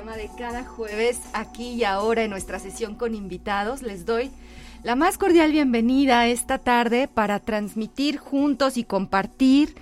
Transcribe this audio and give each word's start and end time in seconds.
De 0.00 0.30
cada 0.38 0.64
jueves 0.64 1.20
aquí 1.34 1.74
y 1.74 1.84
ahora 1.84 2.24
en 2.24 2.30
nuestra 2.30 2.58
sesión 2.58 2.94
con 2.94 3.14
invitados. 3.14 3.82
Les 3.82 4.06
doy 4.06 4.30
la 4.82 4.96
más 4.96 5.18
cordial 5.18 5.52
bienvenida 5.52 6.26
esta 6.26 6.56
tarde 6.56 7.06
para 7.06 7.38
transmitir 7.38 8.16
juntos 8.16 8.78
y 8.78 8.84
compartir 8.84 9.74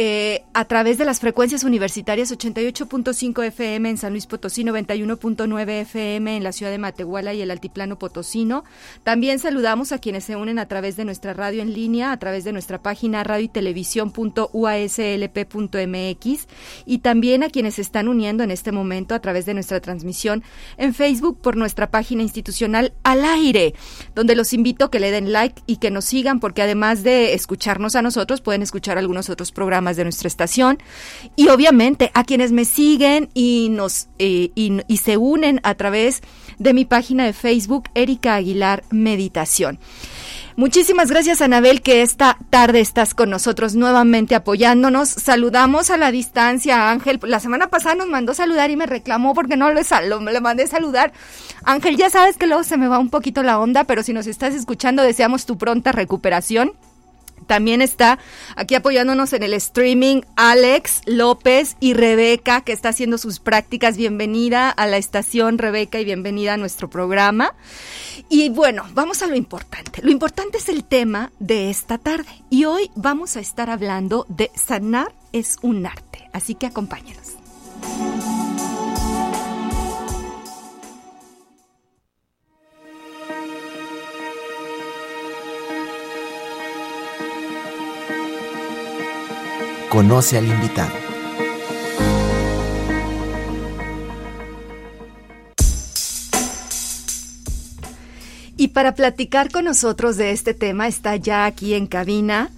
eh, 0.00 0.44
a 0.54 0.64
través 0.64 0.96
de 0.96 1.04
las 1.04 1.18
frecuencias 1.18 1.64
universitarias 1.64 2.30
88.5 2.30 3.44
FM 3.46 3.90
en 3.90 3.98
San 3.98 4.12
Luis 4.12 4.26
Potosí, 4.26 4.62
91.9 4.62 5.80
FM 5.80 6.36
en 6.36 6.44
la 6.44 6.52
ciudad 6.52 6.70
de 6.70 6.78
Matehuala 6.78 7.34
y 7.34 7.42
el 7.42 7.50
Altiplano 7.50 7.98
Potosino. 7.98 8.62
También 9.02 9.40
saludamos 9.40 9.90
a 9.90 9.98
quienes 9.98 10.22
se 10.22 10.36
unen 10.36 10.60
a 10.60 10.68
través 10.68 10.96
de 10.96 11.04
nuestra 11.04 11.34
radio 11.34 11.62
en 11.62 11.74
línea, 11.74 12.12
a 12.12 12.16
través 12.16 12.44
de 12.44 12.52
nuestra 12.52 12.80
página 12.80 13.24
radio 13.24 13.46
y 13.46 13.48
televisión.uaslp.mx 13.48 16.48
y 16.86 16.98
también 16.98 17.42
a 17.42 17.50
quienes 17.50 17.74
se 17.74 17.82
están 17.82 18.06
uniendo 18.06 18.44
en 18.44 18.52
este 18.52 18.70
momento 18.70 19.16
a 19.16 19.20
través 19.20 19.46
de 19.46 19.54
nuestra 19.54 19.80
transmisión 19.80 20.44
en 20.76 20.94
Facebook 20.94 21.40
por 21.40 21.56
nuestra 21.56 21.90
página 21.90 22.22
institucional 22.22 22.92
Al 23.02 23.24
Aire, 23.24 23.74
donde 24.14 24.36
los 24.36 24.52
invito 24.52 24.84
a 24.84 24.92
que 24.92 25.00
le 25.00 25.10
den 25.10 25.32
like 25.32 25.60
y 25.66 25.78
que 25.78 25.90
nos 25.90 26.04
sigan 26.04 26.38
porque 26.38 26.62
además 26.62 27.02
de 27.02 27.34
escucharnos 27.34 27.96
a 27.96 28.02
nosotros 28.02 28.40
pueden 28.40 28.62
escuchar 28.62 28.96
algunos 28.96 29.28
otros 29.28 29.50
programas 29.50 29.87
de 29.96 30.04
nuestra 30.04 30.28
estación 30.28 30.78
y 31.36 31.48
obviamente 31.48 32.10
a 32.14 32.24
quienes 32.24 32.52
me 32.52 32.64
siguen 32.64 33.30
y 33.34 33.68
nos 33.70 34.08
eh, 34.18 34.50
y, 34.54 34.96
se 34.98 35.16
unen 35.16 35.60
a 35.62 35.74
través 35.74 36.22
de 36.58 36.74
mi 36.74 36.84
página 36.84 37.24
de 37.24 37.32
Facebook 37.32 37.84
Erika 37.94 38.34
Aguilar 38.34 38.82
Meditación. 38.90 39.78
Muchísimas 40.56 41.08
gracias, 41.08 41.40
Anabel, 41.40 41.82
que 41.82 42.02
esta 42.02 42.36
tarde 42.50 42.80
estás 42.80 43.14
con 43.14 43.30
nosotros 43.30 43.76
nuevamente 43.76 44.34
apoyándonos. 44.34 45.08
Saludamos 45.08 45.90
a 45.90 45.96
la 45.96 46.10
distancia 46.10 46.82
a 46.82 46.90
Ángel. 46.90 47.20
La 47.22 47.38
semana 47.38 47.68
pasada 47.68 47.94
nos 47.94 48.08
mandó 48.08 48.34
saludar 48.34 48.68
y 48.72 48.76
me 48.76 48.86
reclamó 48.86 49.34
porque 49.34 49.56
no 49.56 49.72
le, 49.72 49.84
sal 49.84 50.08
le 50.08 50.40
mandé 50.40 50.66
saludar. 50.66 51.12
Ángel, 51.62 51.96
ya 51.96 52.10
sabes 52.10 52.36
que 52.36 52.48
luego 52.48 52.64
se 52.64 52.76
me 52.76 52.88
va 52.88 52.98
un 52.98 53.08
poquito 53.08 53.44
la 53.44 53.60
onda, 53.60 53.84
pero 53.84 54.02
si 54.02 54.12
nos 54.12 54.26
estás 54.26 54.52
escuchando, 54.52 55.04
deseamos 55.04 55.46
tu 55.46 55.56
pronta 55.58 55.92
recuperación. 55.92 56.72
También 57.48 57.80
está 57.80 58.18
aquí 58.56 58.74
apoyándonos 58.74 59.32
en 59.32 59.42
el 59.42 59.54
streaming 59.54 60.20
Alex 60.36 61.00
López 61.06 61.76
y 61.80 61.94
Rebeca, 61.94 62.60
que 62.60 62.72
está 62.72 62.90
haciendo 62.90 63.16
sus 63.16 63.40
prácticas. 63.40 63.96
Bienvenida 63.96 64.68
a 64.68 64.86
la 64.86 64.98
estación, 64.98 65.56
Rebeca, 65.56 65.98
y 65.98 66.04
bienvenida 66.04 66.54
a 66.54 66.56
nuestro 66.58 66.90
programa. 66.90 67.54
Y 68.28 68.50
bueno, 68.50 68.84
vamos 68.92 69.22
a 69.22 69.26
lo 69.26 69.34
importante. 69.34 70.02
Lo 70.02 70.10
importante 70.10 70.58
es 70.58 70.68
el 70.68 70.84
tema 70.84 71.32
de 71.38 71.70
esta 71.70 71.96
tarde. 71.96 72.28
Y 72.50 72.66
hoy 72.66 72.90
vamos 72.94 73.38
a 73.38 73.40
estar 73.40 73.70
hablando 73.70 74.26
de 74.28 74.50
sanar 74.54 75.14
es 75.32 75.56
un 75.62 75.86
arte. 75.86 76.28
Así 76.34 76.54
que 76.54 76.66
acompáñenos. 76.66 77.37
Conoce 89.90 90.36
al 90.36 90.46
invitado. 90.46 90.92
Y 98.58 98.68
para 98.68 98.94
platicar 98.94 99.50
con 99.50 99.64
nosotros 99.64 100.16
de 100.16 100.32
este 100.32 100.52
tema 100.52 100.88
está 100.88 101.16
ya 101.16 101.46
aquí 101.46 101.74
en 101.74 101.86
cabina 101.86 102.50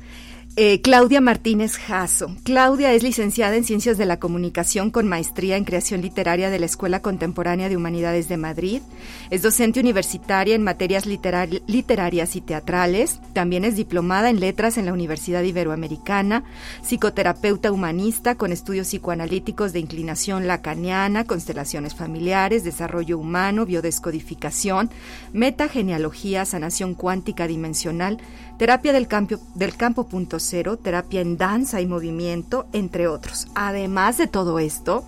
eh, 0.57 0.81
Claudia 0.81 1.21
Martínez 1.21 1.77
Jasso. 1.79 2.37
Claudia 2.43 2.93
es 2.93 3.03
licenciada 3.03 3.57
en 3.57 3.65
Ciencias 3.65 3.97
de 3.99 4.05
la 4.05 4.19
Comunicación 4.19 4.91
con 4.91 5.07
maestría 5.07 5.57
en 5.57 5.65
Creación 5.65 6.03
Literaria 6.03 6.51
de 6.51 6.59
la 6.59 6.67
Escuela 6.67 7.01
Contemporánea 7.01 7.69
de 7.69 7.77
Humanidades 7.77 8.29
de 8.29 8.37
Madrid. 8.37 8.83
Es 9.31 9.43
docente 9.43 9.79
universitaria 9.79 10.55
en 10.55 10.63
materias 10.63 11.07
literar 11.07 11.49
literarias 11.67 12.35
y 12.35 12.41
teatrales. 12.41 13.21
También 13.33 13.65
es 13.65 13.77
diplomada 13.77 14.29
en 14.29 14.41
Letras 14.41 14.77
en 14.77 14.87
la 14.87 14.93
Universidad 14.93 15.43
Iberoamericana, 15.43 16.45
psicoterapeuta 16.83 17.71
humanista 17.71 18.35
con 18.35 18.51
estudios 18.51 18.89
psicoanalíticos 18.89 19.73
de 19.73 19.79
inclinación 19.79 20.49
lacaniana, 20.49 21.25
constelaciones 21.25 21.95
familiares, 21.95 22.65
desarrollo 22.65 23.19
humano, 23.19 23.67
biodescodificación, 23.67 24.91
metagenealogía, 25.33 26.45
sanación 26.45 26.95
cuántica 26.95 27.47
dimensional, 27.47 28.19
terapia 28.61 28.93
del 28.93 29.09
campo, 29.09 30.07
punto 30.07 30.39
cero, 30.39 30.77
terapia 30.77 31.23
en 31.23 31.39
danza 31.39 31.81
y 31.81 31.87
movimiento, 31.87 32.67
entre 32.75 33.09
otros. 33.09 33.49
Además 33.55 34.19
de 34.19 34.27
todo 34.27 34.59
esto, 34.59 35.03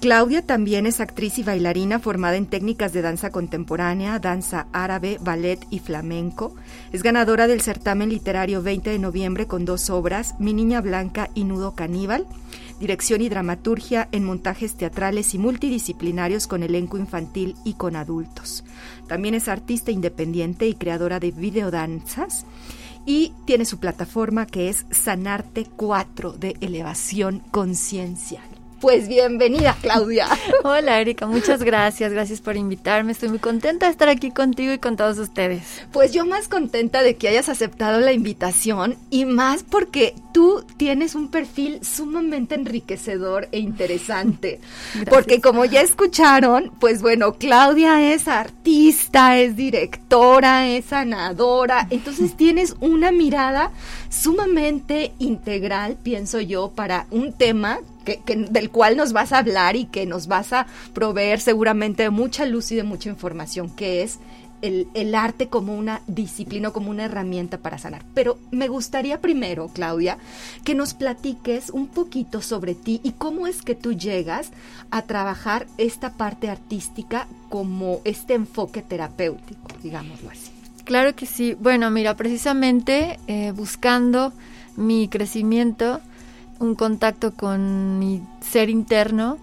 Claudia 0.00 0.40
también 0.46 0.86
es 0.86 0.98
actriz 0.98 1.38
y 1.38 1.42
bailarina 1.42 1.98
formada 1.98 2.36
en 2.36 2.46
técnicas 2.46 2.94
de 2.94 3.02
danza 3.02 3.28
contemporánea, 3.28 4.18
danza 4.18 4.66
árabe, 4.72 5.18
ballet 5.20 5.60
y 5.68 5.80
flamenco. 5.80 6.54
Es 6.90 7.02
ganadora 7.02 7.46
del 7.46 7.60
certamen 7.60 8.08
literario 8.08 8.62
20 8.62 8.88
de 8.88 8.98
noviembre 8.98 9.46
con 9.46 9.66
dos 9.66 9.90
obras, 9.90 10.36
Mi 10.38 10.54
Niña 10.54 10.80
Blanca 10.80 11.28
y 11.34 11.44
Nudo 11.44 11.74
Caníbal, 11.74 12.26
dirección 12.80 13.20
y 13.20 13.28
dramaturgia 13.28 14.08
en 14.10 14.24
montajes 14.24 14.74
teatrales 14.76 15.34
y 15.34 15.38
multidisciplinarios 15.38 16.48
con 16.48 16.64
elenco 16.64 16.98
infantil 16.98 17.54
y 17.64 17.74
con 17.74 17.94
adultos. 17.94 18.64
También 19.06 19.34
es 19.34 19.46
artista 19.46 19.92
independiente 19.92 20.66
y 20.66 20.74
creadora 20.74 21.20
de 21.20 21.30
videodanzas 21.30 22.46
y 23.06 23.32
tiene 23.44 23.64
su 23.64 23.78
plataforma 23.78 24.46
que 24.46 24.68
es 24.68 24.86
Sanarte 24.90 25.66
4 25.76 26.32
de 26.32 26.56
elevación 26.60 27.40
conciencial. 27.50 28.49
Pues 28.80 29.08
bienvenida, 29.08 29.76
Claudia. 29.82 30.26
Hola, 30.64 31.02
Erika, 31.02 31.26
muchas 31.26 31.62
gracias. 31.62 32.12
Gracias 32.12 32.40
por 32.40 32.56
invitarme. 32.56 33.12
Estoy 33.12 33.28
muy 33.28 33.38
contenta 33.38 33.84
de 33.84 33.92
estar 33.92 34.08
aquí 34.08 34.30
contigo 34.30 34.72
y 34.72 34.78
con 34.78 34.96
todos 34.96 35.18
ustedes. 35.18 35.82
Pues 35.92 36.12
yo 36.12 36.24
más 36.24 36.48
contenta 36.48 37.02
de 37.02 37.16
que 37.16 37.28
hayas 37.28 37.50
aceptado 37.50 38.00
la 38.00 38.14
invitación 38.14 38.96
y 39.10 39.26
más 39.26 39.64
porque 39.64 40.14
tú 40.32 40.64
tienes 40.78 41.14
un 41.14 41.30
perfil 41.30 41.84
sumamente 41.84 42.54
enriquecedor 42.54 43.48
e 43.52 43.58
interesante. 43.58 44.60
porque 45.10 45.42
como 45.42 45.66
ya 45.66 45.82
escucharon, 45.82 46.72
pues 46.80 47.02
bueno, 47.02 47.34
Claudia 47.34 48.14
es 48.14 48.28
artista, 48.28 49.38
es 49.38 49.56
directora, 49.56 50.68
es 50.68 50.86
sanadora. 50.86 51.86
Entonces 51.90 52.34
tienes 52.38 52.74
una 52.80 53.12
mirada 53.12 53.72
sumamente 54.08 55.12
integral, 55.18 55.98
pienso 56.02 56.40
yo, 56.40 56.70
para 56.70 57.06
un 57.10 57.34
tema 57.34 57.80
que, 58.04 58.20
que, 58.20 58.36
del 58.36 58.70
cual 58.70 58.96
nos 58.96 59.12
vas 59.12 59.32
a 59.32 59.38
hablar 59.38 59.76
y 59.76 59.86
que 59.86 60.06
nos 60.06 60.26
vas 60.26 60.52
a 60.52 60.66
proveer 60.92 61.40
seguramente 61.40 62.04
de 62.04 62.10
mucha 62.10 62.46
luz 62.46 62.72
y 62.72 62.76
de 62.76 62.82
mucha 62.82 63.08
información, 63.08 63.70
que 63.70 64.02
es 64.02 64.18
el, 64.62 64.88
el, 64.94 65.14
arte 65.14 65.48
como 65.48 65.74
una 65.74 66.02
disciplina, 66.06 66.70
como 66.70 66.90
una 66.90 67.04
herramienta 67.04 67.58
para 67.58 67.78
sanar. 67.78 68.04
Pero 68.14 68.38
me 68.50 68.68
gustaría 68.68 69.20
primero, 69.20 69.68
Claudia, 69.68 70.18
que 70.64 70.74
nos 70.74 70.94
platiques 70.94 71.70
un 71.70 71.88
poquito 71.88 72.42
sobre 72.42 72.74
ti 72.74 73.00
y 73.02 73.12
cómo 73.12 73.46
es 73.46 73.62
que 73.62 73.74
tú 73.74 73.92
llegas 73.92 74.50
a 74.90 75.02
trabajar 75.02 75.66
esta 75.78 76.12
parte 76.12 76.50
artística 76.50 77.26
como 77.48 78.00
este 78.04 78.34
enfoque 78.34 78.82
terapéutico, 78.82 79.70
digámoslo 79.82 80.30
así. 80.30 80.50
Claro 80.84 81.14
que 81.14 81.26
sí. 81.26 81.54
Bueno, 81.54 81.90
mira, 81.90 82.16
precisamente 82.16 83.18
eh, 83.28 83.52
buscando 83.52 84.32
mi 84.76 85.08
crecimiento, 85.08 86.00
un 86.60 86.76
contacto 86.76 87.32
con 87.34 87.98
mi 87.98 88.22
ser 88.40 88.70
interno, 88.70 89.38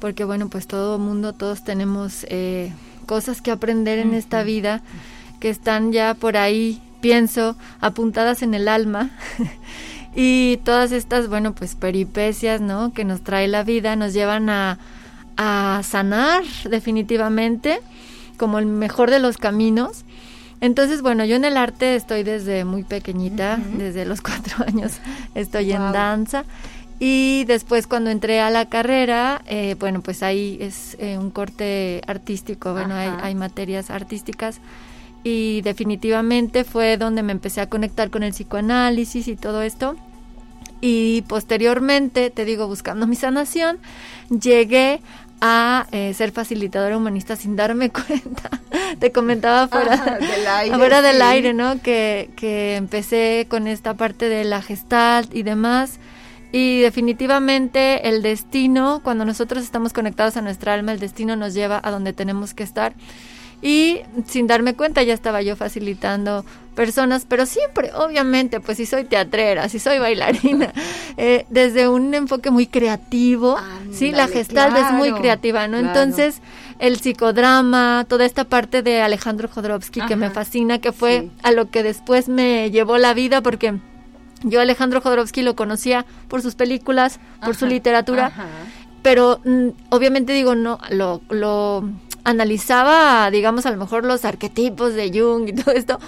porque 0.00 0.24
bueno, 0.24 0.48
pues 0.48 0.66
todo 0.66 0.98
mundo, 0.98 1.34
todos 1.34 1.62
tenemos 1.62 2.24
eh, 2.30 2.72
cosas 3.04 3.42
que 3.42 3.50
aprender 3.50 3.98
en 3.98 4.14
esta 4.14 4.42
vida 4.42 4.80
que 5.40 5.50
están 5.50 5.92
ya 5.92 6.14
por 6.14 6.36
ahí, 6.36 6.80
pienso, 7.00 7.56
apuntadas 7.80 8.42
en 8.42 8.54
el 8.54 8.68
alma. 8.68 9.10
Y 10.12 10.56
todas 10.64 10.90
estas, 10.90 11.28
bueno, 11.28 11.54
pues 11.54 11.76
peripecias, 11.76 12.60
¿no? 12.60 12.92
Que 12.92 13.04
nos 13.04 13.22
trae 13.22 13.46
la 13.46 13.62
vida, 13.62 13.94
nos 13.94 14.12
llevan 14.12 14.50
a, 14.50 14.78
a 15.36 15.82
sanar 15.84 16.42
definitivamente 16.68 17.80
como 18.36 18.58
el 18.58 18.66
mejor 18.66 19.10
de 19.10 19.20
los 19.20 19.36
caminos. 19.36 20.04
Entonces, 20.60 21.00
bueno, 21.00 21.24
yo 21.24 21.36
en 21.36 21.44
el 21.44 21.56
arte 21.56 21.96
estoy 21.96 22.22
desde 22.22 22.64
muy 22.64 22.84
pequeñita, 22.84 23.58
desde 23.78 24.04
los 24.04 24.20
cuatro 24.22 24.64
años 24.66 24.98
estoy 25.34 25.72
en 25.72 25.92
danza. 25.92 26.44
Y 27.02 27.44
después 27.46 27.86
cuando 27.86 28.10
entré 28.10 28.40
a 28.40 28.50
la 28.50 28.68
carrera, 28.68 29.40
eh, 29.46 29.74
bueno, 29.78 30.02
pues 30.02 30.22
ahí 30.22 30.58
es 30.60 30.98
eh, 31.00 31.16
un 31.16 31.30
corte 31.30 32.02
artístico, 32.06 32.74
bueno, 32.74 32.94
hay, 32.94 33.10
hay, 33.22 33.34
materias 33.34 33.90
artísticas. 33.90 34.60
Y 35.24 35.62
definitivamente 35.62 36.64
fue 36.64 36.98
donde 36.98 37.22
me 37.22 37.32
empecé 37.32 37.62
a 37.62 37.68
conectar 37.68 38.10
con 38.10 38.22
el 38.22 38.32
psicoanálisis 38.32 39.28
y 39.28 39.36
todo 39.36 39.62
esto. 39.62 39.96
Y 40.82 41.22
posteriormente, 41.22 42.28
te 42.28 42.44
digo, 42.44 42.66
buscando 42.66 43.06
mi 43.06 43.16
sanación, 43.16 43.78
llegué 44.28 45.00
a 45.40 45.86
eh, 45.92 46.12
ser 46.14 46.32
facilitadora 46.32 46.96
humanista 46.96 47.36
sin 47.36 47.56
darme 47.56 47.90
cuenta. 47.90 48.50
Te 48.98 49.12
comentaba 49.12 49.68
fuera 49.68 50.18
del 50.18 50.46
aire, 50.46 51.02
del 51.02 51.22
aire 51.22 51.54
¿no? 51.54 51.80
Que, 51.80 52.30
que 52.36 52.76
empecé 52.76 53.46
con 53.48 53.66
esta 53.66 53.94
parte 53.94 54.28
de 54.28 54.44
la 54.44 54.62
gestalt 54.62 55.34
y 55.34 55.42
demás. 55.42 55.98
Y 56.52 56.80
definitivamente 56.80 58.08
el 58.08 58.22
destino, 58.22 59.00
cuando 59.04 59.24
nosotros 59.24 59.62
estamos 59.62 59.92
conectados 59.92 60.36
a 60.36 60.42
nuestra 60.42 60.74
alma, 60.74 60.92
el 60.92 60.98
destino 60.98 61.36
nos 61.36 61.54
lleva 61.54 61.80
a 61.82 61.90
donde 61.90 62.12
tenemos 62.12 62.54
que 62.54 62.64
estar 62.64 62.94
y 63.62 64.00
sin 64.26 64.46
darme 64.46 64.74
cuenta 64.74 65.02
ya 65.02 65.14
estaba 65.14 65.42
yo 65.42 65.56
facilitando 65.56 66.44
personas, 66.80 67.26
pero 67.28 67.44
siempre, 67.44 67.90
obviamente, 67.92 68.58
pues 68.58 68.78
si 68.78 68.86
soy 68.86 69.04
teatrera, 69.04 69.68
si 69.68 69.78
soy 69.78 69.98
bailarina, 69.98 70.72
eh, 71.18 71.44
desde 71.50 71.88
un 71.88 72.14
enfoque 72.14 72.50
muy 72.50 72.66
creativo, 72.66 73.58
sí, 73.92 74.12
la 74.12 74.28
gestal 74.28 74.74
es 74.78 74.90
muy 74.92 75.12
creativa, 75.12 75.68
¿no? 75.68 75.76
Entonces, 75.76 76.40
el 76.78 76.98
psicodrama, 76.98 78.06
toda 78.08 78.24
esta 78.24 78.44
parte 78.44 78.80
de 78.80 79.02
Alejandro 79.02 79.46
Jodorowsky 79.46 80.00
que 80.06 80.16
me 80.16 80.30
fascina, 80.30 80.78
que 80.78 80.92
fue 80.92 81.28
a 81.42 81.50
lo 81.52 81.68
que 81.68 81.82
después 81.82 82.30
me 82.30 82.70
llevó 82.70 82.96
la 82.96 83.12
vida, 83.12 83.42
porque 83.42 83.74
yo 84.42 84.62
Alejandro 84.62 85.02
Jodorowsky 85.02 85.42
lo 85.42 85.56
conocía 85.56 86.06
por 86.28 86.40
sus 86.40 86.54
películas, 86.54 87.20
por 87.44 87.56
su 87.56 87.66
literatura, 87.66 88.32
pero 89.02 89.42
mm, 89.44 89.68
obviamente 89.90 90.32
digo, 90.32 90.54
no, 90.54 90.78
lo, 90.88 91.20
lo 91.28 91.84
analizaba, 92.24 93.30
digamos, 93.30 93.66
a 93.66 93.70
lo 93.70 93.76
mejor 93.76 94.06
los 94.06 94.24
arquetipos 94.24 94.94
de 94.94 95.10
Jung 95.10 95.46
y 95.46 95.52
todo 95.52 95.74
esto, 95.74 96.00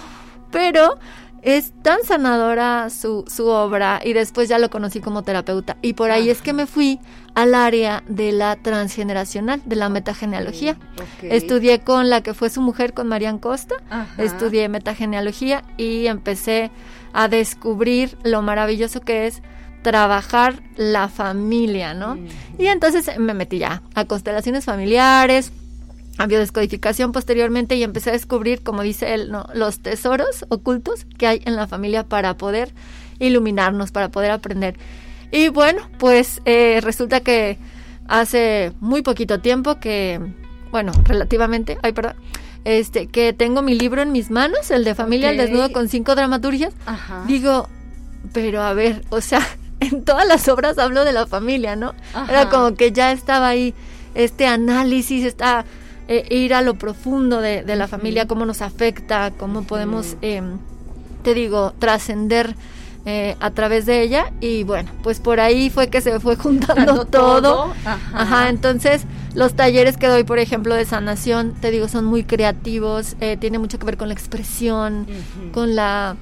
pero 0.53 0.97
es 1.41 1.73
tan 1.81 2.03
sanadora 2.05 2.89
su, 2.89 3.25
su 3.27 3.47
obra 3.47 3.99
y 4.01 4.13
después 4.13 4.47
ya 4.47 4.59
lo 4.59 4.69
conocí 4.69 5.01
como 5.01 5.23
terapeuta 5.23 5.75
y 5.81 5.93
por 5.93 6.09
ahí 6.09 6.29
es 6.29 6.41
que 6.41 6.53
me 6.53 6.65
fui 6.65 7.01
al 7.35 7.53
área 7.53 8.01
de 8.07 8.31
la 8.31 8.55
transgeneracional, 8.55 9.61
de 9.65 9.75
la 9.75 9.89
metagenealogía. 9.89 10.77
Estudié 11.21 11.79
con 11.79 12.09
la 12.09 12.21
que 12.21 12.33
fue 12.33 12.49
su 12.49 12.61
mujer, 12.61 12.93
con 12.93 13.07
Marian 13.07 13.39
Costa, 13.39 13.75
estudié 14.17 14.69
metagenealogía 14.69 15.63
y 15.75 16.07
empecé 16.07 16.71
a 17.11 17.27
descubrir 17.27 18.17
lo 18.23 18.41
maravilloso 18.41 19.01
que 19.01 19.27
es 19.27 19.41
trabajar 19.81 20.63
la 20.77 21.09
familia, 21.09 21.93
¿no? 21.93 22.15
Mm. 22.15 22.27
Y 22.57 22.67
entonces 22.67 23.19
me 23.19 23.33
metí 23.33 23.59
ya 23.59 23.81
a 23.95 24.05
constelaciones 24.05 24.63
familiares, 24.63 25.51
a 26.17 26.27
biodescodificación 26.27 27.11
posteriormente 27.11 27.75
y 27.75 27.83
empecé 27.83 28.11
a 28.11 28.13
descubrir, 28.13 28.61
como 28.61 28.81
dice 28.83 29.13
él, 29.13 29.31
¿no? 29.31 29.47
los 29.53 29.79
tesoros 29.79 30.45
ocultos 30.49 31.05
que 31.17 31.27
hay 31.27 31.41
en 31.45 31.55
la 31.55 31.67
familia 31.67 32.03
para 32.03 32.37
poder 32.37 32.73
iluminarnos, 33.19 33.91
para 33.91 34.09
poder 34.09 34.31
aprender. 34.31 34.75
Y 35.31 35.49
bueno, 35.49 35.81
pues 35.97 36.41
eh, 36.45 36.79
resulta 36.83 37.21
que 37.21 37.57
hace 38.07 38.73
muy 38.79 39.01
poquito 39.01 39.39
tiempo 39.39 39.79
que, 39.79 40.19
bueno, 40.71 40.91
relativamente, 41.05 41.77
ay, 41.81 41.93
perdón, 41.93 42.15
este, 42.65 43.07
que 43.07 43.33
tengo 43.33 43.61
mi 43.61 43.73
libro 43.73 44.01
en 44.01 44.11
mis 44.11 44.29
manos, 44.29 44.71
el 44.71 44.83
de 44.83 44.95
Familia 44.95 45.31
el 45.31 45.37
Desnudo 45.37 45.71
con 45.71 45.89
cinco 45.89 46.15
dramaturgias. 46.15 46.73
Digo, 47.27 47.67
pero 48.31 48.61
a 48.61 48.73
ver, 48.73 49.03
o 49.09 49.21
sea, 49.21 49.41
en 49.79 50.03
todas 50.03 50.27
las 50.27 50.47
obras 50.47 50.77
hablo 50.77 51.03
de 51.03 51.11
la 51.11 51.25
familia, 51.25 51.75
¿no? 51.75 51.93
Era 52.29 52.49
como 52.49 52.75
que 52.75 52.91
ya 52.91 53.11
estaba 53.11 53.47
ahí 53.47 53.73
este 54.15 54.45
análisis, 54.45 55.25
esta 55.25 55.65
eh, 56.07 56.25
ir 56.29 56.53
a 56.53 56.61
lo 56.61 56.75
profundo 56.75 57.39
de, 57.41 57.63
la 57.75 57.87
familia, 57.87 58.27
cómo 58.27 58.45
nos 58.45 58.61
afecta, 58.61 59.31
cómo 59.31 59.63
podemos, 59.63 60.17
em, 60.21 60.57
te 61.23 61.33
digo, 61.33 61.73
trascender 61.79 62.55
eh, 63.05 63.35
a 63.39 63.51
través 63.51 63.85
de 63.85 64.01
ella. 64.01 64.31
Y 64.39 64.63
bueno, 64.63 64.89
pues 65.01 65.19
por 65.19 65.39
ahí 65.39 65.69
fue 65.69 65.89
que 65.89 66.01
se 66.01 66.19
fue 66.19 66.35
juntando 66.37 67.05
todo. 67.05 67.73
Ajá. 67.85 68.49
entonces 68.49 69.03
los 69.35 69.55
talleres 69.55 69.97
que 69.97 70.07
doy, 70.07 70.23
por 70.23 70.39
ejemplo, 70.39 70.75
de 70.75 70.85
sanación, 70.85 71.53
te 71.53 71.71
digo, 71.71 71.87
son 71.87 72.05
muy 72.05 72.23
creativos, 72.23 73.15
eh, 73.19 73.35
tiene 73.37 73.57
mucho 73.57 73.79
que 73.79 73.85
ver 73.85 73.97
con 73.97 74.07
la 74.09 74.13
expresión, 74.13 75.07
con 75.51 75.75
la 75.75 76.17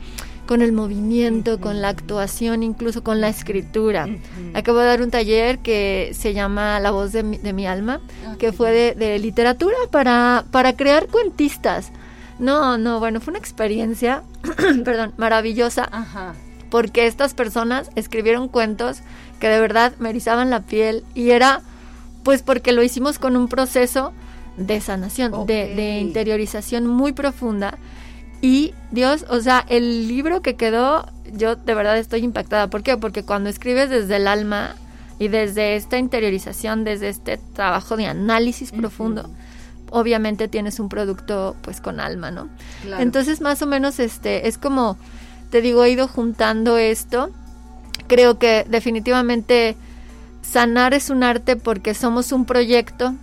con 0.51 0.61
el 0.61 0.73
movimiento, 0.73 1.61
con 1.61 1.81
la 1.81 1.87
actuación, 1.87 2.61
incluso 2.61 3.05
con 3.05 3.21
la 3.21 3.29
escritura. 3.29 4.09
Acabo 4.53 4.79
de 4.79 4.85
dar 4.85 5.01
un 5.01 5.09
taller 5.09 5.59
que 5.59 6.11
se 6.13 6.33
llama 6.33 6.81
La 6.81 6.91
voz 6.91 7.13
de 7.13 7.23
mi, 7.23 7.65
alma, 7.65 8.01
ah, 8.27 8.35
que 8.37 8.51
fue 8.51 8.93
de, 8.93 9.17
literatura 9.19 9.77
para, 9.91 10.43
para 10.51 10.75
crear 10.75 11.07
cuentistas. 11.07 11.93
No, 12.37 12.77
no, 12.77 12.99
bueno, 12.99 13.21
fue 13.21 13.31
una 13.31 13.39
experiencia, 13.39 14.23
perdón, 14.83 15.13
maravillosa. 15.15 15.89
Porque 16.69 17.07
estas 17.07 17.33
personas 17.33 17.89
escribieron 17.95 18.49
cuentos 18.49 19.03
que 19.39 19.47
de 19.47 19.57
verdad 19.57 19.93
me 19.99 20.09
erizaban 20.09 20.49
la 20.49 20.59
piel 20.59 21.05
y 21.15 21.29
era 21.29 21.61
pues 22.23 22.41
porque 22.41 22.73
lo 22.73 22.83
hicimos 22.83 23.19
con 23.19 23.37
un 23.37 23.47
proceso 23.47 24.11
de 24.57 24.81
sanación, 24.81 25.45
de, 25.45 25.73
de 25.75 25.99
interiorización 25.99 26.87
muy 26.87 27.13
profunda 27.13 27.77
y 28.41 28.73
Dios, 28.89 29.25
o 29.29 29.39
sea, 29.39 29.65
el 29.69 30.07
libro 30.07 30.41
que 30.41 30.55
quedó, 30.55 31.07
yo 31.31 31.55
de 31.55 31.75
verdad 31.75 31.97
estoy 31.97 32.21
impactada. 32.21 32.69
¿Por 32.69 32.81
qué? 32.81 32.97
Porque 32.97 33.23
cuando 33.23 33.49
escribes 33.49 33.89
desde 33.89 34.15
el 34.15 34.27
alma 34.27 34.75
y 35.19 35.27
desde 35.27 35.75
esta 35.75 35.99
interiorización, 35.99 36.83
desde 36.83 37.09
este 37.09 37.37
trabajo 37.37 37.95
de 37.97 38.07
análisis 38.07 38.71
profundo, 38.71 39.29
obviamente 39.91 40.47
tienes 40.47 40.79
un 40.79 40.89
producto 40.89 41.55
pues 41.61 41.79
con 41.79 41.99
alma, 41.99 42.31
¿no? 42.31 42.49
Entonces 42.97 43.41
más 43.41 43.61
o 43.61 43.67
menos 43.67 43.99
este 43.99 44.47
es 44.47 44.57
como 44.57 44.97
te 45.51 45.61
digo, 45.61 45.83
he 45.83 45.91
ido 45.91 46.07
juntando 46.07 46.77
esto. 46.77 47.29
Creo 48.07 48.39
que 48.39 48.65
definitivamente 48.67 49.75
sanar 50.41 50.93
es 50.93 51.09
un 51.09 51.23
arte 51.23 51.55
porque 51.57 51.93
somos 51.93 52.31
un 52.31 52.45
proyecto 52.45 53.13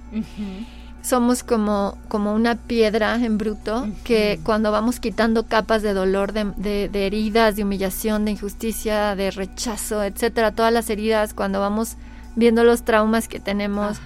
somos 1.09 1.43
como, 1.43 1.97
como 2.09 2.35
una 2.35 2.55
piedra 2.55 3.17
en 3.17 3.39
bruto 3.39 3.89
que 4.05 4.39
cuando 4.43 4.71
vamos 4.71 5.01
quitando 5.01 5.47
capas 5.47 5.81
de 5.83 5.95
dolor, 5.95 6.33
de, 6.33 6.89
de, 6.89 7.07
heridas, 7.07 7.57
de 7.57 7.63
humillación, 7.63 8.27
de 8.27 8.33
injusticia, 8.33 9.17
de 9.17 9.31
rechazo, 9.31 10.05
etcétera, 10.05 10.53
todas 10.53 10.73
las 10.73 10.91
heridas, 10.91 11.33
cuando 11.33 11.61
vamos 11.61 11.97
viendo 12.37 12.63
los 12.63 12.85
traumas 12.85 13.27
que 13.27 13.41
tenemos, 13.41 13.99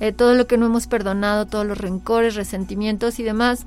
eh, 0.00 0.12
todo 0.12 0.34
lo 0.34 0.48
que 0.48 0.58
no 0.58 0.66
hemos 0.66 0.88
perdonado, 0.88 1.46
todos 1.46 1.64
los 1.64 1.78
rencores, 1.78 2.34
resentimientos 2.34 3.20
y 3.20 3.22
demás, 3.22 3.66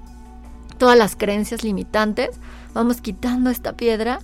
todas 0.77 0.98
las 0.98 1.15
creencias 1.15 1.63
limitantes, 1.63 2.29
vamos 2.74 3.00
quitando 3.00 3.50
esta 3.50 3.74
piedra. 3.74 4.19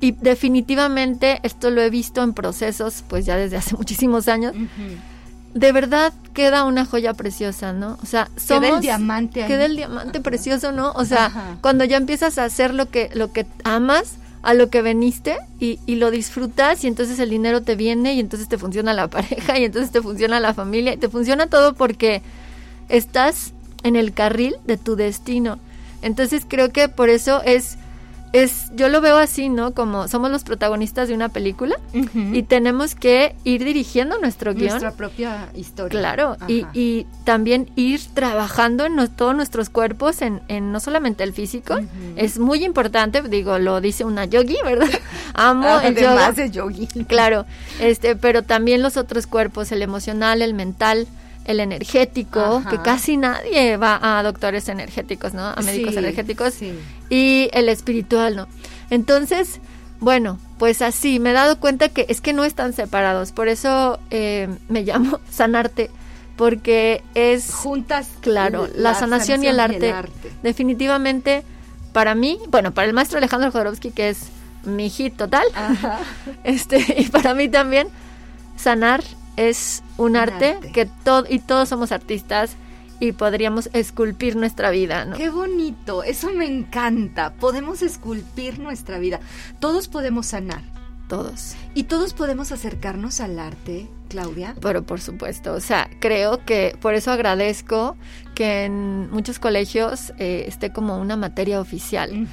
Y 0.00 0.12
definitivamente 0.12 1.40
esto 1.42 1.70
lo 1.70 1.82
he 1.82 1.90
visto 1.90 2.22
en 2.22 2.32
procesos, 2.32 3.02
pues 3.08 3.26
ya 3.26 3.36
desde 3.36 3.56
hace 3.56 3.74
muchísimos 3.76 4.28
años 4.28 4.54
de 5.54 5.72
verdad 5.72 6.12
queda 6.34 6.64
una 6.64 6.84
joya 6.84 7.14
preciosa, 7.14 7.72
¿no? 7.72 7.98
O 8.02 8.06
sea, 8.06 8.28
somos, 8.36 8.66
queda 8.66 8.76
el 8.76 8.80
diamante. 8.80 9.46
Queda 9.46 9.64
el 9.64 9.76
diamante 9.76 10.20
precioso, 10.20 10.72
¿no? 10.72 10.92
O 10.92 11.04
sea, 11.04 11.56
cuando 11.60 11.84
ya 11.84 11.96
empiezas 11.96 12.38
a 12.38 12.44
hacer 12.44 12.74
lo 12.74 12.86
que, 12.90 13.10
lo 13.14 13.32
que 13.32 13.46
amas, 13.64 14.16
a 14.42 14.54
lo 14.54 14.70
que 14.70 14.82
veniste 14.82 15.36
y, 15.58 15.80
y, 15.84 15.96
lo 15.96 16.10
disfrutas 16.12 16.84
y 16.84 16.86
entonces 16.86 17.18
el 17.18 17.28
dinero 17.28 17.62
te 17.62 17.74
viene 17.74 18.14
y 18.14 18.20
entonces 18.20 18.48
te 18.48 18.56
funciona 18.56 18.94
la 18.94 19.08
pareja 19.10 19.58
y 19.58 19.64
entonces 19.64 19.90
te 19.90 20.00
funciona 20.00 20.38
la 20.38 20.54
familia 20.54 20.94
y 20.94 20.96
te 20.96 21.08
funciona 21.08 21.48
todo 21.48 21.74
porque 21.74 22.22
estás 22.88 23.52
en 23.82 23.96
el 23.96 24.12
carril 24.12 24.56
de 24.64 24.76
tu 24.76 24.96
destino. 24.96 25.58
Entonces 26.02 26.44
creo 26.46 26.70
que 26.70 26.88
por 26.88 27.08
eso 27.08 27.42
es 27.44 27.78
es, 28.32 28.70
yo 28.74 28.88
lo 28.88 29.00
veo 29.00 29.16
así, 29.16 29.48
¿no? 29.48 29.72
Como 29.72 30.08
somos 30.08 30.30
los 30.30 30.44
protagonistas 30.44 31.08
de 31.08 31.14
una 31.14 31.28
película 31.28 31.76
y 32.14 32.42
tenemos 32.42 32.94
que 32.94 33.34
ir 33.44 33.64
dirigiendo 33.64 34.18
nuestro 34.18 34.54
guion. 34.54 34.68
Nuestra 34.68 34.92
propia 34.92 35.48
historia. 35.54 35.98
Claro, 35.98 36.36
y, 36.46 36.66
y, 36.74 37.06
también 37.24 37.70
ir 37.76 38.00
trabajando 38.14 38.84
en 38.84 38.96
todos 39.08 39.34
nuestros 39.34 39.70
cuerpos, 39.70 40.22
en, 40.22 40.40
en, 40.48 40.72
no 40.72 40.80
solamente 40.80 41.24
el 41.24 41.32
físico, 41.32 41.76
es 42.16 42.38
muy 42.38 42.64
importante, 42.64 43.22
digo, 43.22 43.58
lo 43.58 43.80
dice 43.80 44.04
una 44.04 44.24
yogi, 44.24 44.56
¿verdad? 44.64 44.88
Amo 45.34 45.80
el 45.80 45.94
yoga. 45.96 46.32
de 46.32 46.50
yogi. 46.50 46.86
Claro, 47.06 47.46
este, 47.80 48.16
pero 48.16 48.42
también 48.42 48.82
los 48.82 48.96
otros 48.96 49.26
cuerpos, 49.26 49.72
el 49.72 49.82
emocional, 49.82 50.42
el 50.42 50.54
mental, 50.54 51.06
el 51.48 51.60
energético, 51.60 52.62
que 52.68 52.78
casi 52.78 53.16
nadie 53.16 53.78
va 53.78 53.98
a 54.02 54.22
doctores 54.22 54.68
energéticos, 54.68 55.32
¿no? 55.32 55.46
A 55.46 55.60
médicos 55.62 55.96
energéticos. 55.96 56.54
Y 57.10 57.48
el 57.52 57.68
espiritual, 57.68 58.36
¿no? 58.36 58.46
Entonces, 58.90 59.60
Bueno, 60.00 60.38
pues 60.58 60.80
así, 60.80 61.18
me 61.18 61.30
he 61.30 61.32
dado 61.32 61.58
cuenta 61.58 61.88
que 61.88 62.06
es 62.08 62.20
que 62.20 62.32
no 62.32 62.44
están 62.44 62.72
separados, 62.72 63.32
por 63.32 63.48
eso 63.48 63.98
eh, 64.10 64.48
me 64.68 64.82
llamo 64.82 65.18
Sanarte, 65.30 65.90
porque 66.36 67.02
es... 67.14 67.52
Juntas, 67.52 68.08
claro, 68.20 68.68
la, 68.76 68.94
sanación, 68.94 69.42
y, 69.42 69.48
el 69.48 69.58
arte, 69.58 69.92
Definitivamente, 70.44 71.42
para 71.92 72.14
mí, 72.14 72.38
bueno, 72.48 72.72
para 72.72 72.86
el 72.86 72.92
maestro 72.92 73.18
Alejandro 73.18 73.50
Jodorowsky, 73.50 73.90
que 73.90 74.10
es 74.10 74.28
mi 74.64 74.88
hit 74.88 75.16
total, 75.16 75.46
este, 76.44 76.78
y 76.96 77.06
para 77.06 77.34
mí 77.34 77.48
también, 77.48 77.88
sanar 78.56 79.02
es 79.38 79.84
un, 79.96 80.16
arte, 80.16 80.58
que 80.74 80.86
todo, 80.86 81.24
y 81.28 81.38
todos 81.38 81.68
somos 81.68 81.92
artistas, 81.92 82.56
y 83.00 83.12
podríamos 83.12 83.70
esculpir 83.72 84.34
nuestra 84.34 84.70
vida, 84.70 85.04
¿no? 85.04 85.16
Qué 85.16 85.30
bonito, 85.30 86.02
eso 86.02 86.32
me 86.32 86.46
encanta. 86.46 87.32
Podemos 87.34 87.82
esculpir 87.82 88.58
nuestra 88.58 88.98
vida. 88.98 89.20
Todos 89.60 89.86
podemos 89.86 90.26
sanar. 90.26 90.62
Todos. 91.08 91.56
Y 91.74 91.84
todos 91.84 92.12
podemos 92.12 92.52
acercarnos 92.52 93.20
al 93.20 93.38
arte, 93.38 93.88
Claudia. 94.10 94.54
Pero 94.60 94.82
por 94.82 95.00
supuesto, 95.00 95.54
o 95.54 95.60
sea, 95.60 95.88
creo 96.00 96.44
que 96.44 96.76
por 96.82 96.92
eso 96.94 97.10
agradezco 97.10 97.96
que 98.34 98.64
en 98.64 99.10
muchos 99.10 99.38
colegios 99.38 100.12
eh, 100.18 100.44
esté 100.46 100.70
como 100.70 100.98
una 100.98 101.16
materia 101.16 101.62
oficial. 101.62 102.28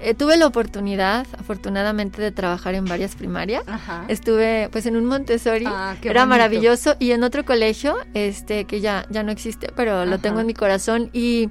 Eh, 0.00 0.14
tuve 0.14 0.36
la 0.36 0.46
oportunidad, 0.46 1.26
afortunadamente, 1.36 2.22
de 2.22 2.30
trabajar 2.30 2.76
en 2.76 2.84
varias 2.84 3.16
primarias. 3.16 3.64
Estuve 4.06 4.68
pues 4.70 4.86
en 4.86 4.96
un 4.96 5.04
Montessori, 5.06 5.64
ah, 5.66 5.96
era 6.00 6.24
maravilloso, 6.24 6.94
y 7.00 7.10
en 7.10 7.24
otro 7.24 7.44
colegio, 7.44 7.96
este 8.14 8.66
que 8.66 8.80
ya, 8.80 9.04
ya 9.10 9.24
no 9.24 9.32
existe, 9.32 9.72
pero 9.74 10.06
lo 10.06 10.18
tengo 10.20 10.40
en 10.40 10.46
mi 10.46 10.54
corazón. 10.54 11.10
Y 11.12 11.50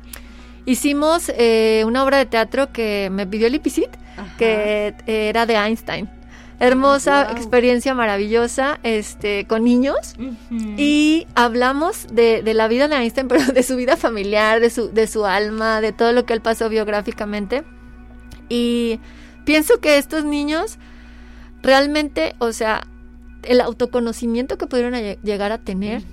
hicimos 0.65 1.29
eh, 1.35 1.83
una 1.85 2.03
obra 2.05 2.17
de 2.17 2.27
teatro 2.27 2.71
que 2.71 3.09
me 3.11 3.27
pidió 3.27 3.47
el 3.47 3.55
Ipicit, 3.55 3.89
que 4.37 4.95
era 5.05 5.45
de 5.45 5.55
Einstein 5.55 6.20
hermosa 6.61 7.31
experiencia 7.31 7.95
maravillosa 7.95 8.79
este 8.83 9.45
con 9.47 9.63
niños. 9.63 10.15
Y 10.77 11.27
hablamos 11.35 12.07
de, 12.13 12.43
de, 12.43 12.53
la 12.53 12.67
vida 12.67 12.87
de 12.87 12.95
Einstein 12.95 13.27
pero 13.29 13.45
de 13.45 13.63
su 13.63 13.75
vida 13.75 13.97
familiar 13.97 14.59
de 14.59 14.69
su 14.69 14.91
de 14.91 15.07
su 15.07 15.25
alma 15.25 15.81
de 15.81 15.91
todo 15.91 16.13
lo 16.13 16.25
que 16.25 16.33
él 16.33 16.41
pasó 16.41 16.69
biográficamente. 16.69 17.63
Y 18.47 18.99
pienso 19.43 19.79
que 19.79 19.97
estos 19.97 20.23
niños 20.23 20.77
realmente 21.63 22.35
o 22.39 22.53
sea 22.53 22.83
el 23.43 23.59
autoconocimiento 23.59 24.57
que 24.57 24.67
pudieron 24.67 24.93
llegar 25.23 25.51
a 25.51 25.57
tener 25.57 26.03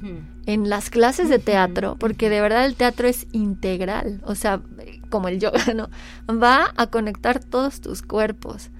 en 0.46 0.70
las 0.70 0.88
clases 0.88 1.28
de 1.28 1.38
teatro, 1.38 1.96
porque 1.98 2.30
de 2.30 2.40
verdad 2.40 2.64
el 2.64 2.74
teatro 2.74 3.06
es 3.06 3.26
integral, 3.32 4.22
o 4.24 4.34
sea, 4.34 4.62
como 5.10 5.28
el 5.28 5.38
yoga, 5.38 5.60
¿no? 5.74 5.90
Va 6.30 6.72
a 6.74 6.86
conectar 6.86 7.44
todos 7.44 7.82
tus 7.82 8.00
cuerpos. 8.00 8.70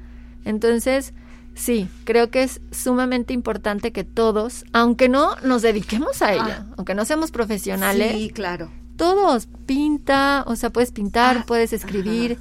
Entonces, 0.47 1.13
Sí, 1.59 1.89
creo 2.05 2.31
que 2.31 2.45
es 2.45 2.61
sumamente 2.71 3.35
importante 3.35 3.93
que 3.93 4.05
todos, 4.05 4.65
aunque 4.73 5.09
no 5.09 5.35
nos 5.43 5.63
dediquemos 5.63 6.23
a 6.23 6.33
ella, 6.33 6.67
ah. 6.71 6.75
aunque 6.77 6.95
no 6.95 7.05
seamos 7.05 7.33
profesionales. 7.33 8.13
Sí, 8.13 8.31
claro. 8.31 8.71
Todos, 8.97 9.49
pinta, 9.67 10.45
o 10.47 10.55
sea, 10.55 10.71
puedes 10.71 10.93
pintar, 10.93 11.39
ah, 11.39 11.45
puedes 11.47 11.73
escribir, 11.73 12.39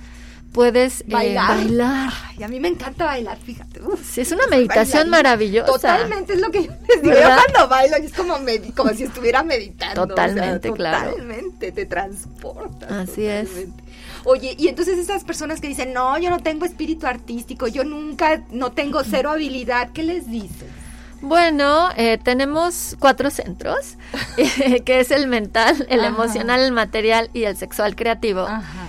puedes 0.51 1.01
eh, 1.01 1.06
bailar. 1.10 2.12
y 2.38 2.44
a 2.44 2.48
mí 2.48 2.60
me 2.60 2.68
encanta 2.68 3.06
bailar, 3.06 3.38
fíjate. 3.38 3.82
sí, 4.04 4.22
es 4.22 4.32
una 4.32 4.48
meditación 4.48 5.10
maravillosa. 5.10 5.68
Totalmente, 5.68 6.34
es 6.34 6.42
lo 6.42 6.50
que 6.51 6.66
yo 6.66 6.72
les 6.88 7.01
digo. 7.01 7.16
Yo 7.16 7.22
cuando 7.22 7.68
bailo 7.70 7.98
es 7.98 8.13
como, 8.13 8.36
como 8.75 8.94
si 8.94 9.04
estuviera 9.04 9.44
meditando. 9.44 10.08
Totalmente, 10.08 10.72
claro. 10.72 11.12
Totalmente, 11.12 11.72
te 11.72 11.86
transporta. 11.86 13.01
Así 13.01 13.25
es. 13.25 13.50
Oye, 14.24 14.56
y 14.58 14.68
entonces 14.68 14.98
esas 14.98 15.24
personas 15.24 15.62
que 15.62 15.68
dicen, 15.68 15.94
no, 15.94 16.18
yo 16.18 16.30
no 16.30 16.39
tengo 16.39 16.66
espíritu 16.66 17.08
artístico, 17.08 17.68
yo 17.68 17.84
nunca, 17.84 18.44
no 18.51 18.72
tengo 18.72 19.04
cero 19.04 19.32
habilidad, 19.32 19.92
¿qué 19.94 20.04
les 20.04 20.30
dices? 20.30 20.68
Bueno, 21.22 21.89
eh, 21.96 22.20
tenemos 22.22 22.96
cuatro 23.00 23.30
centros, 23.30 23.98
que 24.86 25.00
es 25.00 25.12
el 25.12 25.27
mental, 25.27 25.88
el 25.89 26.04
emocional, 26.04 26.60
el 26.60 26.72
material 26.72 27.30
y 27.34 27.44
el 27.44 27.58
sexual 27.58 27.96
creativo. 27.96 28.42
Ajá. 28.42 28.87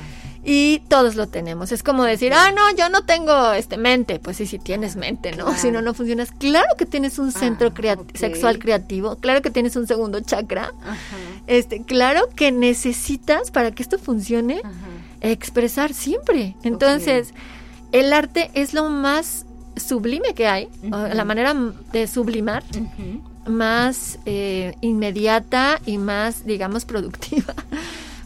Y 0.50 0.78
todos 0.88 1.14
lo 1.14 1.26
tenemos. 1.26 1.72
Es 1.72 1.82
como 1.82 2.04
decir, 2.04 2.32
ah, 2.32 2.50
no, 2.52 2.74
yo 2.74 2.88
no 2.88 3.04
tengo 3.04 3.52
este 3.52 3.76
mente. 3.76 4.18
Pues 4.18 4.38
sí, 4.38 4.46
sí 4.46 4.58
tienes 4.58 4.96
mente, 4.96 5.36
¿no? 5.36 5.54
Si 5.54 5.70
no, 5.70 5.82
no 5.82 5.92
funcionas. 5.92 6.30
Claro 6.30 6.68
que 6.78 6.86
tienes 6.86 7.18
un 7.18 7.32
centro 7.32 7.70
ah, 7.70 7.96
sexual 8.14 8.58
creativo. 8.58 9.16
Claro 9.16 9.42
que 9.42 9.50
tienes 9.50 9.76
un 9.76 9.86
segundo 9.86 10.20
chakra. 10.20 10.72
Este, 11.46 11.82
claro 11.82 12.30
que 12.34 12.50
necesitas, 12.50 13.50
para 13.50 13.72
que 13.72 13.82
esto 13.82 13.98
funcione, 13.98 14.62
expresar 15.20 15.92
siempre. 15.92 16.56
Entonces, 16.62 17.34
el 17.92 18.14
arte 18.14 18.50
es 18.54 18.72
lo 18.72 18.88
más 18.88 19.44
sublime 19.76 20.32
que 20.34 20.46
hay, 20.46 20.68
la 20.82 21.24
manera 21.24 21.54
de 21.92 22.06
sublimar, 22.06 22.64
más 23.46 24.18
eh, 24.24 24.74
inmediata 24.80 25.80
y 25.84 25.98
más, 25.98 26.46
digamos, 26.46 26.86
productiva. 26.86 27.54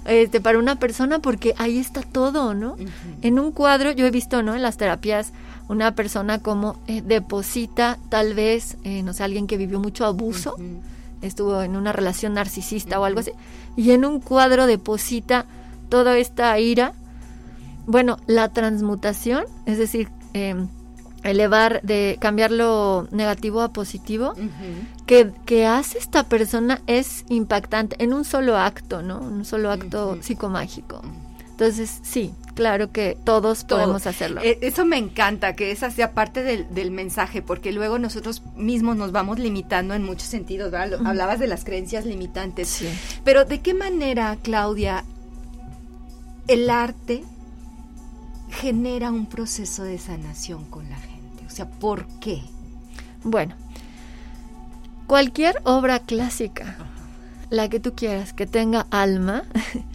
Este, 0.05 0.41
para 0.41 0.59
una 0.59 0.77
persona 0.77 1.21
porque 1.21 1.55
ahí 1.59 1.79
está 1.79 2.03
todo, 2.03 2.55
¿no? 2.55 2.77
En 3.23 3.39
un 3.39 3.53
cuadro 3.53 3.93
yo 3.93 4.07
he 4.07 4.11
visto, 4.11 4.43
¿no? 4.43 4.55
En 4.55 4.63
las 4.63 4.77
terapias 4.77 5.33
una 5.69 5.95
persona 5.95 6.41
como 6.41 6.77
eh, 6.87 7.03
deposita 7.03 7.99
tal 8.09 8.35
vez, 8.35 8.77
eh, 8.85 9.03
no 9.03 9.13
sé, 9.13 9.23
alguien 9.23 9.47
que 9.47 9.57
vivió 9.57 9.79
mucho 9.79 10.05
abuso, 10.05 10.57
estuvo 11.23 11.63
en 11.63 11.77
una 11.77 11.93
relación 11.93 12.35
narcisista 12.35 12.99
o 12.99 13.05
algo 13.05 13.21
así, 13.21 13.31
y 13.77 13.93
en 13.93 14.05
un 14.05 14.21
cuadro 14.21 14.67
deposita 14.67 15.47
toda 15.89 16.19
esta 16.19 16.59
ira 16.59 16.95
bueno, 17.87 18.19
la 18.27 18.49
transmutación, 18.49 19.45
es 19.67 19.79
decir, 19.79 20.09
em, 20.35 20.69
elevar, 21.23 21.81
de 21.83 22.17
cambiar 22.21 22.51
lo 22.51 23.07
negativo 23.11 23.61
a 23.61 23.73
positivo, 23.73 24.35
que, 25.07 25.67
hace 25.67 25.99
esta 25.99 26.25
persona 26.25 26.81
es 26.87 27.25
impactante 27.29 27.97
en 28.03 28.13
un 28.13 28.25
solo 28.25 28.57
acto, 28.57 29.03
¿no? 29.03 29.21
Un 29.21 29.45
solo 29.45 29.71
acto 29.71 30.19
psicomágico. 30.21 31.03
Entonces, 31.51 32.01
sí, 32.03 32.35
claro 32.55 32.91
que 32.91 33.17
todos 33.25 33.65
podemos 33.65 34.07
hacerlo. 34.07 34.41
E, 34.43 34.59
eso 34.63 34.85
me 34.85 34.97
encanta, 34.97 35.55
que 35.55 35.71
esa 35.71 35.91
sea 35.91 36.13
parte 36.13 36.43
del, 36.43 36.91
mensaje, 36.91 37.43
porque 37.43 37.73
luego 37.73 37.99
nosotros 37.99 38.43
mismos 38.57 38.97
nos 38.97 39.13
vamos 39.13 39.39
limitando 39.39 39.95
en 39.95 40.03
muchos 40.03 40.29
sentidos, 40.29 40.71
¿verdad? 40.71 41.07
Hablabas 41.07 41.39
de 41.39 41.47
las 41.47 41.65
creencias 41.65 42.05
limitantes. 42.05 42.69
Sí. 42.69 42.89
Pero 43.23 43.45
¿de 43.45 43.61
qué 43.61 43.75
manera, 43.75 44.37
Claudia, 44.43 45.05
el 46.49 46.69
arte 46.71 47.23
genera 48.53 49.11
un 49.11 49.27
proceso 49.27 49.83
de 49.83 49.99
sanación 49.99 50.65
con 50.65 50.89
la 50.89 50.97
gente? 50.97 51.45
O 51.47 51.51
sea, 51.51 51.69
¿por 51.69 52.07
qué? 52.21 52.43
Bueno, 53.25 53.55
cualquier 55.07 55.61
obra 55.65 56.01
clásica, 56.01 56.77
la 57.51 57.69
que 57.69 57.81
tú 57.81 57.95
quieras, 57.95 58.33
que 58.33 58.47
tenga 58.47 58.87
alma, 58.91 59.45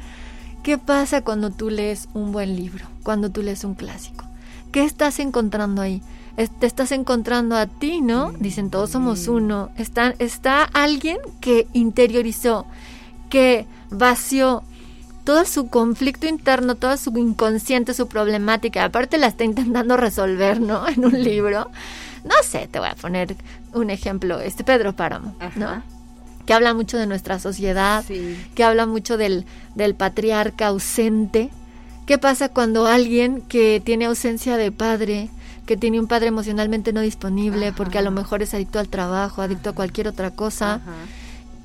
¿qué 0.64 0.78
pasa 0.78 1.22
cuando 1.22 1.52
tú 1.52 1.70
lees 1.70 2.10
un 2.14 2.32
buen 2.32 2.56
libro, 2.56 2.86
cuando 3.04 3.30
tú 3.32 3.42
lees 3.42 3.64
un 3.64 3.76
clásico? 3.76 4.26
¿Qué 4.72 4.84
estás 4.84 5.20
encontrando 5.20 5.82
ahí? 5.82 6.02
te 6.46 6.68
estás 6.68 6.92
encontrando 6.92 7.56
a 7.56 7.66
ti, 7.66 8.00
¿no? 8.00 8.32
Dicen, 8.40 8.70
todos 8.70 8.92
somos 8.92 9.28
uno. 9.28 9.72
Está, 9.76 10.14
está 10.20 10.64
alguien 10.64 11.18
que 11.42 11.68
interiorizó, 11.74 12.68
que 13.30 13.66
vació, 13.90 14.64
todo 15.28 15.44
su 15.44 15.68
conflicto 15.68 16.26
interno, 16.26 16.76
todo 16.76 16.96
su 16.96 17.12
inconsciente, 17.18 17.94
su 17.94 18.08
problemática, 18.08 18.86
aparte 18.86 19.18
la 19.18 19.28
está 19.28 19.44
intentando 19.44 19.98
resolver, 19.98 20.62
¿no? 20.62 20.88
En 20.96 21.04
un 21.04 21.22
libro. 21.22 21.70
No 22.24 22.36
sé, 22.44 22.70
te 22.72 22.80
voy 22.80 22.88
a 22.88 22.96
poner 22.96 23.36
un 23.74 23.90
ejemplo, 23.90 24.40
este 24.40 24.64
Pedro 24.64 24.94
Páramo, 24.96 25.36
¿no? 25.58 25.84
Que 26.46 26.54
habla 26.54 26.74
mucho 26.74 26.98
de 26.98 27.08
nuestra 27.08 27.40
sociedad, 27.40 28.06
que 28.56 28.64
habla 28.64 28.86
mucho 28.86 29.18
del, 29.18 29.46
del 29.76 29.96
patriarca 29.96 30.68
ausente. 30.68 31.50
¿Qué 32.06 32.18
pasa 32.18 32.48
cuando 32.48 32.88
alguien 32.88 33.42
que 33.42 33.82
tiene 33.84 34.06
ausencia 34.06 34.56
de 34.56 34.72
padre, 34.72 35.30
que 35.66 35.76
tiene 35.76 36.00
un 36.00 36.08
padre 36.08 36.28
emocionalmente 36.28 36.94
no 36.94 37.02
disponible, 37.02 37.74
porque 37.74 37.98
a 37.98 38.02
lo 38.02 38.12
mejor 38.12 38.44
es 38.44 38.54
adicto 38.54 38.80
al 38.80 38.88
trabajo, 38.88 39.42
adicto 39.42 39.72
a 39.72 39.74
cualquier 39.74 40.08
otra 40.08 40.32
cosa, 40.32 40.80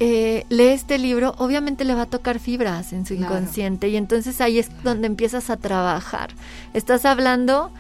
eh, 0.05 0.47
lee 0.49 0.69
este 0.69 0.99
libro, 0.99 1.35
obviamente 1.39 1.85
le 1.85 1.95
va 1.95 2.03
a 2.03 2.07
tocar 2.07 2.39
fibras 2.41 2.93
en 2.93 3.07
su 3.07 3.15
inconsciente 3.15 3.89
y 3.89 3.97
entonces 3.97 4.41
ahí 4.41 4.59
es 4.59 4.69
donde 4.83 5.07
empiezas 5.07 5.49
a 5.49 5.57
trabajar. 5.57 6.31
Estás 6.75 7.05
hablando 7.05 7.71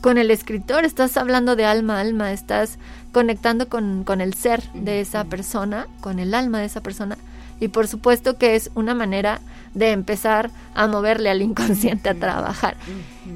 con 0.00 0.16
el 0.16 0.30
escritor, 0.30 0.84
estás 0.84 1.16
hablando 1.16 1.54
de 1.54 1.66
alma 1.66 1.98
a 1.98 2.00
alma, 2.00 2.32
estás 2.32 2.78
conectando 3.12 3.68
con, 3.68 4.04
con 4.04 4.20
el 4.20 4.32
ser 4.32 4.62
de 4.72 5.00
esa 5.00 5.24
persona, 5.24 5.86
con 6.00 6.18
el 6.18 6.32
alma 6.32 6.60
de 6.60 6.64
esa 6.64 6.80
persona 6.80 7.18
y 7.60 7.68
por 7.68 7.88
supuesto 7.88 8.38
que 8.38 8.54
es 8.54 8.70
una 8.74 8.94
manera 8.94 9.40
de 9.74 9.92
empezar 9.92 10.50
a 10.74 10.86
moverle 10.86 11.30
al 11.30 11.42
inconsciente 11.42 12.08
a 12.08 12.14
trabajar. 12.14 12.76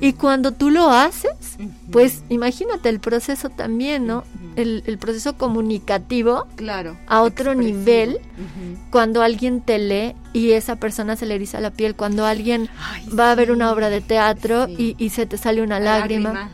Y 0.00 0.12
cuando 0.14 0.52
tú 0.52 0.70
lo 0.70 0.90
haces, 0.90 1.59
pues 1.90 2.23
imagínate 2.28 2.88
el 2.88 3.00
proceso 3.00 3.49
también, 3.49 4.06
¿no? 4.06 4.25
el, 4.56 4.99
proceso 4.99 5.37
comunicativo 5.37 6.47
claro, 6.56 6.97
a 7.06 7.23
otro 7.23 7.54
nivel 7.54 8.18
cuando 8.90 9.23
alguien 9.23 9.61
te 9.61 9.78
lee 9.78 10.14
y 10.32 10.52
esa 10.52 10.76
persona 10.76 11.16
se 11.16 11.26
le 11.26 11.35
eriza 11.35 11.61
la 11.61 11.70
piel, 11.70 11.94
cuando 11.94 12.26
alguien 12.26 12.68
va 13.18 13.32
a 13.32 13.35
ver 13.35 13.50
una 13.50 13.73
obra 13.73 13.90
de 13.90 14.00
teatro 14.00 14.66
y, 14.68 15.11
se 15.11 15.26
te 15.26 15.38
sale 15.38 15.62
una 15.62 15.80
lágrima. 15.80 16.50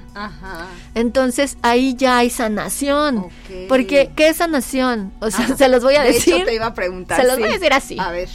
Entonces 0.94 1.58
ahí 1.62 1.94
ya 1.94 2.18
hay 2.18 2.30
sanación. 2.30 3.26
Porque, 3.68 4.10
¿qué 4.16 4.28
es 4.28 4.38
sanación? 4.38 5.12
O 5.20 5.30
sea, 5.30 5.56
se 5.56 5.68
los 5.68 5.82
voy 5.82 5.96
a 5.96 6.02
decir. 6.02 6.44
te 6.44 6.54
iba 6.54 6.66
a 6.66 6.74
preguntar. 6.74 7.20
Se 7.20 7.26
los 7.26 7.38
voy 7.38 7.48
a 7.48 7.52
decir 7.52 7.72
así. 7.72 7.98
A 7.98 8.10
ver. 8.10 8.28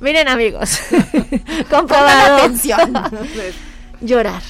Miren 0.00 0.28
amigos, 0.28 0.78
comprobado. 1.70 2.36
atención. 2.38 2.92
Llorar. 4.00 4.42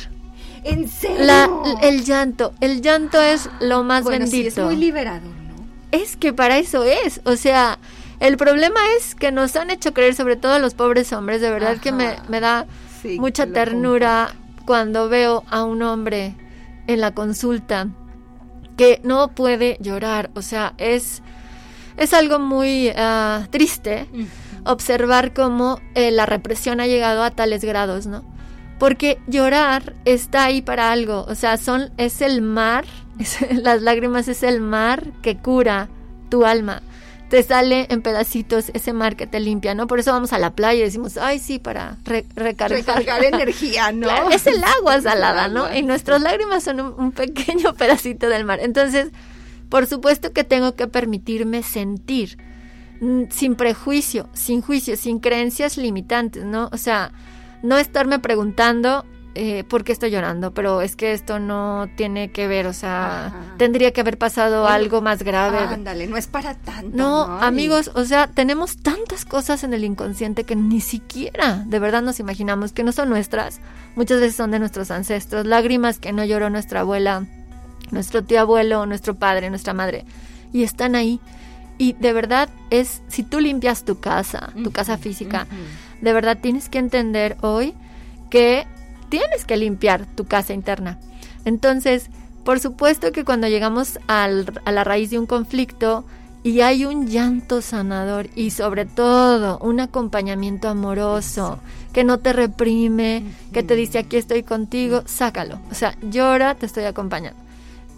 ¿En 0.64 0.88
serio? 0.88 1.62
el 1.82 2.04
llanto, 2.04 2.54
el 2.60 2.80
llanto 2.80 3.20
es 3.20 3.50
lo 3.60 3.84
más 3.84 4.04
bendito. 4.04 4.48
es 4.48 4.58
muy 4.58 4.76
liberador, 4.76 5.22
¿no? 5.22 5.54
Es 5.92 6.16
que 6.16 6.32
para 6.32 6.58
eso 6.58 6.84
es, 6.84 7.20
o 7.24 7.36
sea, 7.36 7.78
el 8.18 8.36
problema 8.36 8.80
es 8.96 9.14
que 9.14 9.30
nos 9.30 9.54
han 9.56 9.70
hecho 9.70 9.92
creer, 9.92 10.14
sobre 10.14 10.36
todo 10.36 10.58
los 10.58 10.74
pobres 10.74 11.12
hombres, 11.12 11.40
de 11.42 11.50
verdad 11.50 11.76
que 11.78 11.92
me, 11.92 12.16
me 12.28 12.40
da 12.40 12.66
mucha 13.18 13.46
ternura 13.46 14.34
cuando 14.64 15.08
veo 15.10 15.44
a 15.50 15.64
un 15.64 15.82
hombre 15.82 16.34
en 16.86 17.00
la 17.00 17.12
consulta 17.12 17.88
que 18.76 19.00
no 19.04 19.28
puede 19.28 19.76
llorar, 19.80 20.30
o 20.34 20.42
sea, 20.42 20.74
es, 20.78 21.22
es 21.96 22.14
algo 22.14 22.38
muy 22.38 22.90
ah, 22.96 23.46
triste 23.50 24.08
observar 24.64 25.32
cómo 25.34 25.80
eh, 25.94 26.10
la 26.10 26.26
represión 26.26 26.80
ha 26.80 26.86
llegado 26.86 27.22
a 27.22 27.30
tales 27.30 27.64
grados, 27.64 28.06
¿no? 28.06 28.24
Porque 28.78 29.18
llorar 29.26 29.94
está 30.04 30.44
ahí 30.44 30.62
para 30.62 30.92
algo, 30.92 31.24
o 31.28 31.34
sea, 31.34 31.56
son 31.56 31.90
es 31.96 32.20
el 32.20 32.42
mar, 32.42 32.84
las 33.50 33.82
lágrimas 33.82 34.28
es 34.28 34.42
el 34.42 34.60
mar 34.60 35.12
que 35.22 35.36
cura 35.36 35.88
tu 36.28 36.44
alma. 36.44 36.82
Te 37.30 37.42
sale 37.42 37.86
en 37.88 38.02
pedacitos 38.02 38.70
ese 38.74 38.92
mar 38.92 39.16
que 39.16 39.26
te 39.26 39.40
limpia, 39.40 39.74
¿no? 39.74 39.86
Por 39.86 39.98
eso 39.98 40.12
vamos 40.12 40.32
a 40.32 40.38
la 40.38 40.50
playa 40.54 40.80
y 40.80 40.84
decimos, 40.84 41.16
ay, 41.16 41.38
sí, 41.38 41.58
para 41.58 41.96
recargar. 42.04 42.70
Recargar 42.70 43.24
energía, 43.34 43.92
¿no? 43.92 44.30
es 44.30 44.46
el 44.46 44.62
agua 44.62 45.00
salada, 45.00 45.48
¿no? 45.48 45.74
Y 45.74 45.82
nuestras 45.82 46.20
lágrimas 46.20 46.62
son 46.62 46.80
un 46.80 47.12
pequeño 47.12 47.74
pedacito 47.78 48.28
del 48.28 48.44
mar. 48.44 48.60
Entonces, 48.62 49.08
por 49.68 49.86
supuesto 49.86 50.32
que 50.32 50.44
tengo 50.44 50.74
que 50.76 50.86
permitirme 50.86 51.62
sentir, 51.62 52.38
mm, 53.00 53.24
sin 53.30 53.56
prejuicio, 53.56 54.28
sin 54.34 54.60
juicio, 54.60 54.96
sin 54.96 55.18
creencias 55.18 55.76
limitantes, 55.76 56.44
¿no? 56.44 56.68
O 56.72 56.76
sea, 56.76 57.10
no 57.64 57.78
estarme 57.78 58.18
preguntando 58.18 59.04
eh, 59.34 59.64
por 59.64 59.82
qué 59.82 59.90
estoy 59.90 60.10
llorando, 60.10 60.52
pero 60.52 60.80
es 60.80 60.94
que 60.94 61.12
esto 61.12 61.40
no 61.40 61.88
tiene 61.96 62.30
que 62.30 62.46
ver, 62.46 62.66
o 62.68 62.72
sea, 62.72 63.32
tendría 63.56 63.90
que 63.90 64.02
haber 64.02 64.16
pasado 64.16 64.68
algo 64.68 65.00
más 65.00 65.24
grave. 65.24 65.58
Ándale, 65.58 66.06
no 66.06 66.16
es 66.16 66.28
para 66.28 66.54
tanto. 66.54 66.96
No, 66.96 67.24
amigos, 67.40 67.90
o 67.94 68.04
sea, 68.04 68.28
tenemos 68.28 68.76
tantas 68.76 69.24
cosas 69.24 69.64
en 69.64 69.74
el 69.74 69.82
inconsciente 69.82 70.44
que 70.44 70.54
ni 70.54 70.80
siquiera 70.80 71.64
de 71.66 71.78
verdad 71.80 72.02
nos 72.02 72.20
imaginamos 72.20 72.72
que 72.72 72.84
no 72.84 72.92
son 72.92 73.08
nuestras. 73.08 73.60
Muchas 73.96 74.20
veces 74.20 74.36
son 74.36 74.52
de 74.52 74.60
nuestros 74.60 74.92
ancestros, 74.92 75.46
lágrimas 75.46 75.98
que 75.98 76.12
no 76.12 76.24
lloró 76.24 76.50
nuestra 76.50 76.80
abuela, 76.80 77.26
nuestro 77.90 78.22
tío 78.22 78.40
abuelo, 78.40 78.86
nuestro 78.86 79.14
padre, 79.14 79.50
nuestra 79.50 79.72
madre, 79.72 80.04
y 80.52 80.62
están 80.62 80.94
ahí. 80.94 81.18
Y 81.76 81.94
de 81.94 82.12
verdad 82.12 82.50
es, 82.70 83.02
si 83.08 83.24
tú 83.24 83.40
limpias 83.40 83.84
tu 83.84 83.98
casa, 83.98 84.52
tu 84.62 84.70
casa 84.70 84.96
física, 84.96 85.48
de 86.04 86.12
verdad 86.12 86.38
tienes 86.40 86.68
que 86.68 86.78
entender 86.78 87.36
hoy 87.40 87.74
que 88.30 88.66
tienes 89.08 89.44
que 89.44 89.56
limpiar 89.56 90.06
tu 90.06 90.26
casa 90.26 90.52
interna. 90.52 90.98
Entonces, 91.44 92.10
por 92.44 92.60
supuesto 92.60 93.10
que 93.12 93.24
cuando 93.24 93.48
llegamos 93.48 93.98
a 94.06 94.28
la 94.28 94.84
raíz 94.84 95.10
de 95.10 95.18
un 95.18 95.26
conflicto 95.26 96.04
y 96.42 96.60
hay 96.60 96.84
un 96.84 97.06
llanto 97.06 97.62
sanador 97.62 98.28
y 98.34 98.50
sobre 98.50 98.84
todo 98.84 99.58
un 99.60 99.80
acompañamiento 99.80 100.68
amoroso 100.68 101.58
que 101.94 102.04
no 102.04 102.18
te 102.18 102.34
reprime, 102.34 103.24
que 103.52 103.62
te 103.62 103.76
dice 103.76 103.98
aquí 103.98 104.16
estoy 104.18 104.42
contigo, 104.42 105.02
sácalo. 105.06 105.58
O 105.70 105.74
sea, 105.74 105.96
llora, 106.02 106.54
te 106.54 106.66
estoy 106.66 106.84
acompañando. 106.84 107.40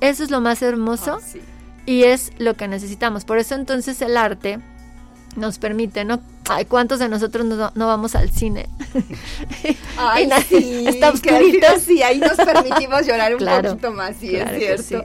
Eso 0.01 0.23
es 0.23 0.31
lo 0.31 0.41
más 0.41 0.63
hermoso 0.63 1.19
ah, 1.21 1.39
y 1.87 2.05
es 2.05 2.31
lo 2.39 2.55
que 2.55 2.69
necesitamos. 2.69 3.25
Por 3.25 3.39
eso 3.39 3.57
entonces 3.57 4.01
el 4.01 4.17
arte 4.17 4.61
nos 5.35 5.59
permite, 5.59 6.05
¿no? 6.05 6.21
Ay, 6.49 6.65
¿cuántos 6.65 6.99
de 6.99 7.09
nosotros 7.09 7.45
no, 7.47 7.87
vamos 7.87 8.15
al 8.15 8.31
cine? 8.31 8.69
Ay, 9.99 10.29
sí, 10.49 10.85
está 10.87 11.11
oscurito. 11.11 11.67
Sí, 11.85 12.03
ahí 12.03 12.19
nos 12.19 12.37
permitimos 12.37 13.07
llorar 13.07 13.35
un 13.35 13.45
poquito 13.45 13.93
más, 13.93 14.17
sí, 14.17 14.37
es 14.37 14.85
cierto. 14.87 15.05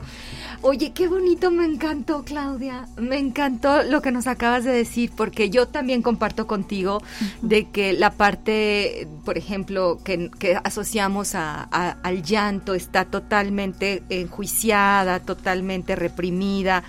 Oye, 0.64 0.92
qué 0.94 1.08
bonito, 1.08 1.50
me 1.50 1.66
encantó, 1.66 2.24
Claudia. 2.24 2.86
Me 2.96 3.18
encantó 3.18 3.82
lo 3.82 4.04
que 4.04 4.12
nos 4.12 4.28
acabas 4.28 4.64
de 4.64 4.72
decir, 4.72 5.12
porque 5.16 5.50
yo 5.50 5.68
también 5.68 6.04
comparto 6.04 6.46
contigo 6.46 7.02
de 7.42 7.68
que 7.72 7.94
la 7.94 8.12
parte, 8.12 9.08
por 9.26 9.40
ejemplo, 9.40 9.98
que, 10.04 10.30
asociamos 10.64 11.34
al 11.34 12.22
llanto 12.22 12.76
está 12.76 13.06
totalmente 13.06 14.04
enjuiciada, 14.10 15.20
totalmente 15.20 15.96
reprimida 15.96 16.84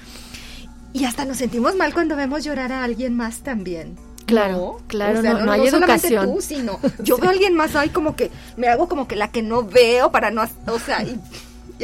y 0.92 1.04
hasta 1.04 1.24
nos 1.24 1.38
sentimos 1.38 1.74
mal 1.74 1.94
cuando 1.94 2.16
vemos 2.16 2.44
llorar 2.44 2.72
a 2.72 2.84
alguien 2.84 3.16
más 3.16 3.40
también. 3.40 3.96
Claro, 4.26 4.80
claro, 4.86 5.22
no, 5.22 5.44
no, 5.44 5.52
hay 5.52 5.66
educación. 5.66 6.34
Tú, 6.34 6.40
sino 6.40 6.78
yo 7.02 7.18
veo 7.18 7.30
a 7.30 7.32
alguien 7.32 7.54
más 7.54 7.76
ahí 7.76 7.88
como 7.88 8.16
que 8.16 8.30
me 8.56 8.68
hago 8.68 8.88
como 8.88 9.08
que 9.08 9.16
la 9.16 9.28
que 9.28 9.42
no 9.42 9.64
veo 9.64 10.10
para 10.10 10.30
no, 10.30 10.42
o 10.66 10.78
sea, 10.78 11.02
y, 11.02 11.20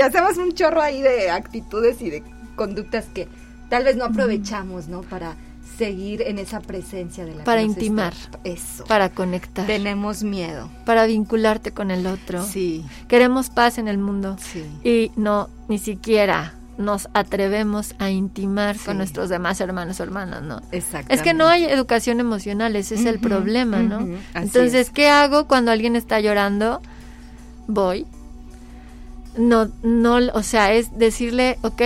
hacemos 0.01 0.37
un 0.37 0.53
chorro 0.53 0.81
ahí 0.81 1.03
de 1.03 1.31
actitudes 1.31 2.01
y 2.01 2.11
de 2.11 2.23
conductas 2.57 3.07
que 3.13 3.29
tal 3.69 3.85
vez 3.85 3.97
no 3.97 4.05
aprovechamos, 4.05 4.89
¿no? 4.89 5.03
Para 5.03 5.37
seguir 5.77 6.23
en 6.23 6.39
esa 6.39 6.61
presencia 6.61 7.25
de 7.25 7.35
la 7.37 7.45
para 7.45 7.63
intimar. 7.63 8.15
Eso. 8.45 8.85
Para 8.85 9.11
conectar. 9.11 9.67
Tenemos 9.67 10.25
miedo. 10.25 10.71
Para 10.85 11.07
vincularte 11.07 11.73
con 11.73 11.91
el 11.91 12.07
otro. 12.07 12.45
Sí. 12.45 12.85
Queremos 13.07 13.51
paz 13.51 13.79
en 13.79 13.87
el 13.87 13.99
mundo. 13.99 14.37
Sí. 14.41 14.65
Y 14.83 15.13
no 15.17 15.49
ni 15.69 15.79
siquiera 15.79 16.58
nos 16.79 17.09
atrevemos 17.13 17.95
a 17.99 18.11
intimar 18.11 18.77
con 18.79 18.99
nuestros 18.99 19.29
demás 19.29 19.61
hermanos 19.61 19.99
o 19.99 20.05
hermanas, 20.05 20.43
¿no? 20.43 20.63
Exacto. 20.71 21.13
Es 21.13 21.23
que 21.23 21.35
no 21.35 21.49
hay 21.49 21.65
educación 21.65 22.21
emocional, 22.21 22.77
ese 22.77 22.95
es 22.95 23.05
el 23.05 23.19
problema, 23.19 23.79
¿no? 23.79 24.07
Entonces, 24.35 24.91
¿qué 24.91 25.09
hago 25.09 25.47
cuando 25.47 25.73
alguien 25.73 25.97
está 25.97 26.21
llorando? 26.21 26.81
Voy. 27.67 28.07
No, 29.37 29.69
no, 29.83 30.19
o 30.33 30.43
sea, 30.43 30.73
es 30.73 30.97
decirle, 30.97 31.59
ok, 31.63 31.83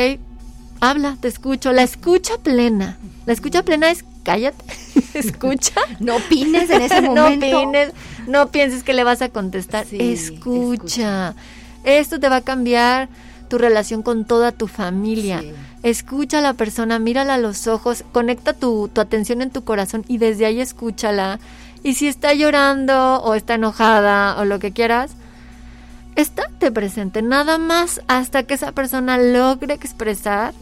habla, 0.80 1.16
te 1.20 1.28
escucho. 1.28 1.72
La 1.72 1.82
escucha 1.82 2.38
plena. 2.38 2.98
La 3.26 3.32
escucha 3.32 3.62
plena 3.62 3.90
es 3.90 4.04
cállate, 4.22 4.64
escucha. 5.14 5.80
no 6.00 6.16
opines 6.16 6.68
en 6.70 6.82
ese 6.82 7.00
momento. 7.02 7.46
No 7.46 7.58
opines, 7.58 7.92
no 8.26 8.48
pienses 8.48 8.82
que 8.82 8.92
le 8.92 9.04
vas 9.04 9.22
a 9.22 9.30
contestar. 9.30 9.86
escucha. 9.90 11.34
Esto 11.84 12.20
te 12.20 12.28
va 12.28 12.36
a 12.36 12.40
cambiar 12.42 13.08
tu 13.52 13.58
relación 13.58 14.00
con 14.00 14.24
toda 14.24 14.50
tu 14.50 14.66
familia. 14.66 15.42
Escucha 15.82 16.38
a 16.38 16.40
la 16.40 16.54
persona, 16.54 16.98
mírala 16.98 17.34
a 17.34 17.38
los 17.38 17.66
ojos, 17.66 18.02
conecta 18.10 18.54
tu, 18.54 18.88
tu 18.88 19.02
atención 19.02 19.42
en 19.42 19.50
tu 19.50 19.62
corazón 19.62 20.06
y 20.08 20.16
desde 20.16 20.46
ahí 20.46 20.58
escúchala. 20.58 21.38
Y 21.82 21.92
si 21.92 22.08
está 22.08 22.32
llorando 22.32 23.20
o 23.22 23.34
está 23.34 23.56
enojada 23.56 24.40
o 24.40 24.46
lo 24.46 24.58
que 24.58 24.72
quieras, 24.72 25.10
estate 26.16 26.72
presente, 26.72 27.20
nada 27.20 27.58
más 27.58 28.00
hasta 28.08 28.44
que 28.44 28.54
esa 28.54 28.72
persona 28.72 29.18
logre 29.18 29.74
expresar 29.74 30.54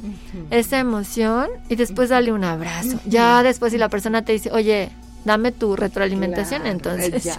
esa 0.51 0.81
emoción 0.81 1.47
y 1.69 1.77
después 1.77 2.09
dale 2.09 2.33
un 2.33 2.43
abrazo. 2.43 2.99
Ya 3.07 3.45
después 3.45 3.71
si 3.71 3.79
la 3.79 3.89
persona 3.89 4.25
te 4.25 4.33
dice, 4.33 4.51
oye, 4.51 4.91
dame 5.25 5.53
tu 5.53 5.77
retroalimentación, 5.77 6.67
entonces... 6.67 7.23
Ya. 7.23 7.39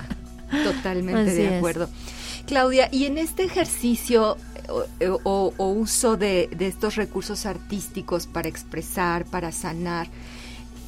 Totalmente 0.64 1.34
de 1.34 1.58
acuerdo. 1.58 1.90
Claudia, 2.46 2.88
y 2.90 3.06
en 3.06 3.18
este 3.18 3.44
ejercicio 3.44 4.38
o, 5.24 5.54
uso 5.58 6.18
de, 6.18 6.50
estos 6.60 6.96
recursos 6.96 7.46
artísticos 7.46 8.28
para 8.28 8.50
expresar, 8.50 9.26
para 9.26 9.52
sanar, 9.52 10.08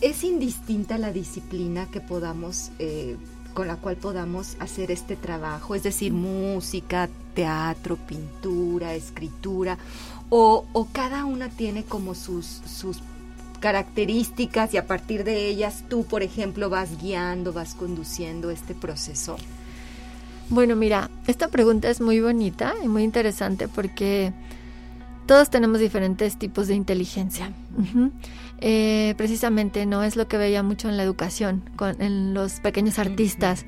es 0.02 0.24
indistinta 0.24 0.98
la 0.98 1.12
disciplina 1.12 1.88
que 1.90 2.02
podamos, 2.02 2.72
eh, 2.80 3.16
con 3.54 3.68
la 3.68 3.78
cual 3.78 3.96
podamos 3.96 4.58
hacer 4.60 4.92
este 4.92 5.16
trabajo, 5.16 5.76
es 5.76 5.84
decir, 5.84 6.12
música, 6.14 7.10
teatro, 7.34 7.98
pintura, 7.98 8.94
escritura, 8.94 9.78
o, 10.30 10.66
cada 10.92 11.26
una 11.26 11.50
tiene 11.50 11.84
como 11.84 12.16
sus, 12.16 12.46
sus 12.46 13.00
características 13.60 14.74
y 14.74 14.78
a 14.78 14.88
partir 14.88 15.24
de 15.24 15.48
ellas 15.48 15.84
tú, 15.88 16.06
por 16.06 16.24
ejemplo, 16.24 16.70
vas 16.70 17.00
guiando, 17.00 17.54
vas 17.54 17.76
conduciendo 17.76 18.50
este 18.50 18.76
proceso. 18.76 19.38
Bueno, 20.50 20.76
mira, 20.76 21.10
esta 21.28 21.48
pregunta 21.48 21.90
es 21.90 22.02
muy 22.02 22.20
bonita 22.20 22.74
y 22.84 22.88
muy 22.88 23.04
interesante 23.04 23.68
porque 23.68 24.34
todos 25.26 25.50
tenemos 25.50 25.80
diferentes 25.80 26.38
tipos 26.38 26.68
de 26.68 26.76
inteligencia. 26.76 27.52
Eh, 28.60 29.14
precisamente 29.18 29.86
no 29.86 30.04
es 30.04 30.16
lo 30.16 30.28
que 30.28 30.38
veía 30.38 30.64
mucho 30.64 30.90
en 30.90 30.98
la 30.98 31.04
educación, 31.04 31.64
con, 31.76 32.02
en 32.02 32.34
los 32.34 32.60
pequeños 32.60 33.00
artistas. 33.00 33.66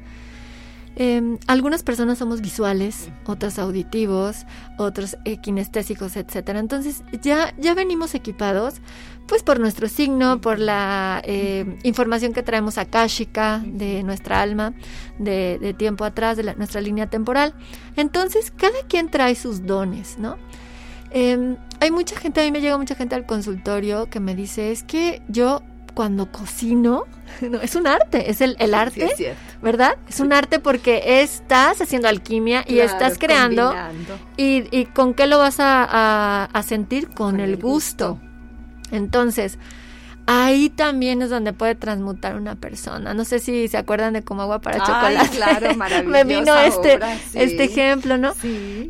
Em, 0.98 1.38
algunas 1.48 1.84
personas 1.84 2.18
somos 2.18 2.40
visuales, 2.40 3.10
otras 3.26 3.60
auditivos, 3.60 4.46
otros 4.78 5.18
eh, 5.26 5.38
kinestésicos, 5.38 6.16
etcétera. 6.16 6.60
Entonces 6.60 7.04
ya, 7.22 7.54
ya 7.58 7.74
venimos 7.74 8.16
equipados, 8.16 8.76
pues 9.28 9.44
por 9.44 9.60
nuestro 9.60 9.90
signo, 9.90 10.40
por 10.40 10.58
la 10.58 11.22
eh, 11.26 11.78
información 11.84 12.32
que 12.32 12.44
traemos 12.44 12.78
akáshica 12.78 13.62
de 13.66 14.04
nuestra 14.04 14.42
alma, 14.42 14.74
de, 15.20 15.76
tiempo 15.78 16.06
atrás, 16.06 16.38
de 16.38 16.56
nuestra 16.56 16.80
línea 16.80 17.08
temporal. 17.08 17.54
Entonces 17.98 18.52
cada 18.56 18.82
quien 18.88 19.10
trae 19.10 19.36
sus 19.36 19.66
dones, 19.66 20.18
¿no? 20.18 20.38
Em, 21.12 21.58
hay 21.82 21.92
mucha 21.92 22.18
gente, 22.18 22.42
a 22.42 22.44
mí 22.46 22.52
me 22.52 22.62
llega 22.62 22.78
mucha 22.78 22.96
gente 22.96 23.16
al 23.16 23.26
consultorio 23.26 24.10
que 24.10 24.22
me 24.22 24.34
dice, 24.34 24.72
es 24.72 24.84
que 24.84 25.22
yo 25.28 25.62
cuando 25.94 26.32
cocino, 26.32 27.06
no, 27.42 27.62
es 27.62 27.76
un 27.76 27.88
arte, 27.88 28.30
es 28.30 28.42
el, 28.42 28.56
arte, 28.74 29.38
¿verdad? 29.62 29.98
Es 30.08 30.20
un 30.20 30.34
arte 30.34 30.60
porque 30.60 31.22
estás 31.22 31.82
haciendo 31.82 32.08
alquimia 32.08 32.64
y 32.68 32.80
estás 32.80 33.18
creando. 33.18 33.74
Y, 34.38 34.68
y, 34.76 34.86
con 34.86 35.14
qué 35.14 35.28
lo 35.28 35.38
vas 35.38 35.58
a, 35.60 36.50
sentir? 36.66 37.10
Con, 37.10 37.40
el, 37.40 37.58
gusto. 37.58 38.20
Entonces, 38.92 39.58
ahí 40.28 40.70
también 40.70 41.22
es 41.22 41.30
donde 41.30 41.54
puede 41.54 41.76
transmutar 41.76 42.36
una 42.36 42.56
persona. 42.56 43.14
No 43.14 43.26
sé 43.26 43.40
si 43.40 43.68
se 43.68 43.78
acuerdan 43.78 44.14
de 44.14 44.24
como 44.24 44.44
agua 44.44 44.62
para 44.62 44.80
chocolate. 44.80 45.36
Claro, 45.36 45.76
maravilloso. 45.76 46.10
Me 46.12 46.24
vino 46.24 46.56
este, 46.58 47.00
este 47.34 47.64
ejemplo, 47.64 48.18
¿no? 48.18 48.34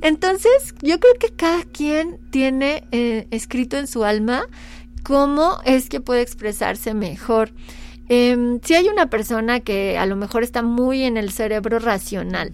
Entonces, 0.02 0.76
yo 0.82 1.00
creo 1.00 1.14
que 1.20 1.30
cada 1.36 1.64
quien 1.64 2.20
tiene 2.32 2.84
eh, 2.92 3.28
escrito 3.32 3.78
en 3.78 3.88
su 3.88 4.04
alma 4.04 4.46
cómo 5.04 5.60
es 5.66 5.90
que 5.90 6.02
puede 6.02 6.22
expresarse 6.22 6.94
mejor. 6.94 7.52
Em, 8.08 8.60
si 8.62 8.76
hay 8.76 8.88
una 8.88 9.08
persona 9.08 9.60
que 9.60 9.98
a 9.98 10.06
lo 10.06 10.16
mejor 10.16 10.44
está 10.44 10.62
muy 10.62 11.04
en 11.04 11.18
el 11.18 11.32
cerebro 11.32 11.80
racional, 11.80 12.54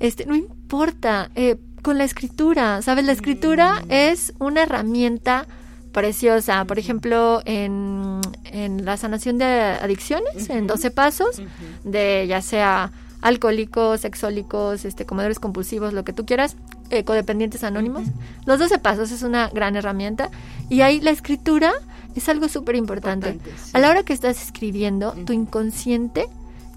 este, 0.00 0.26
no 0.26 0.34
importa, 0.34 1.30
eh, 1.34 1.56
con 1.82 1.98
la 1.98 2.04
escritura, 2.04 2.82
¿sabes? 2.82 3.04
La 3.04 3.12
escritura 3.12 3.82
mm. 3.82 3.90
es 3.90 4.34
una 4.38 4.62
herramienta 4.62 5.46
preciosa. 5.92 6.64
Por 6.64 6.78
ejemplo, 6.78 7.42
en, 7.44 8.20
en 8.44 8.84
la 8.84 8.96
sanación 8.96 9.38
de 9.38 9.44
adicciones, 9.44 10.50
en 10.50 10.66
12 10.66 10.90
pasos, 10.90 11.42
de 11.84 12.26
ya 12.28 12.42
sea 12.42 12.92
alcohólicos, 13.22 14.00
sexólicos, 14.00 14.84
este, 14.84 15.04
comedores 15.04 15.38
compulsivos, 15.38 15.92
lo 15.92 16.04
que 16.04 16.12
tú 16.12 16.24
quieras, 16.24 16.56
eh, 16.90 17.04
codependientes 17.04 17.64
anónimos. 17.64 18.04
Los 18.46 18.58
12 18.58 18.78
pasos 18.78 19.10
es 19.10 19.22
una 19.22 19.48
gran 19.48 19.76
herramienta 19.76 20.30
y 20.68 20.80
ahí 20.80 21.00
la 21.00 21.10
escritura 21.10 21.72
es 22.14 22.28
algo 22.28 22.48
súper 22.48 22.76
importante. 22.76 23.38
A 23.72 23.78
la 23.78 23.90
hora 23.90 24.02
que 24.02 24.12
estás 24.12 24.42
escribiendo, 24.42 25.12
tu 25.24 25.32
inconsciente 25.32 26.26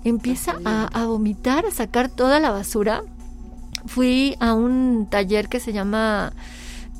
empieza 0.03 0.57
a, 0.65 1.05
vomitar, 1.05 1.65
a 1.65 1.71
sacar 1.71 2.09
toda 2.09 2.39
la 2.39 2.51
basura. 2.51 3.03
Fui 3.85 4.35
a 4.39 4.53
un 4.53 5.07
taller 5.09 5.49
que 5.49 5.59
se 5.59 5.73
llama... 5.73 6.33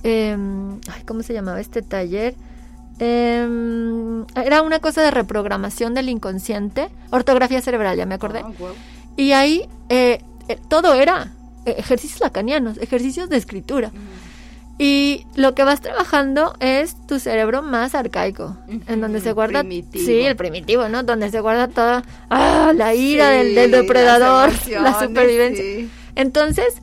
Em, 0.03 0.79
¿Cómo 1.05 1.23
se 1.23 1.33
llamaba 1.33 1.61
este 1.61 1.81
taller? 1.81 2.35
Em, 2.99 4.25
era 4.35 4.61
una 4.61 4.79
cosa 4.79 5.01
de 5.01 5.11
reprogramación 5.11 5.93
del 5.93 6.09
inconsciente, 6.09 6.89
ortografía 7.09 7.61
cerebral, 7.61 7.97
ya 7.97 8.05
me 8.05 8.15
acordé. 8.15 8.41
Ah, 8.43 8.51
y 9.15 9.31
ahí 9.31 9.67
eh, 9.89 10.21
eh, 10.47 10.59
todo 10.67 10.93
era 10.93 11.31
ejercicios 11.65 12.19
lacanianos, 12.21 12.77
ejercicios 12.77 13.29
de 13.29 13.37
escritura. 13.37 13.91
Y 14.79 15.27
lo 15.36 15.53
que 15.53 15.63
vas 15.63 15.81
trabajando 15.81 16.55
es 16.59 16.95
tu 17.05 17.19
cerebro 17.19 17.62
más 17.62 17.93
arcaico, 17.93 18.57
en 18.88 19.01
donde 19.01 19.21
se 19.21 19.31
guarda, 19.31 19.63
sí, 19.93 20.21
el 20.21 20.36
primitivo, 20.36 20.89
¿no? 20.89 21.03
Donde 21.03 21.29
se 21.29 21.41
guarda 21.41 21.67
toda 21.67 22.03
ah, 22.29 22.73
la 22.75 22.95
ira 22.95 23.29
del, 23.29 23.71
depredador, 23.71 24.51
la 24.69 24.99
supervivencia. 24.99 25.63
Entonces, 26.15 26.81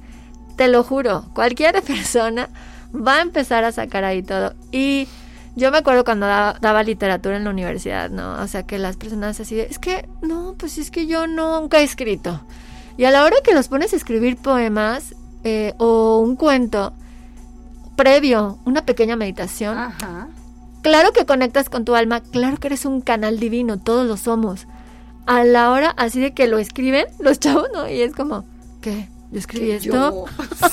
te 0.57 0.69
lo 0.69 0.85
juro, 0.85 1.25
cualquier 1.35 1.83
persona 1.87 2.49
va 2.95 3.17
a 3.17 3.21
empezar 3.23 3.65
a 3.65 3.73
sacar 3.73 4.05
ahí 4.05 4.23
todo. 4.23 4.55
Y 4.71 5.09
yo 5.57 5.71
me 5.73 5.79
acuerdo 5.79 6.05
cuando 6.05 6.27
daba, 6.27 6.83
literatura 6.83 7.37
en 7.37 7.45
la 7.45 7.51
universidad, 7.51 8.09
¿no? 8.09 8.41
O 8.41 8.47
sea, 8.47 8.63
que 8.63 8.79
las 8.79 8.97
personas 8.97 9.41
así 9.41 9.57
de, 9.57 9.63
es 9.63 9.79
que, 9.79 10.09
no, 10.23 10.55
pues 10.57 10.79
es 10.79 10.91
que 10.91 11.07
yo 11.07 11.27
nunca 11.27 11.81
he 11.81 11.83
escrito. 11.83 12.41
Y 12.97 13.05
a 13.05 13.11
la 13.11 13.25
hora 13.25 13.37
que 13.43 13.53
los 13.53 13.69
pones 13.69 13.93
a 13.93 13.97
escribir 13.97 14.37
poemas 14.37 15.15
eh, 15.43 15.75
o 15.79 16.19
un 16.19 16.37
cuento, 16.37 16.93
previo, 18.01 18.59
una 18.65 18.87
pequeña 18.87 19.15
meditación, 19.15 19.77
claro 20.81 21.13
que 21.13 21.27
conectas 21.27 21.69
con 21.69 21.85
tu 21.85 21.95
alma, 21.95 22.23
claro 22.23 22.57
que 22.57 22.69
eres 22.69 22.87
un 22.87 23.03
canal 23.03 23.39
divino, 23.39 23.79
todos 23.79 24.07
lo 24.07 24.17
somos. 24.17 24.67
A 25.27 25.45
la 25.45 25.71
hora 25.71 25.91
así 25.91 26.19
de 26.19 26.33
que 26.33 26.49
lo 26.49 26.57
escriben 26.57 27.05
los 27.19 27.39
chavos, 27.39 27.69
¿no? 27.75 27.87
Y 27.91 28.01
es 28.01 28.15
como, 28.15 28.47
¿qué? 28.81 29.11
¿Yo 29.31 29.39
escribí 29.39 29.73
esto? 29.73 30.25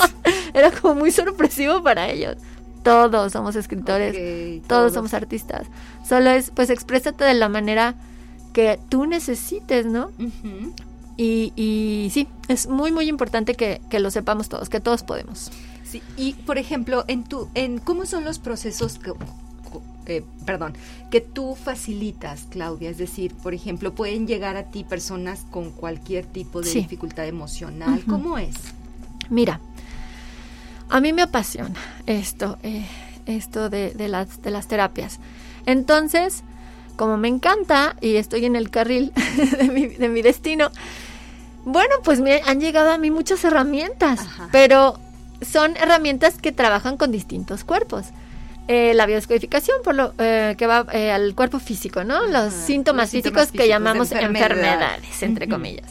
Era 0.53 0.71
como 0.71 0.95
muy 0.95 1.11
sorpresivo 1.11 1.83
para 1.83 2.07
ellos 2.09 2.37
todos 2.83 3.33
somos 3.33 3.57
escritores, 3.57 4.63
todos, 4.65 4.93
somos 4.93 5.13
artistas. 5.13 5.67
Solo 6.07 6.29
es, 6.29 6.51
pues, 6.51 6.69
exprésate 6.69 7.25
de 7.25 7.33
la 7.33 7.49
manera 7.49 7.95
que 8.53 8.79
tú 8.87 9.05
necesites, 9.05 9.85
¿no? 9.85 10.09
y, 11.17 11.51
y, 11.57 12.09
sí, 12.13 12.29
es 12.47 12.67
muy, 12.67 12.93
muy 12.93 13.09
importante 13.09 13.55
que, 13.55 13.81
que, 13.89 13.99
lo 13.99 14.09
sepamos 14.09 14.47
todos, 14.47 14.69
que 14.69 14.79
todos 14.79 15.03
podemos. 15.03 15.51
Sí, 15.89 16.01
y 16.17 16.33
por 16.33 16.57
ejemplo, 16.57 17.05
en 17.07 17.23
tu, 17.23 17.49
en 17.53 17.79
cómo 17.79 18.05
son 18.05 18.25
los 18.25 18.39
procesos 18.39 18.99
que, 18.99 19.13
eh, 20.05 20.23
perdón, 20.45 20.73
que 21.11 21.21
tú 21.21 21.55
facilitas, 21.55 22.45
Claudia. 22.49 22.89
Es 22.89 22.97
decir, 22.97 23.33
por 23.35 23.53
ejemplo, 23.53 23.93
pueden 23.93 24.27
llegar 24.27 24.57
a 24.57 24.63
ti 24.63 24.83
personas 24.83 25.45
con 25.51 25.71
cualquier 25.71 26.25
tipo 26.25 26.61
de 26.61 26.71
dificultad 26.71 27.27
emocional. 27.27 28.03
¿Cómo 28.07 28.37
es? 28.37 28.55
Mira, 29.29 29.59
a 30.89 31.01
mí 31.01 31.13
me 31.13 31.21
apasiona 31.21 31.75
esto, 32.05 32.57
eh, 32.63 32.85
esto 33.25 33.69
de, 33.69 33.93
las, 34.07 34.41
de 34.41 34.51
las 34.51 34.67
terapias. 34.67 35.19
Entonces, 35.65 36.43
como 36.95 37.17
me 37.17 37.27
encanta 37.27 37.95
y 38.01 38.15
estoy 38.15 38.45
en 38.45 38.55
el 38.55 38.69
carril 38.69 39.11
de 39.99 40.09
mi, 40.09 40.21
destino, 40.21 40.71
bueno, 41.65 41.95
pues 42.03 42.21
me 42.21 42.41
han 42.45 42.61
llegado 42.61 42.91
a 42.91 42.97
mí 42.97 43.11
muchas 43.11 43.43
herramientas, 43.43 44.25
pero 44.51 44.97
son 45.41 45.75
herramientas 45.77 46.35
que 46.37 46.51
trabajan 46.51 46.97
con 46.97 47.11
distintos 47.11 47.63
cuerpos. 47.63 48.07
Eh, 48.69 48.93
la 48.93 49.05
biodescodificación 49.05 49.77
por 49.81 49.95
lo 49.95 50.13
eh, 50.17 50.55
que 50.57 50.67
va 50.67 50.79
al 50.79 51.35
cuerpo 51.35 51.57
físico, 51.57 52.03
¿no? 52.03 52.27
Los 52.27 52.53
síntomas 52.53 53.11
físicos, 53.11 53.51
que 53.53 53.65
llamamos 53.65 54.11
enfermedades, 54.11 55.23
entre 55.23 55.47
comillas. 55.47 55.87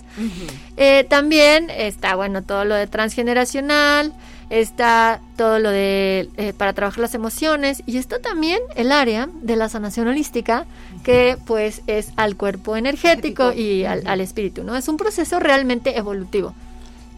también 1.09 1.71
está, 1.71 2.17
bueno, 2.17 2.43
todo 2.43 2.67
lo 2.67 2.75
de 2.75 2.87
transgeneracional, 2.87 4.13
está 4.51 5.21
todo 5.37 5.59
lo 5.59 5.71
de 5.71 6.29
eh, 6.37 6.53
para 6.57 6.73
trabajar 6.73 7.01
las 7.01 7.15
emociones 7.15 7.83
y 7.87 7.99
está 7.99 8.21
también 8.21 8.61
el 8.77 8.93
área 8.93 9.29
de 9.43 9.57
la 9.57 9.69
sanación 9.69 10.07
holística 10.09 10.67
que 11.03 11.37
pues 11.47 11.83
es 11.87 12.13
al 12.17 12.37
cuerpo 12.37 12.77
energético 12.77 13.53
y 13.53 13.85
al, 13.85 14.07
al 14.07 14.21
espíritu, 14.21 14.63
¿no? 14.65 14.77
Es 14.77 14.89
un 14.89 14.97
proceso 14.97 15.41
realmente 15.41 15.99
evolutivo. 15.99 16.55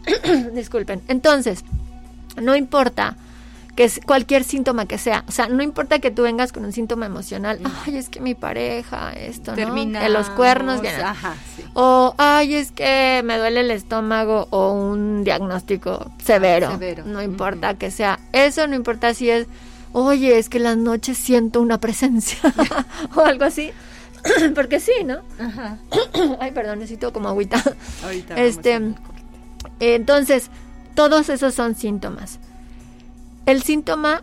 Disculpen. 0.54 1.02
Entonces, 1.08 1.64
no 2.40 2.56
importa 2.56 3.16
que 3.78 3.84
es 3.84 4.00
cualquier 4.04 4.42
síntoma 4.42 4.86
que 4.86 4.98
sea. 4.98 5.22
O 5.28 5.30
sea, 5.30 5.46
no 5.46 5.62
importa 5.62 6.00
que 6.00 6.10
tú 6.10 6.22
vengas 6.22 6.50
con 6.50 6.64
un 6.64 6.72
síntoma 6.72 7.06
emocional, 7.06 7.60
ay, 7.86 7.96
es 7.96 8.08
que 8.08 8.20
mi 8.20 8.34
pareja, 8.34 9.12
esto, 9.12 9.54
¿no? 9.54 10.00
Que 10.00 10.08
los 10.08 10.30
cuernos 10.30 10.80
Ajá, 10.84 11.36
O, 11.74 12.12
ay, 12.18 12.56
es 12.56 12.72
que 12.72 13.22
me 13.24 13.38
duele 13.38 13.60
el 13.60 13.70
estómago 13.70 14.48
o 14.50 14.72
un 14.72 15.22
diagnóstico 15.22 16.10
severo. 16.20 16.76
No 17.04 17.22
importa 17.22 17.74
que 17.74 17.92
sea. 17.92 18.18
Eso 18.32 18.66
no 18.66 18.74
importa 18.74 19.14
si 19.14 19.30
es, 19.30 19.46
oye, 19.92 20.38
es 20.38 20.48
que 20.48 20.58
las 20.58 20.76
noches 20.76 21.16
siento 21.16 21.60
una 21.60 21.78
presencia 21.78 22.38
o 23.14 23.20
algo 23.20 23.44
así. 23.44 23.70
Porque 24.56 24.80
sí, 24.80 25.04
¿no? 25.04 25.18
Ajá. 25.38 25.78
ay, 26.40 26.50
perdón, 26.50 26.80
necesito 26.80 27.12
como 27.12 27.28
agüita. 27.28 27.62
Ahorita. 28.02 28.34
Este, 28.34 28.80
entonces, 29.78 30.50
todos 30.98 31.28
esos 31.28 31.54
son 31.54 31.76
síntomas 31.76 32.40
el 33.46 33.62
síntoma 33.62 34.22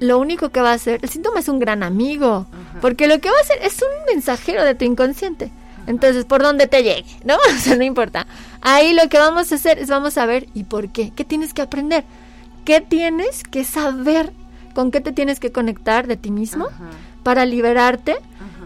lo 0.00 0.18
único 0.18 0.50
que 0.50 0.60
va 0.60 0.70
a 0.70 0.74
hacer, 0.74 0.98
el 1.02 1.08
síntoma 1.08 1.38
es 1.38 1.48
un 1.48 1.60
gran 1.60 1.84
amigo, 1.84 2.46
porque 2.80 3.06
lo 3.06 3.20
que 3.20 3.30
va 3.30 3.36
a 3.36 3.40
hacer 3.40 3.58
es 3.62 3.80
un 3.80 4.04
mensajero 4.12 4.64
de 4.64 4.74
tu 4.74 4.84
inconsciente. 4.84 5.52
Entonces, 5.86 6.24
por 6.24 6.42
dónde 6.42 6.66
te 6.66 6.82
llegue, 6.82 7.04
¿no? 7.24 7.36
O 7.56 7.58
sea, 7.58 7.76
no 7.76 7.84
importa. 7.84 8.26
Ahí 8.62 8.94
lo 8.94 9.08
que 9.08 9.18
vamos 9.18 9.52
a 9.52 9.54
hacer 9.54 9.78
es 9.78 9.88
vamos 9.88 10.18
a 10.18 10.26
ver 10.26 10.48
y 10.54 10.64
por 10.64 10.88
qué. 10.88 11.12
¿Qué 11.14 11.24
tienes 11.24 11.54
que 11.54 11.62
aprender? 11.62 12.02
¿Qué 12.64 12.80
tienes 12.80 13.44
que 13.44 13.64
saber? 13.64 14.32
¿Con 14.74 14.90
qué 14.90 15.00
te 15.00 15.12
tienes 15.12 15.38
que 15.38 15.52
conectar 15.52 16.08
de 16.08 16.16
ti 16.16 16.32
mismo 16.32 16.66
para 17.22 17.44
liberarte? 17.44 18.16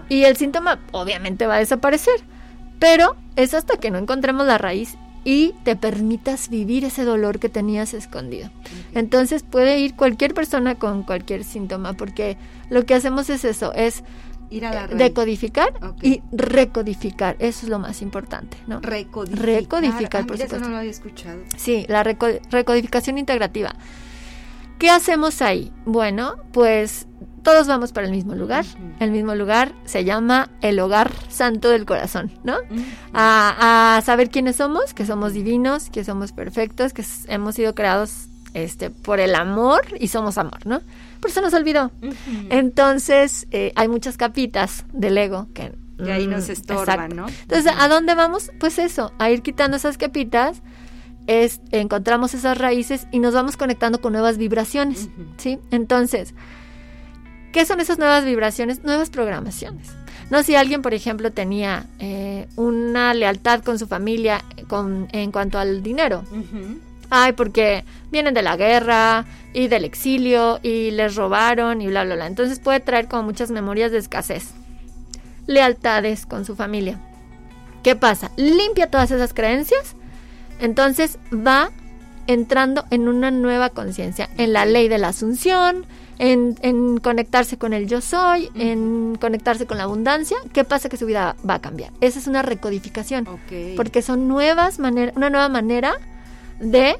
Y 0.08 0.24
el 0.24 0.38
síntoma 0.38 0.78
obviamente 0.92 1.46
va 1.46 1.56
a 1.56 1.58
desaparecer. 1.58 2.18
Pero 2.78 3.14
es 3.36 3.52
hasta 3.52 3.76
que 3.76 3.90
no 3.90 3.98
encontremos 3.98 4.46
la 4.46 4.56
raíz 4.56 4.96
y 5.28 5.54
te 5.64 5.74
permitas 5.74 6.48
vivir 6.50 6.84
ese 6.84 7.02
dolor 7.04 7.40
que 7.40 7.48
tenías 7.48 7.94
escondido. 7.94 8.48
Entonces 8.94 9.42
puede 9.42 9.80
ir 9.80 9.96
cualquier 9.96 10.34
persona 10.34 10.76
con 10.76 11.02
cualquier 11.02 11.42
síntoma, 11.42 11.94
porque 11.94 12.36
lo 12.70 12.86
que 12.86 12.94
hacemos 12.94 13.28
es 13.28 13.44
eso, 13.44 13.72
es 13.74 14.04
Ir 14.50 14.64
a 14.64 14.72
la 14.72 14.86
decodificar 14.86 15.74
y 16.00 16.22
recodificar. 16.30 17.34
Eso 17.40 17.66
es 17.66 17.68
lo 17.68 17.80
más 17.80 18.02
importante, 18.02 18.56
¿no? 18.68 18.78
Recodificar. 18.80 19.44
Recodificar, 19.44 20.22
Ah, 20.22 20.26
por 20.28 20.36
mira, 20.36 20.44
eso 20.46 20.54
supuesto. 20.54 20.58
no 20.60 20.68
lo 20.68 20.76
había 20.78 20.90
escuchado. 20.92 21.40
Sí, 21.56 21.84
la 21.88 22.04
reco- 22.04 22.40
recodificación 22.50 23.18
integrativa. 23.18 23.74
¿Qué 24.78 24.90
hacemos 24.90 25.42
ahí? 25.42 25.72
Bueno, 25.84 26.36
pues 26.52 27.06
todos 27.42 27.66
vamos 27.66 27.92
para 27.92 28.06
el 28.06 28.12
mismo 28.12 28.34
lugar. 28.34 28.64
El 29.00 29.10
mismo 29.10 29.34
lugar 29.34 29.72
se 29.84 30.04
llama 30.04 30.50
el 30.60 30.78
hogar 30.80 31.12
santo 31.28 31.70
del 31.70 31.86
corazón, 31.86 32.32
¿no? 32.44 32.56
A, 33.12 33.96
a 33.96 34.00
saber 34.02 34.30
quiénes 34.30 34.56
somos, 34.56 34.94
que 34.94 35.06
somos 35.06 35.32
divinos, 35.32 35.88
que 35.90 36.04
somos 36.04 36.32
perfectos, 36.32 36.92
que 36.92 37.04
hemos 37.28 37.54
sido 37.54 37.74
creados 37.74 38.28
este, 38.56 38.88
por 38.88 39.20
el 39.20 39.34
amor 39.34 39.82
y 40.00 40.08
somos 40.08 40.38
amor, 40.38 40.64
¿no? 40.66 40.80
Por 41.20 41.30
eso 41.30 41.42
nos 41.42 41.52
olvidó. 41.52 41.90
Entonces, 42.48 43.46
eh, 43.50 43.72
hay 43.76 43.86
muchas 43.88 44.16
capitas 44.16 44.86
del 44.92 45.18
ego 45.18 45.48
que... 45.54 45.74
Y 45.98 46.10
ahí 46.10 46.26
nos 46.26 46.48
mm, 46.48 46.52
estorban, 46.52 47.12
exacto. 47.12 47.14
¿no? 47.14 47.26
Entonces, 47.28 47.72
¿a 47.78 47.88
dónde 47.88 48.14
vamos? 48.14 48.50
Pues 48.58 48.78
eso, 48.78 49.12
a 49.18 49.30
ir 49.30 49.42
quitando 49.42 49.76
esas 49.76 49.98
capitas, 49.98 50.62
es, 51.26 51.60
encontramos 51.72 52.34
esas 52.34 52.58
raíces 52.58 53.06
y 53.12 53.18
nos 53.18 53.34
vamos 53.34 53.56
conectando 53.56 54.00
con 54.00 54.12
nuevas 54.12 54.38
vibraciones. 54.38 55.08
¿sí? 55.36 55.58
Entonces, 55.70 56.34
¿qué 57.52 57.64
son 57.64 57.80
esas 57.80 57.98
nuevas 57.98 58.24
vibraciones? 58.24 58.84
Nuevas 58.84 59.10
programaciones. 59.10 59.88
No 60.30 60.42
si 60.42 60.56
alguien, 60.56 60.82
por 60.82 60.94
ejemplo, 60.94 61.32
tenía 61.32 61.86
eh, 61.98 62.48
una 62.56 63.14
lealtad 63.14 63.62
con 63.62 63.78
su 63.78 63.86
familia 63.86 64.44
con, 64.68 65.08
en 65.12 65.30
cuanto 65.30 65.58
al 65.58 65.82
dinero. 65.82 66.24
Ay, 67.10 67.32
porque 67.32 67.84
vienen 68.10 68.34
de 68.34 68.42
la 68.42 68.56
guerra 68.56 69.24
y 69.52 69.68
del 69.68 69.84
exilio 69.84 70.58
y 70.62 70.90
les 70.90 71.14
robaron 71.14 71.80
y 71.80 71.86
bla, 71.86 72.04
bla, 72.04 72.16
bla. 72.16 72.26
Entonces 72.26 72.58
puede 72.58 72.80
traer 72.80 73.06
como 73.06 73.22
muchas 73.22 73.50
memorias 73.50 73.92
de 73.92 73.98
escasez. 73.98 74.50
Lealtades 75.46 76.26
con 76.26 76.44
su 76.44 76.56
familia. 76.56 77.00
¿Qué 77.84 77.94
pasa? 77.94 78.32
Limpia 78.36 78.90
todas 78.90 79.12
esas 79.12 79.32
creencias. 79.32 79.94
Entonces 80.60 81.18
va 81.32 81.70
entrando 82.26 82.84
en 82.90 83.08
una 83.08 83.30
nueva 83.30 83.70
conciencia, 83.70 84.28
en 84.36 84.52
la 84.52 84.66
ley 84.66 84.88
de 84.88 84.98
la 84.98 85.08
asunción, 85.08 85.86
en, 86.18 86.56
en 86.62 86.98
conectarse 86.98 87.56
con 87.58 87.72
el 87.72 87.86
yo 87.86 88.00
soy, 88.00 88.50
en 88.54 89.16
conectarse 89.20 89.66
con 89.66 89.78
la 89.78 89.84
abundancia. 89.84 90.36
¿Qué 90.52 90.64
pasa? 90.64 90.88
Que 90.88 90.96
su 90.96 91.06
vida 91.06 91.36
va 91.48 91.54
a 91.54 91.60
cambiar. 91.60 91.92
Esa 92.00 92.18
es 92.18 92.26
una 92.26 92.42
recodificación 92.42 93.28
porque 93.76 94.02
son 94.02 94.28
nuevas 94.28 94.78
maneras, 94.78 95.14
una 95.16 95.30
nueva 95.30 95.48
manera 95.48 95.94
de 96.58 96.96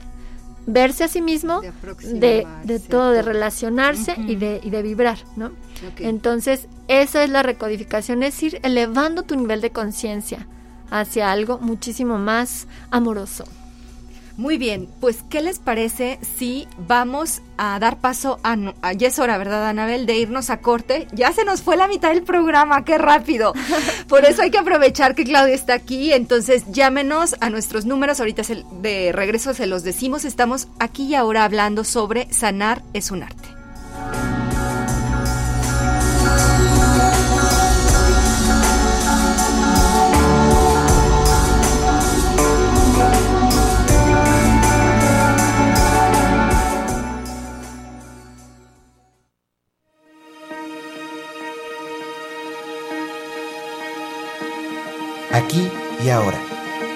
verse 0.67 1.05
a 1.05 1.09
sí 1.09 1.23
mismo, 1.23 1.61
De 2.03 2.47
de, 2.65 2.81
todo, 2.81 3.11
de 3.11 3.23
relacionarse 3.23 4.15
y, 4.19 4.37
de, 4.37 4.61
y 4.63 4.71
de 4.71 4.83
vibrar, 4.83 5.19
¿no? 5.37 5.53
Entonces, 5.99 6.69
esa 6.89 7.23
es 7.23 7.31
la 7.31 7.43
recodificación, 7.43 8.23
es 8.23 8.43
ir 8.43 8.61
elevando 8.63 9.23
tu 9.23 9.37
nivel 9.37 9.61
de 9.61 9.71
conciencia 9.71 10.47
hacia 10.91 11.31
algo 11.33 11.59
muchísimo 11.59 12.19
más 12.19 12.67
amoroso. 12.91 13.45
Muy 14.39 14.59
bien, 14.59 14.87
pues 15.01 15.21
¿qué 15.31 15.41
les 15.41 15.59
parece 15.59 16.19
si 16.37 16.69
vamos 16.77 17.41
a 17.57 17.79
dar 17.79 18.01
paso 18.01 18.39
a, 18.45 18.55
a- 18.83 18.93
ya 18.93 19.09
es 19.09 19.19
hora, 19.19 19.39
¿verdad, 19.39 19.67
Anabel, 19.67 20.05
de 20.05 20.19
irnos 20.19 20.51
a 20.51 20.59
corte? 20.59 21.09
Ya 21.15 21.33
se 21.33 21.47
nos 21.47 21.63
fue 21.63 21.79
la 21.79 21.89
mitad 21.89 22.11
del 22.11 22.23
programa, 22.23 22.85
qué 22.85 22.99
rápido. 22.99 23.55
Por 24.09 24.27
eso 24.27 24.43
hay 24.43 24.51
que 24.51 24.59
aprovechar 24.59 25.15
que 25.15 25.25
Claudia 25.25 25.55
está 25.55 25.73
aquí, 25.73 26.13
entonces 26.13 26.65
llámenos 26.71 27.37
a 27.41 27.49
nuestros 27.49 27.87
números, 27.87 28.21
ahorita 28.21 28.45
se- 28.45 28.65
de 28.83 29.11
regreso 29.13 29.55
se 29.55 29.67
los 29.67 29.85
decimos, 29.85 30.27
estamos 30.27 30.69
aquí 30.81 31.05
y 31.05 31.15
ahora 31.15 31.45
hablando 31.45 31.83
sobre 31.83 32.31
sanar 32.31 32.83
es 32.93 33.11
un 33.11 33.23
arte. 33.23 33.49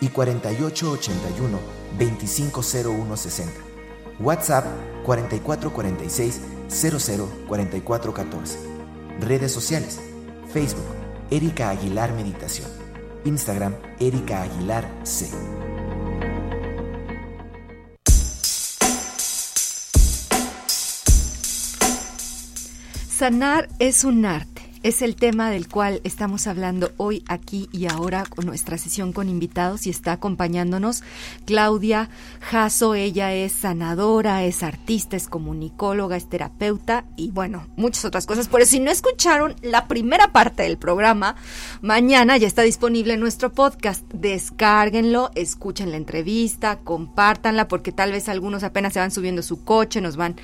y 0.00 0.08
4881 0.08 1.58
250160. 1.98 3.52
WhatsApp 4.20 4.64
4446 5.04 6.40
004414. 6.68 8.58
Redes 9.20 9.52
sociales: 9.52 10.00
Facebook 10.52 10.86
Erika 11.30 11.70
Aguilar 11.70 12.12
Meditación. 12.12 12.68
Instagram 13.24 13.74
Erika 13.98 14.42
Aguilar 14.42 14.88
C. 15.02 15.28
Sanar 23.08 23.68
es 23.78 24.04
un 24.04 24.26
arte. 24.26 24.55
Es 24.86 25.02
el 25.02 25.16
tema 25.16 25.50
del 25.50 25.66
cual 25.66 26.00
estamos 26.04 26.46
hablando 26.46 26.92
hoy, 26.96 27.24
aquí 27.26 27.68
y 27.72 27.88
ahora 27.88 28.24
con 28.24 28.46
nuestra 28.46 28.78
sesión 28.78 29.12
con 29.12 29.28
invitados 29.28 29.84
y 29.88 29.90
está 29.90 30.12
acompañándonos 30.12 31.02
Claudia 31.44 32.08
Jasso. 32.40 32.94
Ella 32.94 33.34
es 33.34 33.50
sanadora, 33.50 34.44
es 34.44 34.62
artista, 34.62 35.16
es 35.16 35.26
comunicóloga, 35.26 36.16
es 36.16 36.28
terapeuta 36.28 37.04
y 37.16 37.32
bueno, 37.32 37.66
muchas 37.74 38.04
otras 38.04 38.26
cosas. 38.26 38.46
Por 38.46 38.60
eso, 38.60 38.70
si 38.70 38.78
no 38.78 38.92
escucharon 38.92 39.56
la 39.60 39.88
primera 39.88 40.30
parte 40.30 40.62
del 40.62 40.78
programa, 40.78 41.34
mañana 41.80 42.36
ya 42.36 42.46
está 42.46 42.62
disponible 42.62 43.16
nuestro 43.16 43.50
podcast. 43.50 44.04
Descárguenlo, 44.12 45.32
escuchen 45.34 45.90
la 45.90 45.96
entrevista, 45.96 46.78
compártanla 46.78 47.66
porque 47.66 47.90
tal 47.90 48.12
vez 48.12 48.28
algunos 48.28 48.62
apenas 48.62 48.92
se 48.92 49.00
van 49.00 49.10
subiendo 49.10 49.42
su 49.42 49.64
coche, 49.64 50.00
nos 50.00 50.16
van, 50.16 50.36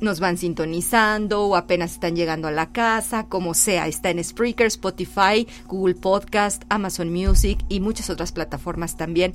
nos 0.00 0.18
van 0.18 0.36
sintonizando 0.36 1.42
o 1.44 1.54
apenas 1.54 1.92
están 1.92 2.16
llegando 2.16 2.48
a 2.48 2.50
la 2.50 2.72
casa, 2.72 3.26
como. 3.28 3.54
Está 3.76 4.10
en 4.10 4.22
Spreaker, 4.22 4.66
Spotify, 4.66 5.46
Google 5.66 5.94
Podcast, 5.94 6.64
Amazon 6.68 7.10
Music 7.12 7.58
y 7.68 7.80
muchas 7.80 8.10
otras 8.10 8.32
plataformas 8.32 8.96
también 8.96 9.34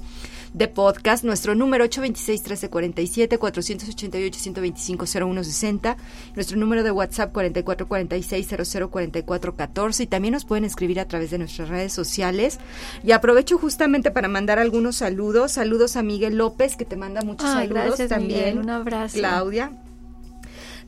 de 0.54 0.67
podcast. 0.67 1.24
Nuestro 1.24 1.56
número 1.56 1.86
826-1347, 1.86 3.38
488-125-0160. 3.38 5.96
Nuestro 6.36 6.58
número 6.58 6.84
de 6.84 6.91
WhatsApp 6.91 7.34
4446-004414. 7.34 10.02
Y 10.02 10.08
también 10.08 10.34
nos 10.34 10.43
pueden 10.46 10.65
escribir 10.65 11.00
a 11.00 11.08
través 11.08 11.32
de 11.32 11.38
nuestras 11.38 11.69
redes 11.69 11.93
sociales. 11.93 12.60
Y 13.04 13.12
aprovecho 13.12 13.58
justamente 13.58 14.12
para 14.12 14.28
mandar 14.28 14.60
algunos 14.60 14.98
saludos. 14.98 15.54
Saludos 15.54 15.96
a 15.96 16.04
Miguel 16.04 16.38
López, 16.38 16.76
que 16.76 16.86
te 16.86 16.96
manda 16.96 17.22
muchos 17.22 17.50
Ay, 17.50 17.67
saludos 17.67 17.86
gracias, 17.86 18.10
también. 18.10 18.39
Miguel, 18.39 18.60
un 18.60 18.69
abrazo. 18.69 19.17
Claudia. 19.17 19.72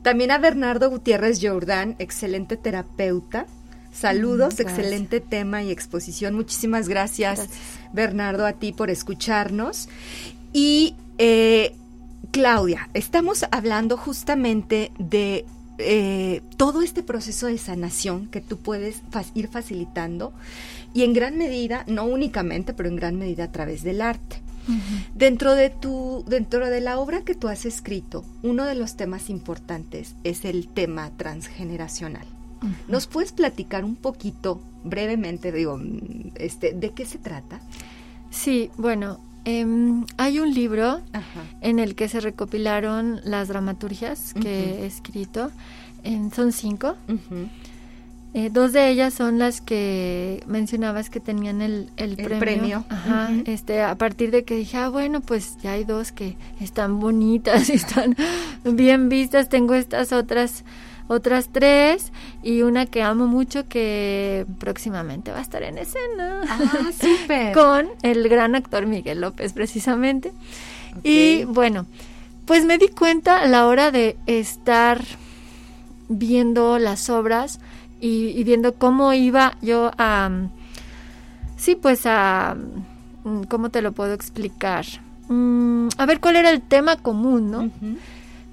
También 0.06 0.30
a 0.30 0.38
Bernardo 0.38 0.92
Gutiérrez 0.92 1.40
Jordán, 1.42 1.96
excelente 1.98 2.58
terapeuta. 2.58 3.48
Saludos, 3.92 4.56
gracias. 4.56 4.78
excelente 4.78 5.20
tema 5.20 5.64
y 5.64 5.72
exposición. 5.72 6.36
Muchísimas 6.36 6.88
gracias, 6.88 7.40
Gracias. 7.40 7.60
Bernardo, 7.92 8.46
a 8.46 8.54
ti 8.54 8.72
por 8.72 8.92
escucharnos. 8.92 9.90
Y 10.54 10.94
eh, 11.18 11.74
Claudia, 12.30 12.88
estamos 12.94 13.46
hablando 13.50 13.98
justamente 13.98 14.92
de 15.00 15.44
eh, 15.80 16.42
todo 16.56 16.84
este 16.84 17.02
proceso 17.02 17.48
de 17.48 17.58
sanación 17.58 18.28
que 18.28 18.42
tú 18.42 18.58
puedes 18.58 19.02
fa- 19.10 19.26
ir 19.34 19.48
facilitando 19.48 20.34
y 20.94 21.02
en 21.02 21.14
gran 21.14 21.36
medida, 21.36 21.84
no 21.88 22.06
únicamente, 22.06 22.76
pero 22.76 22.90
en 22.90 22.96
gran 22.96 23.18
medida 23.18 23.46
a 23.46 23.52
través 23.52 23.82
del 23.84 24.02
arte. 24.02 24.38
Dentro 25.14 25.54
de 25.56 25.70
tu, 25.70 26.24
dentro 26.28 26.68
de 26.70 26.82
la 26.82 26.98
obra 27.00 27.22
que 27.24 27.36
tú 27.36 27.48
has 27.48 27.66
escrito, 27.66 28.24
uno 28.44 28.66
de 28.66 28.76
los 28.76 28.96
temas 28.98 29.30
importantes 29.30 30.16
es 30.24 30.44
el 30.46 30.68
tema 30.68 31.12
transgeneracional. 31.18 32.26
¿Nos 32.88 33.06
puedes 33.06 33.32
platicar 33.32 33.86
un 33.86 33.96
poquito, 33.96 34.60
brevemente, 34.84 35.52
digo, 35.52 35.80
este, 36.36 36.74
de 36.74 36.92
qué 36.94 37.06
se 37.06 37.20
trata? 37.20 37.60
Sí, 38.32 38.72
bueno, 38.78 39.20
em, 39.44 40.04
hay 40.18 40.40
un 40.40 40.52
libro 40.52 41.02
Ajá. 41.14 41.44
en 41.62 41.78
el 41.78 41.94
que 41.94 42.10
se 42.10 42.20
recopilaron 42.22 43.22
las 43.24 43.50
dramaturgias 43.50 44.34
que 44.34 44.82
he 44.82 44.86
escrito. 44.88 45.52
En- 46.04 46.32
son 46.32 46.52
cinco. 46.52 46.96
Eh, 48.38 48.50
dos 48.52 48.74
de 48.74 48.90
ellas 48.90 49.14
son 49.14 49.40
las 49.40 49.62
que 49.62 50.44
mencionabas 50.46 51.10
que 51.10 51.22
tenían 51.22 51.62
el, 51.62 51.90
el, 51.96 52.18
premio. 52.18 52.84
Ajá, 52.90 53.30
este, 53.46 53.82
a 53.82 53.96
partir 53.96 54.30
de 54.30 54.44
que 54.44 54.58
dije, 54.58 54.76
ah, 54.76 54.90
bueno, 54.90 55.22
pues 55.22 55.56
ya 55.64 55.72
hay 55.72 55.86
dos 55.86 56.12
que 56.12 56.36
están 56.60 57.00
bonitas 57.00 57.70
y 57.70 57.74
están 57.76 58.18
bien 58.66 59.08
vistas. 59.08 59.48
Tengo 59.48 59.74
estas 59.74 60.12
otras 60.12 60.66
otras 61.08 61.48
tres 61.54 62.12
y 62.44 62.64
una 62.64 62.88
que 62.88 63.04
amo 63.04 63.26
mucho 63.26 63.70
que 63.70 64.46
próximamente 64.60 65.32
va 65.32 65.38
a 65.38 65.42
estar 65.42 65.64
en 65.64 65.78
escena. 65.78 66.42
Ah, 66.50 66.92
súper. 67.00 67.54
con 67.54 67.88
el 68.02 68.28
gran 68.28 68.56
actor 68.56 68.86
Miguel 68.86 69.22
López, 69.22 69.54
precisamente. 69.54 70.34
Y 71.04 71.46
bueno, 71.46 71.86
pues 72.46 72.66
me 72.66 72.78
di 72.80 72.90
cuenta 72.90 73.40
a 73.40 73.48
la 73.48 73.66
hora 73.66 73.92
de 73.92 74.18
estar 74.26 75.02
viendo 76.10 76.80
las 76.80 77.10
obras 77.10 77.62
y, 78.08 78.44
viendo 78.44 78.76
cómo 78.76 79.14
iba 79.14 79.58
yo 79.62 79.92
a... 79.98 80.30
Sí, 81.58 81.76
pues 81.76 82.06
a... 82.06 82.56
Mm, 83.24 83.44
¿Cómo 83.44 83.70
te 83.70 83.82
lo 83.82 83.94
puedo 83.94 84.14
explicar? 84.14 84.86
Mm, 85.28 85.88
a 85.98 86.06
ver 86.06 86.20
cuál 86.20 86.36
era 86.36 86.52
el 86.52 86.62
tema 86.62 86.98
común, 86.98 87.50
¿no? 87.50 87.72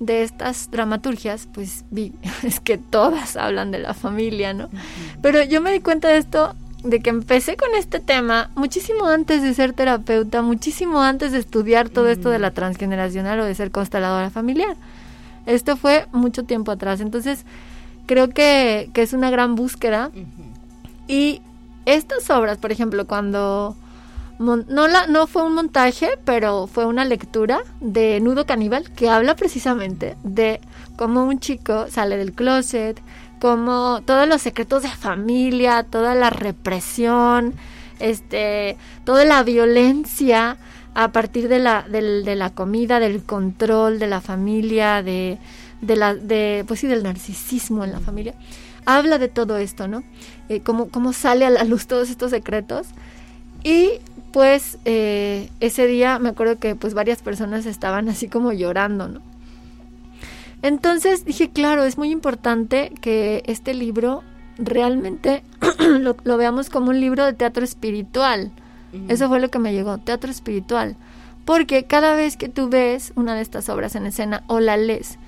De 0.00 0.22
estas 0.22 0.70
dramaturgias, 0.70 1.48
pues 1.52 1.84
vi, 1.90 2.14
es 2.42 2.60
que 2.60 2.78
todas 2.78 3.36
hablan 3.36 3.70
de 3.70 3.80
la 3.80 3.92
familia, 3.92 4.54
¿no? 4.54 4.70
Pero 5.20 5.42
yo 5.42 5.60
me 5.60 5.70
di 5.70 5.80
cuenta 5.80 6.08
de 6.08 6.16
esto, 6.16 6.54
de 6.82 7.00
que 7.00 7.10
empecé 7.10 7.58
con 7.58 7.68
este 7.76 8.00
tema 8.00 8.50
muchísimo 8.54 9.06
antes 9.06 9.42
de 9.42 9.52
ser 9.52 9.74
terapeuta, 9.74 10.40
muchísimo 10.40 11.02
antes 11.02 11.32
de 11.32 11.38
estudiar 11.40 11.90
todo 11.90 12.08
esto 12.08 12.30
de 12.30 12.38
la 12.38 12.52
transgeneracional 12.52 13.38
o 13.40 13.44
de 13.44 13.54
ser 13.54 13.70
consteladora 13.70 14.30
familiar. 14.30 14.76
Esto 15.44 15.76
fue 15.76 16.06
mucho 16.12 16.44
tiempo 16.44 16.72
atrás. 16.72 17.00
Entonces, 17.00 17.44
creo 18.06 18.28
que, 18.30 18.90
es 18.94 19.12
una 19.12 19.30
gran 19.30 19.54
búsqueda. 19.54 20.10
Y 21.08 21.40
estas 21.86 22.28
obras, 22.30 22.58
por 22.58 22.72
ejemplo, 22.72 23.06
cuando 23.06 23.76
no, 24.38 24.88
la, 24.88 25.06
no 25.06 25.26
fue 25.26 25.42
un 25.42 25.54
montaje, 25.54 26.10
pero 26.24 26.66
fue 26.66 26.86
una 26.86 27.04
lectura 27.04 27.62
de 27.80 28.20
Nudo 28.20 28.46
Caníbal 28.46 28.90
que 28.92 29.08
habla 29.08 29.36
precisamente 29.36 30.16
de 30.22 30.60
cómo 30.96 31.24
un 31.24 31.38
chico 31.38 31.86
sale 31.88 32.16
del 32.16 32.32
closet, 32.32 33.00
cómo 33.40 34.02
todos 34.04 34.28
los 34.28 34.42
secretos 34.42 34.82
de 34.82 34.88
familia, 34.88 35.84
toda 35.84 36.14
la 36.14 36.30
represión, 36.30 37.54
este, 37.98 38.76
toda 39.04 39.24
la 39.24 39.42
violencia 39.42 40.56
a 40.94 41.12
partir 41.12 41.48
de 41.48 41.58
la, 41.58 41.82
de 41.82 42.36
la 42.36 42.50
comida, 42.50 43.00
del 43.00 43.22
control 43.22 43.98
de 43.98 44.06
la 44.06 44.20
familia, 44.20 45.02
de, 45.02 45.38
de 45.82 45.96
la, 45.96 46.14
de, 46.14 46.64
pues 46.66 46.80
sí, 46.80 46.86
del 46.86 47.02
narcisismo 47.02 47.84
en 47.84 47.92
la 47.92 48.00
familia, 48.00 48.34
habla 48.86 49.18
de 49.18 49.28
todo 49.28 49.58
esto, 49.58 49.88
¿no? 49.88 50.02
Eh, 50.48 50.60
cómo, 50.60 50.88
cómo 50.88 51.12
sale 51.12 51.44
a 51.44 51.50
la 51.50 51.64
luz 51.64 51.86
todos 51.86 52.08
estos 52.08 52.30
secretos. 52.30 52.86
Y 53.64 53.90
pues 54.32 54.78
eh, 54.84 55.50
ese 55.60 55.86
día 55.86 56.18
me 56.18 56.30
acuerdo 56.30 56.58
que 56.58 56.74
pues 56.74 56.94
varias 56.94 57.22
personas 57.22 57.66
estaban 57.66 58.08
así 58.08 58.28
como 58.28 58.52
llorando, 58.52 59.08
¿no? 59.08 59.20
Entonces 60.62 61.24
dije, 61.24 61.50
claro, 61.50 61.84
es 61.84 61.98
muy 61.98 62.10
importante 62.10 62.92
que 63.00 63.42
este 63.46 63.74
libro 63.74 64.22
realmente 64.58 65.42
lo, 65.78 66.16
lo, 66.22 66.36
veamos 66.36 66.70
como 66.70 66.90
un 66.90 67.00
libro 67.00 67.24
de 67.24 67.32
teatro 67.32 67.64
espiritual. 67.64 68.52
Eso 69.08 69.28
fue 69.28 69.40
lo 69.40 69.50
que 69.50 69.58
me 69.58 69.72
llegó, 69.72 69.96
teatro 69.98 70.30
espiritual. 70.30 70.96
Porque 71.44 71.84
cada 71.84 72.14
vez 72.14 72.36
que 72.36 72.48
tú 72.48 72.68
ves 72.68 73.12
una 73.16 73.34
de 73.34 73.40
estas 73.40 73.68
obras 73.68 73.96
en 73.96 74.06
escena 74.06 74.44
o 74.46 74.60
la 74.60 74.76
lees, 74.76 75.18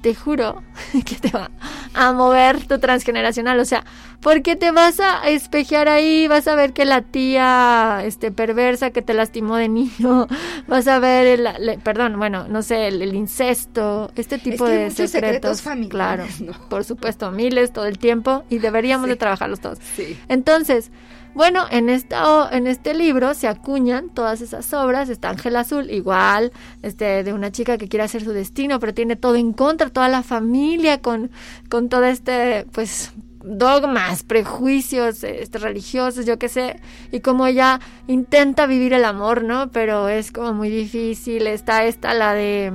te 0.00 0.14
juro 0.14 0.62
que 1.04 1.16
te 1.16 1.30
va 1.30 1.50
a 1.94 2.12
mover 2.12 2.64
tu 2.66 2.78
transgeneracional, 2.78 3.58
o 3.60 3.64
sea, 3.64 3.84
porque 4.20 4.56
te 4.56 4.70
vas 4.70 5.00
a 5.00 5.28
espejear 5.28 5.88
ahí, 5.88 6.28
vas 6.28 6.46
a 6.48 6.54
ver 6.54 6.72
que 6.72 6.84
la 6.84 7.02
tía 7.02 8.02
este 8.04 8.30
perversa 8.30 8.90
que 8.90 9.02
te 9.02 9.14
lastimó 9.14 9.56
de 9.56 9.68
niño, 9.68 10.26
vas 10.66 10.86
a 10.88 10.98
ver 10.98 11.26
el, 11.26 11.80
perdón, 11.82 12.18
bueno, 12.18 12.46
no 12.48 12.62
sé, 12.62 12.88
el, 12.88 13.14
incesto, 13.14 14.10
este 14.16 14.38
tipo 14.38 14.66
de 14.66 14.90
secretos, 14.90 15.62
claro, 15.88 16.24
por 16.68 16.84
supuesto, 16.84 17.30
miles 17.30 17.72
todo 17.72 17.86
el 17.86 17.98
tiempo 17.98 18.44
y 18.50 18.58
deberíamos 18.58 19.08
de 19.08 19.16
trabajarlos 19.16 19.60
todos. 19.60 19.78
Entonces, 20.28 20.90
bueno, 21.34 21.64
en, 21.70 21.88
esta, 21.88 22.48
en 22.52 22.66
este 22.66 22.94
libro 22.94 23.34
se 23.34 23.48
acuñan 23.48 24.10
todas 24.10 24.40
esas 24.40 24.72
obras. 24.74 25.08
Está 25.08 25.30
Ángel 25.30 25.56
Azul, 25.56 25.90
igual, 25.90 26.52
este, 26.82 27.24
de 27.24 27.32
una 27.32 27.52
chica 27.52 27.78
que 27.78 27.88
quiere 27.88 28.04
hacer 28.04 28.22
su 28.22 28.32
destino, 28.32 28.80
pero 28.80 28.94
tiene 28.94 29.16
todo 29.16 29.36
en 29.36 29.52
contra, 29.52 29.90
toda 29.90 30.08
la 30.08 30.22
familia 30.22 31.00
con, 31.00 31.30
con 31.68 31.88
todo 31.88 32.04
este, 32.04 32.66
pues, 32.72 33.12
dogmas, 33.42 34.22
prejuicios 34.22 35.24
este, 35.24 35.58
religiosos, 35.58 36.26
yo 36.26 36.38
qué 36.38 36.48
sé, 36.48 36.80
y 37.10 37.20
como 37.20 37.46
ella 37.46 37.80
intenta 38.06 38.66
vivir 38.66 38.92
el 38.92 39.04
amor, 39.04 39.44
¿no? 39.44 39.70
Pero 39.70 40.08
es 40.08 40.32
como 40.32 40.52
muy 40.52 40.68
difícil. 40.68 41.46
Está 41.46 41.84
esta, 41.84 42.12
la 42.14 42.34
de 42.34 42.72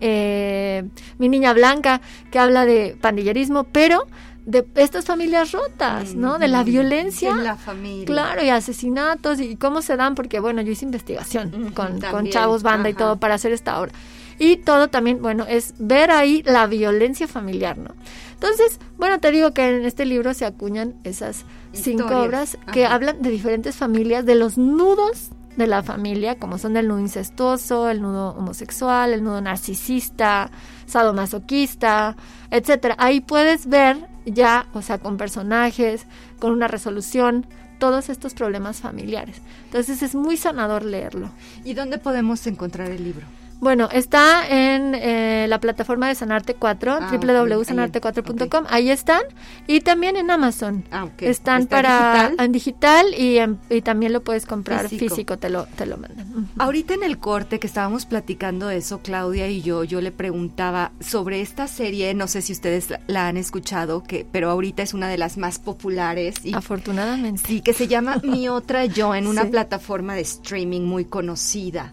eh, 0.00 0.84
Mi 1.18 1.28
Niña 1.28 1.52
Blanca, 1.52 2.00
que 2.30 2.38
habla 2.38 2.64
de 2.64 2.96
pandillerismo, 3.00 3.64
pero 3.64 4.06
de 4.50 4.66
estas 4.74 5.04
familias 5.04 5.52
rotas, 5.52 6.14
¿no? 6.14 6.38
De 6.38 6.48
la 6.48 6.64
violencia. 6.64 7.30
En 7.30 7.44
la 7.44 7.56
familia. 7.56 8.06
Claro, 8.06 8.42
y 8.42 8.48
asesinatos 8.48 9.40
y 9.40 9.56
cómo 9.56 9.80
se 9.80 9.96
dan, 9.96 10.14
porque 10.14 10.40
bueno, 10.40 10.60
yo 10.62 10.72
hice 10.72 10.84
investigación 10.84 11.72
con, 11.72 12.00
con, 12.00 12.28
chavos, 12.28 12.62
banda 12.62 12.90
y 12.90 12.94
todo 12.94 13.18
para 13.18 13.34
hacer 13.34 13.52
esta 13.52 13.80
obra. 13.80 13.92
Y 14.38 14.56
todo 14.56 14.88
también, 14.88 15.20
bueno, 15.20 15.44
es 15.46 15.74
ver 15.78 16.10
ahí 16.10 16.42
la 16.44 16.66
violencia 16.66 17.28
familiar, 17.28 17.76
¿no? 17.76 17.94
Entonces, 18.32 18.80
bueno, 18.96 19.20
te 19.20 19.30
digo 19.30 19.52
que 19.52 19.68
en 19.68 19.84
este 19.84 20.06
libro 20.06 20.32
se 20.32 20.46
acuñan 20.46 20.94
esas 21.04 21.44
cinco 21.72 22.22
obras 22.22 22.56
que 22.72 22.86
hablan 22.86 23.20
de 23.20 23.30
diferentes 23.30 23.76
familias, 23.76 24.24
de 24.24 24.34
los 24.34 24.56
nudos 24.56 25.30
de 25.56 25.66
la 25.66 25.82
familia, 25.82 26.38
como 26.38 26.56
son 26.56 26.76
el 26.76 26.88
nudo 26.88 27.00
incestuoso, 27.00 27.90
el 27.90 28.00
nudo 28.00 28.30
homosexual, 28.30 29.12
el 29.12 29.22
nudo 29.22 29.40
narcisista, 29.42 30.50
sadomasoquista, 30.86 32.16
etcétera. 32.50 32.96
Ahí 32.98 33.20
puedes 33.20 33.66
ver 33.66 34.08
ya, 34.32 34.66
o 34.72 34.82
sea, 34.82 34.98
con 34.98 35.16
personajes, 35.16 36.06
con 36.38 36.52
una 36.52 36.68
resolución, 36.68 37.46
todos 37.78 38.08
estos 38.10 38.34
problemas 38.34 38.80
familiares. 38.80 39.40
Entonces 39.64 40.02
es 40.02 40.14
muy 40.14 40.36
sanador 40.36 40.84
leerlo. 40.84 41.30
¿Y 41.64 41.74
dónde 41.74 41.98
podemos 41.98 42.46
encontrar 42.46 42.90
el 42.90 43.02
libro? 43.04 43.26
Bueno, 43.60 43.90
está 43.92 44.48
en 44.48 44.94
eh, 44.94 45.46
la 45.46 45.60
plataforma 45.60 46.08
de 46.08 46.14
Sanarte 46.14 46.54
4, 46.54 46.92
ah, 46.92 47.10
www.sanarte4.com. 47.12 48.64
Ahí 48.70 48.90
están. 48.90 49.20
Y 49.66 49.80
también 49.80 50.16
en 50.16 50.30
Amazon. 50.30 50.84
Ah, 50.90 51.08
Están 51.18 51.66
para 51.66 52.32
en 52.38 52.52
digital 52.52 53.14
y, 53.16 53.38
y, 53.68 53.82
también 53.82 54.14
lo 54.14 54.22
puedes 54.22 54.46
comprar 54.46 54.88
físico, 54.88 55.38
te, 55.38 55.50
lo, 55.50 55.66
te 55.66 55.84
lo 55.84 55.98
mandan. 55.98 56.48
Ahorita 56.58 56.94
en 56.94 57.02
el 57.02 57.18
corte 57.18 57.58
que 57.58 57.66
estábamos 57.66 58.06
platicando 58.06 58.70
eso, 58.70 59.00
Claudia 59.02 59.48
y 59.48 59.60
yo, 59.60 59.84
yo 59.84 60.00
le 60.00 60.10
preguntaba 60.10 60.92
sobre 61.00 61.42
esta 61.42 61.68
serie, 61.68 62.14
no 62.14 62.28
sé 62.28 62.40
si 62.40 62.52
ustedes 62.52 62.88
la, 63.06 63.28
han 63.28 63.36
escuchado, 63.36 64.02
que 64.02 64.26
pero 64.30 64.50
ahorita 64.50 64.82
es 64.82 64.94
una 64.94 65.08
de 65.08 65.18
las 65.18 65.36
más 65.36 65.58
populares. 65.58 66.36
Y, 66.44 66.54
Afortunadamente. 66.54 67.42
Sí, 67.46 67.60
que 67.60 67.74
se 67.74 67.88
llama 67.88 68.20
Mi 68.22 68.48
Otra 68.48 68.86
Yo 68.86 69.14
en 69.14 69.26
una 69.26 69.44
plataforma 69.44 70.14
de 70.14 70.22
streaming 70.22 70.82
muy 70.82 71.04
conocida. 71.04 71.92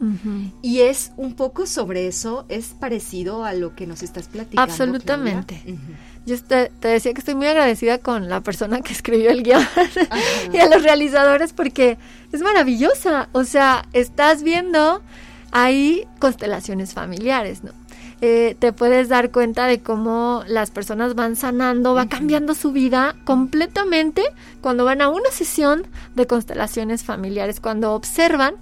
Y 0.62 0.82
es 0.82 1.12
un 1.18 1.34
poco 1.34 1.57
sobre 1.66 2.08
eso 2.08 2.46
es 2.50 2.68
parecido 2.68 3.44
a 3.44 3.54
lo 3.54 3.76
que 3.76 3.88
nos 3.88 4.04
estás 4.04 4.28
platicando. 4.28 4.62
Absolutamente. 4.62 5.62
Yo 6.26 6.42
te, 6.44 6.72
decía 6.82 7.14
que 7.14 7.20
estoy 7.20 7.36
muy 7.36 7.48
agradecida 7.48 8.00
con 8.00 8.28
la 8.28 8.42
persona 8.42 8.82
que 8.82 8.92
escribió 8.92 9.32
el 9.32 9.44
guion 9.44 9.66
y 10.54 10.58
a 10.58 10.68
los 10.68 10.84
realizadores 10.84 11.54
porque 11.54 11.98
es 12.32 12.42
maravillosa. 12.42 13.30
O 13.32 13.46
sea, 13.46 13.88
estás 13.94 14.44
viendo 14.44 15.02
ahí 15.52 16.06
constelaciones 16.20 16.94
familiares, 16.94 17.64
¿no? 17.64 17.72
Eh, 18.20 18.56
te 18.58 18.74
puedes 18.74 19.10
dar 19.10 19.30
cuenta 19.30 19.68
de 19.68 19.80
cómo 19.80 20.44
las 20.48 20.72
personas 20.72 21.14
van 21.14 21.36
sanando, 21.36 21.94
va 21.94 22.08
cambiando 22.08 22.56
su 22.56 22.72
vida 22.72 23.16
completamente 23.26 24.24
cuando 24.60 24.86
van 24.86 25.02
a 25.02 25.10
una 25.10 25.30
sesión 25.30 25.86
de 26.16 26.26
constelaciones 26.26 27.04
familiares, 27.04 27.60
cuando 27.60 27.94
observan 27.94 28.56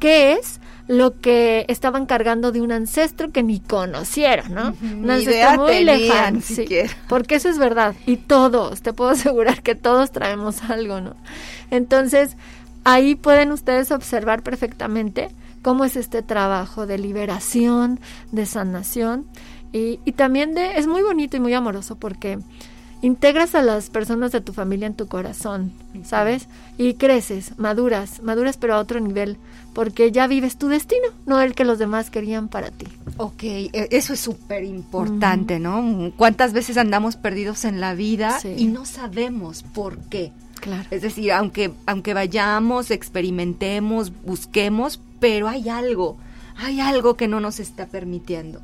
qué 0.00 0.32
es 0.32 0.60
lo 0.88 1.20
que 1.20 1.66
estaban 1.68 2.06
cargando 2.06 2.52
de 2.52 2.62
un 2.62 2.72
ancestro 2.72 3.30
que 3.30 3.42
ni 3.42 3.60
conocieron, 3.60 4.54
¿no? 4.54 4.74
un 4.82 5.10
ancestro 5.10 5.62
muy 5.62 5.84
lejano, 5.84 6.40
sí, 6.40 6.66
porque 7.08 7.36
eso 7.36 7.48
es 7.48 7.58
verdad 7.58 7.94
y 8.06 8.16
todos, 8.16 8.80
te 8.82 8.92
puedo 8.92 9.10
asegurar 9.12 9.62
que 9.62 9.74
todos 9.74 10.10
traemos 10.10 10.62
algo, 10.70 11.00
¿no? 11.02 11.16
Entonces, 11.70 12.36
ahí 12.84 13.14
pueden 13.14 13.52
ustedes 13.52 13.90
observar 13.92 14.42
perfectamente 14.42 15.28
cómo 15.62 15.84
es 15.84 15.96
este 15.96 16.22
trabajo 16.22 16.86
de 16.86 16.98
liberación, 16.98 18.00
de 18.30 18.46
sanación 18.46 19.26
y, 19.72 20.00
y 20.04 20.12
también 20.12 20.54
de 20.54 20.76
es 20.76 20.86
muy 20.86 21.02
bonito 21.02 21.36
y 21.36 21.40
muy 21.40 21.54
amoroso 21.54 21.96
porque 21.96 22.38
integras 23.02 23.56
a 23.56 23.62
las 23.62 23.90
personas 23.90 24.30
de 24.30 24.40
tu 24.40 24.52
familia 24.52 24.86
en 24.86 24.94
tu 24.94 25.08
corazón, 25.08 25.72
¿sabes? 26.04 26.46
Y 26.78 26.94
creces, 26.94 27.58
maduras, 27.58 28.22
maduras 28.22 28.56
pero 28.56 28.74
a 28.74 28.78
otro 28.78 29.00
nivel, 29.00 29.36
porque 29.74 30.12
ya 30.12 30.28
vives 30.28 30.56
tu 30.56 30.68
destino, 30.68 31.08
no 31.26 31.40
el 31.40 31.54
que 31.54 31.64
los 31.64 31.78
demás 31.80 32.10
querían 32.10 32.48
para 32.48 32.70
ti. 32.70 32.86
Ok, 33.16 33.42
e, 33.42 33.88
eso 33.90 34.12
es 34.14 34.20
súper 34.20 34.62
importante, 34.64 35.58
¿no? 35.58 36.12
¿Cuántas 36.16 36.52
veces 36.52 36.76
andamos 36.76 37.16
perdidos 37.16 37.64
en 37.64 37.80
la 37.80 37.94
vida 37.94 38.38
y 38.56 38.66
no 38.66 38.86
sabemos 38.86 39.64
por 39.64 39.98
qué? 40.08 40.32
Claro. 40.60 40.86
Es 40.92 41.02
decir, 41.02 41.32
aunque, 41.32 41.72
aunque 41.86 42.14
vayamos, 42.14 42.92
experimentemos, 42.92 44.12
busquemos, 44.22 45.00
pero 45.22 45.48
hay 45.48 45.68
algo 45.68 46.18
hay 46.56 46.80
algo 46.80 47.16
que 47.16 47.28
no 47.28 47.40
nos 47.40 47.60
está 47.60 47.86
permitiendo. 47.86 48.60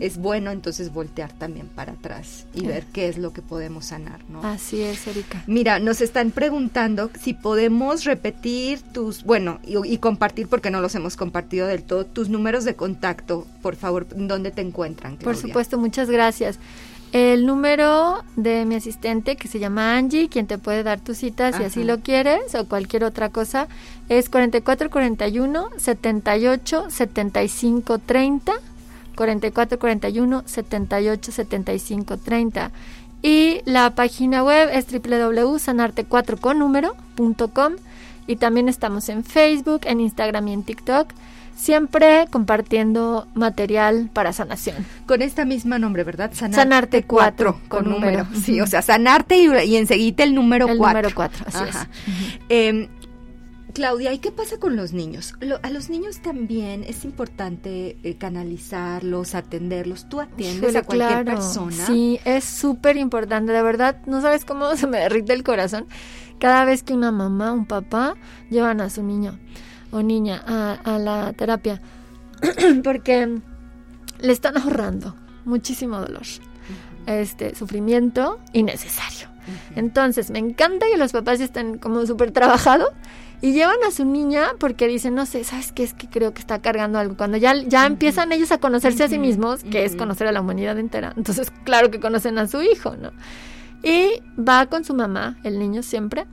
Es 0.00 0.18
bueno 0.18 0.50
entonces 0.50 0.92
voltear 0.92 1.32
también 1.32 1.68
para 1.68 1.92
atrás 1.92 2.46
y 2.52 2.66
ver 2.66 2.84
qué 2.92 3.08
es 3.08 3.18
lo 3.18 3.32
que 3.32 3.40
podemos 3.40 3.86
sanar, 3.86 4.20
¿no? 4.28 4.42
Así 4.42 4.82
es, 4.82 5.06
Erika. 5.06 5.42
Mira, 5.46 5.78
nos 5.78 6.00
están 6.00 6.32
preguntando 6.32 7.10
si 7.20 7.34
podemos 7.34 8.04
repetir 8.04 8.82
tus, 8.82 9.24
bueno, 9.24 9.58
y, 9.64 9.96
compartir 9.98 10.48
porque 10.48 10.70
no 10.70 10.80
los 10.80 10.94
hemos 10.94 11.16
compartido 11.16 11.66
del 11.66 11.82
todo, 11.82 12.04
tus 12.04 12.28
números 12.28 12.64
de 12.64 12.74
contacto, 12.74 13.46
por 13.62 13.76
favor, 13.76 14.06
¿dónde 14.14 14.50
te 14.50 14.60
encuentran? 14.60 15.16
Por 15.16 15.36
supuesto, 15.36 15.78
muchas 15.78 16.10
gracias. 16.10 16.58
El 17.12 17.44
número 17.44 18.22
de 18.36 18.64
mi 18.64 18.76
asistente, 18.76 19.34
que 19.34 19.48
se 19.48 19.58
llama 19.58 19.96
Angie, 19.96 20.28
quien 20.28 20.46
te 20.46 20.58
puede 20.58 20.84
dar 20.84 21.00
tu 21.00 21.14
cita 21.14 21.52
si 21.52 21.64
así 21.64 21.82
lo 21.82 21.98
quieres 22.00 22.54
o 22.54 22.68
cualquier 22.68 23.02
otra 23.02 23.30
cosa, 23.30 23.66
es 24.08 24.30
4441 24.30 25.70
78 25.76 26.86
75 26.88 27.98
30. 27.98 28.52
4441 29.16 30.44
78 30.46 31.32
75 31.32 32.16
30. 32.16 32.70
Y 33.22 33.60
la 33.64 33.96
página 33.96 34.44
web 34.44 34.68
es 34.72 34.86
www.sanarte4con 34.86 37.76
y 38.26 38.36
también 38.36 38.68
estamos 38.68 39.08
en 39.08 39.24
Facebook, 39.24 39.80
en 39.84 40.00
Instagram 40.00 40.46
y 40.46 40.52
en 40.52 40.62
TikTok 40.62 41.08
siempre 41.60 42.26
compartiendo 42.30 43.28
material 43.34 44.08
para 44.12 44.32
sanación. 44.32 44.86
Con 45.06 45.20
esta 45.20 45.44
misma 45.44 45.78
nombre, 45.78 46.04
¿verdad? 46.04 46.32
Sanarte, 46.32 47.04
4 47.04 47.60
con, 47.68 47.88
número. 47.88 48.26
Sí, 48.42 48.60
o 48.60 48.66
sea, 48.66 48.80
sanarte 48.80 49.36
y, 49.36 49.76
enseguida 49.76 50.24
el 50.24 50.34
número 50.34 50.66
4. 50.66 50.74
El 50.74 50.88
número 50.88 51.10
4, 51.14 51.46
así 51.48 51.64
es. 51.68 51.76
Em, 52.48 52.88
Claudia, 53.74 54.12
¿y 54.12 54.18
qué 54.18 54.32
pasa 54.32 54.58
con 54.58 54.74
los 54.74 54.92
niños? 54.92 55.34
a 55.62 55.70
los 55.70 55.90
niños 55.90 56.20
también 56.20 56.82
es 56.82 57.04
importante 57.04 57.98
eh, 58.02 58.16
canalizarlos, 58.16 59.34
atenderlos. 59.34 60.08
¿Tú 60.08 60.20
atiendes 60.20 60.74
a 60.74 60.82
cualquier 60.82 61.24
persona? 61.24 61.86
Sí, 61.86 62.18
es 62.24 62.44
súper 62.44 62.96
importante. 62.96 63.52
De 63.52 63.62
verdad, 63.62 63.98
no 64.06 64.22
sabes 64.22 64.44
cómo 64.46 64.74
se 64.76 64.86
me 64.86 64.98
derrite 64.98 65.34
el 65.34 65.44
corazón 65.44 65.86
cada 66.38 66.64
vez 66.64 66.82
que 66.82 66.94
una 66.94 67.12
mamá, 67.12 67.52
un 67.52 67.66
papá 67.66 68.14
llevan 68.48 68.80
a 68.80 68.88
su 68.88 69.02
niño 69.02 69.38
o 69.90 70.02
niña 70.02 70.42
a, 70.46 70.98
la 70.98 71.32
terapia 71.32 71.80
porque 72.84 73.38
le 74.20 74.32
están 74.32 74.56
ahorrando 74.56 75.14
muchísimo 75.44 76.00
dolor, 76.00 76.22
este 77.06 77.54
sufrimiento 77.54 78.38
innecesario. 78.52 79.28
Entonces, 79.74 80.30
me 80.30 80.38
encanta 80.38 80.86
que 80.90 80.96
los 80.96 81.12
papás 81.12 81.40
estén 81.40 81.78
como 81.78 82.06
súper 82.06 82.30
trabajados 82.30 82.90
y 83.42 83.52
llevan 83.52 83.78
a 83.86 83.90
su 83.90 84.04
niña 84.04 84.48
porque 84.58 84.86
dicen, 84.86 85.14
no 85.14 85.26
sé, 85.26 85.44
¿sabes 85.44 85.72
qué? 85.72 85.82
Es 85.82 85.94
que 85.94 86.08
creo 86.08 86.34
que 86.34 86.40
está 86.40 86.60
cargando 86.60 86.98
algo. 86.98 87.16
Cuando 87.16 87.36
ya, 87.38 87.54
ya 87.54 87.86
empiezan 87.86 88.32
ellos 88.32 88.52
a 88.52 88.58
conocerse 88.58 89.04
a 89.04 89.08
sí 89.08 89.18
mismos, 89.18 89.64
que 89.64 89.84
es 89.84 89.96
conocer 89.96 90.26
a 90.26 90.32
la 90.32 90.40
humanidad 90.40 90.78
entera, 90.78 91.14
entonces 91.16 91.50
claro 91.64 91.90
que 91.90 92.00
conocen 92.00 92.38
a 92.38 92.46
su 92.46 92.62
hijo, 92.62 92.96
¿no? 92.96 93.12
Y 93.82 94.22
va 94.38 94.66
con 94.66 94.84
su 94.84 94.94
mamá, 94.94 95.38
el 95.42 95.58
niño 95.58 95.82
siempre, 95.82 96.26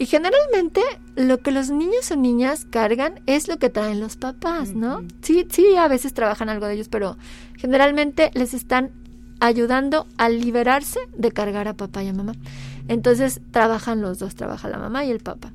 y 0.00 0.06
generalmente 0.06 0.80
lo 1.14 1.42
que 1.42 1.50
los 1.50 1.68
niños 1.68 2.10
o 2.10 2.16
niñas 2.16 2.64
cargan 2.64 3.20
es 3.26 3.48
lo 3.48 3.58
que 3.58 3.68
traen 3.68 4.00
los 4.00 4.16
papás, 4.16 4.74
¿no? 4.74 5.04
Sí, 5.20 5.46
sí, 5.50 5.76
a 5.76 5.88
veces 5.88 6.14
trabajan 6.14 6.48
algo 6.48 6.64
de 6.64 6.72
ellos, 6.72 6.88
pero 6.88 7.18
generalmente 7.58 8.30
les 8.32 8.54
están 8.54 8.92
ayudando 9.40 10.06
a 10.16 10.30
liberarse 10.30 11.00
de 11.18 11.32
cargar 11.32 11.68
a 11.68 11.74
papá 11.74 12.02
y 12.02 12.08
a 12.08 12.14
mamá. 12.14 12.32
Entonces 12.88 13.42
trabajan 13.50 14.00
los 14.00 14.18
dos, 14.18 14.36
trabaja 14.36 14.70
la 14.70 14.78
mamá 14.78 15.04
y 15.04 15.10
el 15.10 15.20
papá 15.20 15.52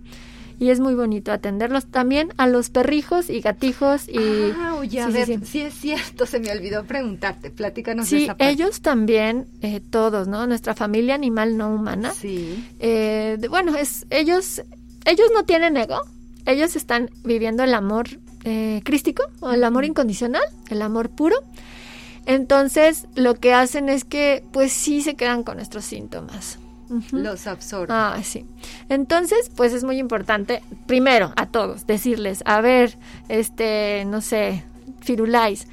y 0.59 0.69
es 0.69 0.79
muy 0.79 0.95
bonito 0.95 1.31
atenderlos 1.31 1.85
también 1.87 2.29
a 2.37 2.47
los 2.47 2.69
perrijos 2.69 3.29
y 3.29 3.41
gatijos 3.41 4.07
y 4.07 4.51
ah, 4.57 4.75
oye, 4.79 5.01
a 5.01 5.07
ver, 5.07 5.45
sí, 5.45 5.61
es 5.61 5.73
cierto, 5.73 6.25
se 6.25 6.39
me 6.39 6.51
olvidó 6.51 6.85
preguntarte, 6.85 7.49
platícanos 7.49 8.07
sí, 8.07 8.27
ellos 8.39 8.81
también, 8.81 9.47
eh, 9.61 9.81
todos, 9.81 10.27
¿no? 10.27 10.47
Nuestra 10.47 10.73
familia 10.75 11.15
animal 11.15 11.57
no 11.57 11.73
humana. 11.73 12.13
Sí. 12.13 12.63
Eh, 12.79 13.37
bueno, 13.49 13.75
es 13.75 14.05
ellos, 14.09 14.63
ellos 15.05 15.27
no 15.33 15.43
tienen 15.43 15.77
ego, 15.77 16.01
ellos 16.45 16.75
están 16.75 17.09
viviendo 17.23 17.63
el 17.63 17.73
amor 17.73 18.07
eh, 18.43 18.81
crístico 18.83 19.23
o 19.39 19.51
el 19.51 19.63
amor 19.63 19.85
incondicional, 19.85 20.43
el 20.69 20.81
amor 20.81 21.09
puro. 21.09 21.35
Entonces, 22.27 23.07
lo 23.15 23.35
que 23.35 23.53
hacen 23.53 23.87
es 23.87 24.03
que, 24.03 24.43
pues 24.51 24.71
sí 24.71 25.01
se 25.01 25.15
quedan 25.15 25.43
con 25.43 25.57
nuestros 25.57 25.85
síntomas 25.85 26.57
los 27.11 27.47
absorbe. 27.47 27.88
Ah, 27.89 28.19
sí. 28.23 28.45
Entonces, 28.89 29.49
pues 29.55 29.73
es 29.73 29.83
muy 29.83 29.97
importante, 29.97 30.61
primero, 30.86 31.33
a 31.36 31.45
todos, 31.45 31.88
decirles, 31.88 32.43
a 32.45 32.61
ver, 32.61 32.97
este, 33.29 34.03
no 34.05 34.21
sé, 34.21 34.63
Firulais, 35.01 35.67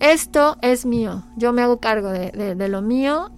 esto 0.00 0.56
es 0.62 0.84
mío, 0.86 1.24
yo 1.36 1.52
me 1.52 1.62
hago 1.62 1.78
cargo 1.78 2.10
de, 2.10 2.68
lo 2.68 2.82
mío, 2.82 3.30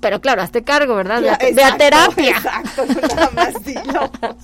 pero 0.00 0.20
claro, 0.20 0.42
hazte 0.42 0.62
cargo, 0.62 0.94
¿verdad? 0.94 1.20
de, 1.20 1.52
la 1.54 1.76
terapia. 1.76 2.36
Exacto, 2.36 2.84
nada 2.86 3.30
más 3.34 3.54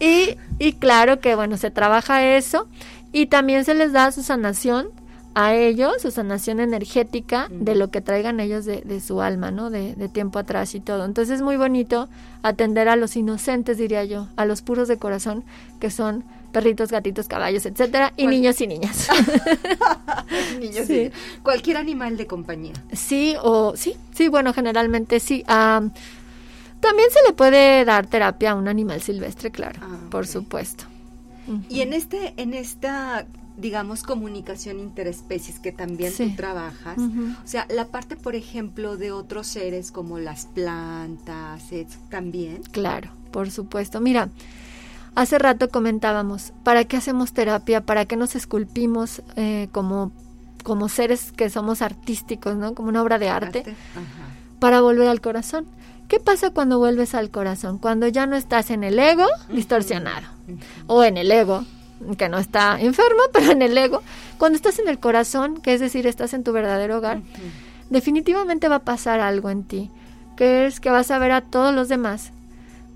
Y, 0.00 0.36
y 0.58 0.72
claro 0.74 1.20
que, 1.20 1.34
bueno, 1.34 1.56
se 1.56 1.70
trabaja 1.70 2.24
eso 2.36 2.68
y 3.12 3.26
también 3.26 3.64
se 3.64 3.74
les 3.74 3.92
da 3.92 4.12
su 4.12 4.22
sanación 4.22 4.88
a 5.34 5.54
ellos, 5.54 5.94
su 6.00 6.10
sanación 6.10 6.60
energética 6.60 7.48
de 7.50 7.74
lo 7.74 7.90
que 7.90 8.00
traigan 8.00 8.38
ellos 8.38 8.64
de, 8.64 9.00
su 9.00 9.20
alma, 9.20 9.50
¿no? 9.50 9.68
De, 9.68 10.08
tiempo 10.08 10.38
atrás 10.38 10.74
y 10.74 10.80
todo. 10.80 11.04
Entonces 11.04 11.36
es 11.36 11.42
muy 11.42 11.56
bonito 11.56 12.08
atender 12.42 12.88
a 12.88 12.96
los 12.96 13.16
inocentes, 13.16 13.78
diría 13.78 14.04
yo, 14.04 14.28
a 14.36 14.44
los 14.44 14.62
puros 14.62 14.86
de 14.86 14.98
corazón, 14.98 15.44
que 15.80 15.90
son 15.90 16.24
perritos, 16.52 16.92
gatitos, 16.92 17.26
caballos, 17.26 17.66
etcétera, 17.66 18.12
y 18.16 18.28
niños 18.28 18.60
y 18.60 18.68
niñas. 18.68 19.08
niños 20.60 20.86
sí. 20.86 21.10
Cualquier 21.42 21.78
animal 21.78 22.16
de 22.16 22.28
compañía. 22.28 22.74
Sí, 22.92 23.34
o 23.42 23.74
sí, 23.76 23.96
sí, 24.14 24.28
bueno, 24.28 24.52
generalmente 24.52 25.18
sí. 25.18 25.42
también 25.46 27.10
se 27.10 27.26
le 27.26 27.34
puede 27.34 27.84
dar 27.84 28.06
terapia 28.06 28.52
a 28.52 28.54
un 28.54 28.68
animal 28.68 29.02
silvestre, 29.02 29.50
claro, 29.50 29.80
ah, 29.82 29.98
por 30.10 30.28
supuesto. 30.28 30.84
Y 31.68 31.80
en 31.80 31.92
este, 31.92 32.34
en 32.36 32.54
esta 32.54 33.26
digamos, 33.56 34.02
comunicación 34.02 34.80
interespecies 34.80 35.60
que 35.60 35.72
también 35.72 36.12
tú 36.16 36.34
trabajas. 36.36 36.98
O 36.98 37.46
sea, 37.46 37.66
la 37.70 37.86
parte, 37.86 38.16
por 38.16 38.34
ejemplo, 38.34 38.96
de 38.96 39.12
otros 39.12 39.46
seres 39.46 39.92
como 39.92 40.18
las 40.18 40.46
plantas, 40.46 41.62
también. 42.08 42.62
Claro, 42.72 43.10
por 43.30 43.50
supuesto. 43.50 44.00
Mira, 44.00 44.28
hace 45.14 45.38
rato 45.38 45.68
comentábamos, 45.68 46.52
¿para 46.64 46.84
qué 46.84 46.96
hacemos 46.96 47.32
terapia? 47.32 47.80
¿Para 47.80 48.06
qué 48.06 48.16
nos 48.16 48.34
esculpimos 48.34 49.22
eh, 49.36 49.68
como, 49.72 50.12
como 50.64 50.88
seres 50.88 51.32
que 51.32 51.48
somos 51.50 51.82
artísticos, 51.82 52.56
¿no? 52.56 52.74
Como 52.74 52.88
una 52.88 53.02
obra 53.02 53.18
de 53.18 53.28
arte. 53.28 53.64
Para 54.58 54.80
volver 54.80 55.08
al 55.08 55.20
corazón. 55.20 55.66
¿Qué 56.08 56.20
pasa 56.20 56.50
cuando 56.50 56.78
vuelves 56.78 57.14
al 57.14 57.30
corazón? 57.30 57.78
Cuando 57.78 58.08
ya 58.08 58.26
no 58.26 58.36
estás 58.36 58.70
en 58.70 58.84
el 58.84 58.98
ego 58.98 59.26
distorsionado 59.48 60.26
o 60.86 61.02
en 61.02 61.16
el 61.16 61.30
ego 61.30 61.64
que 62.16 62.28
no 62.28 62.38
está 62.38 62.80
enfermo, 62.80 63.22
pero 63.32 63.52
en 63.52 63.62
el 63.62 63.76
ego, 63.76 64.02
cuando 64.38 64.56
estás 64.56 64.78
en 64.78 64.88
el 64.88 64.98
corazón, 64.98 65.60
que 65.60 65.74
es 65.74 65.80
decir, 65.80 66.06
estás 66.06 66.34
en 66.34 66.44
tu 66.44 66.52
verdadero 66.52 66.98
hogar, 66.98 67.20
definitivamente 67.90 68.68
va 68.68 68.76
a 68.76 68.84
pasar 68.84 69.20
algo 69.20 69.50
en 69.50 69.64
ti, 69.64 69.90
que 70.36 70.66
es 70.66 70.80
que 70.80 70.90
vas 70.90 71.10
a 71.10 71.18
ver 71.18 71.32
a 71.32 71.40
todos 71.40 71.74
los 71.74 71.88
demás 71.88 72.32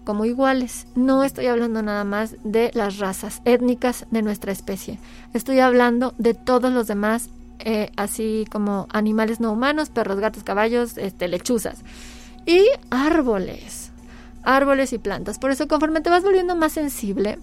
como 0.04 0.24
iguales. 0.24 0.86
No 0.94 1.22
estoy 1.22 1.46
hablando 1.46 1.82
nada 1.82 2.04
más 2.04 2.36
de 2.42 2.70
las 2.74 2.98
razas 2.98 3.42
étnicas 3.44 4.06
de 4.10 4.22
nuestra 4.22 4.52
especie, 4.52 4.98
estoy 5.34 5.60
hablando 5.60 6.14
de 6.18 6.34
todos 6.34 6.72
los 6.72 6.86
demás, 6.86 7.30
eh, 7.60 7.90
así 7.96 8.46
como 8.50 8.86
animales 8.90 9.40
no 9.40 9.52
humanos, 9.52 9.90
perros, 9.90 10.20
gatos, 10.20 10.44
caballos, 10.44 10.96
este, 10.96 11.28
lechuzas 11.28 11.82
y 12.48 12.66
árboles, 12.88 13.90
árboles 14.42 14.94
y 14.94 14.98
plantas. 14.98 15.38
Por 15.38 15.50
eso 15.50 15.68
conforme 15.68 16.00
te 16.00 16.08
vas 16.08 16.22
volviendo 16.22 16.56
más 16.56 16.72
sensible, 16.72 17.38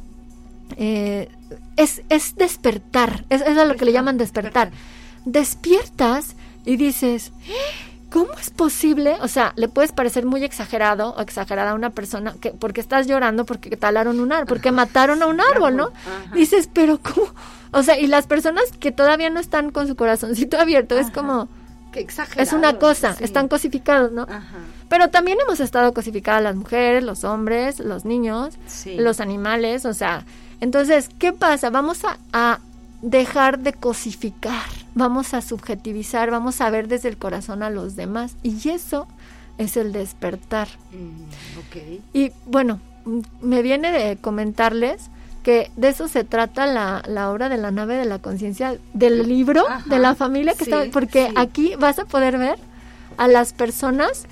eh, 0.77 1.29
es, 1.77 2.01
es, 2.09 2.35
despertar, 2.35 3.25
es, 3.29 3.41
es, 3.41 3.57
a 3.57 3.65
lo 3.65 3.75
que 3.75 3.85
le 3.85 3.91
llaman 3.91 4.17
despertar. 4.17 4.71
Despiertas 5.25 6.35
y 6.65 6.77
dices, 6.77 7.31
¿cómo 8.09 8.31
es 8.39 8.49
posible? 8.49 9.17
O 9.21 9.27
sea, 9.27 9.53
le 9.55 9.67
puedes 9.67 9.91
parecer 9.91 10.25
muy 10.25 10.43
exagerado 10.43 11.15
o 11.15 11.21
exagerada 11.21 11.71
a 11.71 11.75
una 11.75 11.89
persona 11.89 12.33
que 12.39 12.51
porque 12.51 12.81
estás 12.81 13.07
llorando 13.07 13.45
porque 13.45 13.75
talaron 13.75 14.19
un 14.19 14.31
árbol, 14.31 14.47
porque 14.47 14.71
mataron 14.71 15.21
a 15.21 15.27
un 15.27 15.41
árbol, 15.41 15.75
¿no? 15.75 15.91
Dices, 16.33 16.69
pero 16.71 16.99
¿cómo? 16.99 17.27
O 17.71 17.83
sea, 17.83 17.99
y 17.99 18.07
las 18.07 18.25
personas 18.25 18.63
que 18.79 18.91
todavía 18.91 19.29
no 19.29 19.39
están 19.39 19.71
con 19.71 19.87
su 19.87 19.95
corazoncito 19.95 20.57
abierto, 20.57 20.97
es 20.97 21.11
como... 21.11 21.49
exagerado, 21.93 22.41
es 22.41 22.53
una 22.53 22.79
cosa, 22.79 23.17
están 23.19 23.49
cosificados, 23.49 24.13
¿no? 24.13 24.27
Pero 24.87 25.09
también 25.09 25.37
hemos 25.45 25.59
estado 25.59 25.93
cosificadas 25.93 26.41
las 26.41 26.55
mujeres, 26.55 27.03
los 27.03 27.23
hombres, 27.25 27.79
los 27.79 28.05
niños, 28.05 28.55
los 28.97 29.19
animales, 29.19 29.85
o 29.85 29.93
sea, 29.93 30.25
entonces, 30.61 31.09
¿qué 31.19 31.33
pasa? 31.33 31.69
Vamos 31.69 32.01
a, 32.33 32.59
dejar 33.01 33.59
de 33.59 33.73
cosificar, 33.73 34.63
vamos 34.95 35.35
a 35.35 35.41
subjetivizar, 35.41 36.31
vamos 36.31 36.59
a 36.59 36.69
ver 36.71 36.87
desde 36.87 37.09
el 37.09 37.17
corazón 37.17 37.61
a 37.61 37.69
los 37.69 37.95
demás 37.95 38.35
y 38.41 38.69
eso 38.69 39.07
es 39.59 39.77
el 39.77 39.91
despertar. 39.91 40.67
Mm, 40.91 42.17
y 42.17 42.31
bueno, 42.47 42.79
me 43.41 43.61
viene 43.61 43.91
de 43.91 44.17
comentarles 44.17 45.11
que 45.43 45.69
de 45.75 45.89
eso 45.89 46.07
se 46.07 46.23
trata 46.23 46.65
la, 46.65 47.03
la 47.05 47.29
obra 47.29 47.47
de 47.49 47.57
la 47.57 47.69
nave 47.69 47.95
de 47.95 48.05
la 48.05 48.17
conciencia 48.17 48.79
del 48.93 49.27
libro 49.27 49.63
de 49.85 49.99
la 49.99 50.15
familia 50.15 50.55
que 50.55 50.63
está 50.63 50.85
porque 50.91 51.31
aquí 51.35 51.75
vas 51.77 51.99
a 51.99 52.05
poder 52.05 52.39
ver 52.39 52.57
a 53.17 53.27
las 53.27 53.53
personas 53.53 54.25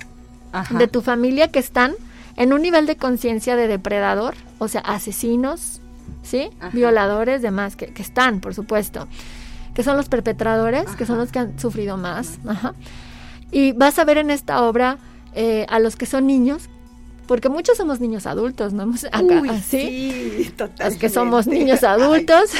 de 0.70 0.88
tu 0.88 1.02
familia 1.02 1.48
que 1.48 1.60
están 1.60 1.94
en 2.36 2.52
un 2.52 2.62
nivel 2.62 2.86
de 2.86 2.96
conciencia 2.96 3.56
de 3.56 3.68
depredador, 3.68 4.34
o 4.58 4.68
sea, 4.68 4.80
asesinos, 4.80 5.80
¿sí? 6.24 6.50
Violadores, 6.72 7.40
demás, 7.42 7.76
que, 7.76 7.86
que 7.86 8.02
están, 8.02 8.40
por 8.40 8.54
supuesto, 8.54 9.06
que 9.74 9.82
son 9.82 9.96
los 9.96 10.08
perpetradores, 10.08 10.90
que 10.96 11.06
son 11.06 11.18
los 11.18 11.30
que 11.30 11.38
han 11.38 11.58
sufrido 11.58 11.96
más. 11.96 12.38
Y 13.52 13.72
vas 13.72 13.98
a 13.98 14.04
ver 14.04 14.18
en 14.18 14.30
esta 14.30 14.64
obra 14.64 14.98
eh, 15.34 15.66
a 15.68 15.78
los 15.78 15.96
que 15.96 16.06
son 16.06 16.26
niños, 16.26 16.68
porque 17.26 17.48
muchos 17.48 17.76
somos 17.76 18.00
niños 18.00 18.26
adultos, 18.26 18.72
¿no? 18.72 18.92
Acá, 19.12 19.60
sí, 19.62 20.52
Los 20.78 20.96
que 20.96 21.08
somos 21.08 21.46
niños 21.46 21.82
adultos, 21.84 22.50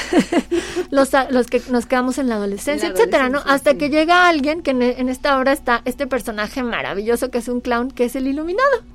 los, 0.91 1.11
los 1.31 1.47
que 1.47 1.63
nos 1.71 1.87
quedamos 1.87 2.19
en 2.19 2.29
la 2.29 2.37
adolescencia, 2.37 2.89
etcétera, 2.89 3.29
¿no? 3.29 3.41
Hasta 3.47 3.75
que 3.75 3.91
llega 3.91 4.29
alguien 4.29 4.63
que 4.63 4.71
en, 4.71 5.09
esta 5.09 5.39
obra 5.39 5.53
está 5.53 5.83
este 5.85 6.07
personaje 6.07 6.63
maravilloso 6.63 7.31
que 7.31 7.39
es 7.39 7.49
un 7.49 7.61
clown, 7.61 7.91
que 7.91 8.05
es 8.05 8.17
el 8.17 8.27
iluminado. 8.27 8.94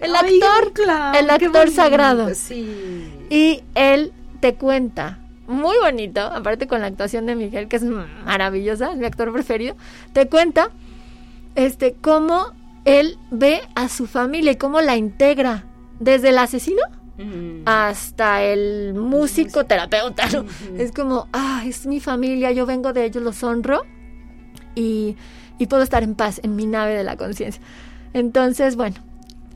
El 0.00 0.16
actor, 0.16 0.72
el 1.14 1.30
actor 1.30 1.70
sagrado. 1.70 2.30
Y 3.30 3.62
él 3.74 4.12
te 4.40 4.54
cuenta, 4.54 5.18
muy 5.46 5.76
bonito, 5.78 6.20
aparte 6.20 6.66
con 6.66 6.80
la 6.80 6.86
actuación 6.86 7.26
de 7.26 7.34
Miguel, 7.34 7.68
que 7.68 7.76
es 7.76 7.82
maravillosa, 7.82 8.92
es 8.92 8.98
mi 8.98 9.04
actor 9.04 9.32
preferido, 9.32 9.76
te 10.12 10.28
cuenta 10.28 10.70
este 11.54 11.94
cómo 12.00 12.52
él 12.84 13.18
ve 13.30 13.60
a 13.74 13.88
su 13.88 14.06
familia 14.06 14.52
y 14.52 14.56
cómo 14.56 14.80
la 14.80 14.96
integra, 14.96 15.64
desde 15.98 16.30
el 16.30 16.38
asesino 16.38 16.80
mm. 17.18 17.62
hasta 17.66 18.42
el 18.42 18.94
músico 18.94 19.66
terapeuta. 19.66 20.28
Es 20.78 20.92
como, 20.92 21.28
ah, 21.32 21.62
es 21.66 21.86
mi 21.86 22.00
familia, 22.00 22.52
yo 22.52 22.64
vengo 22.64 22.92
de 22.92 23.04
ellos, 23.04 23.22
los 23.22 23.42
honro 23.42 23.82
y, 24.74 25.16
y 25.58 25.66
puedo 25.66 25.82
estar 25.82 26.02
en 26.02 26.14
paz 26.14 26.40
en 26.42 26.56
mi 26.56 26.66
nave 26.66 26.94
de 26.94 27.04
la 27.04 27.16
conciencia. 27.16 27.60
Entonces, 28.14 28.76
bueno, 28.76 28.96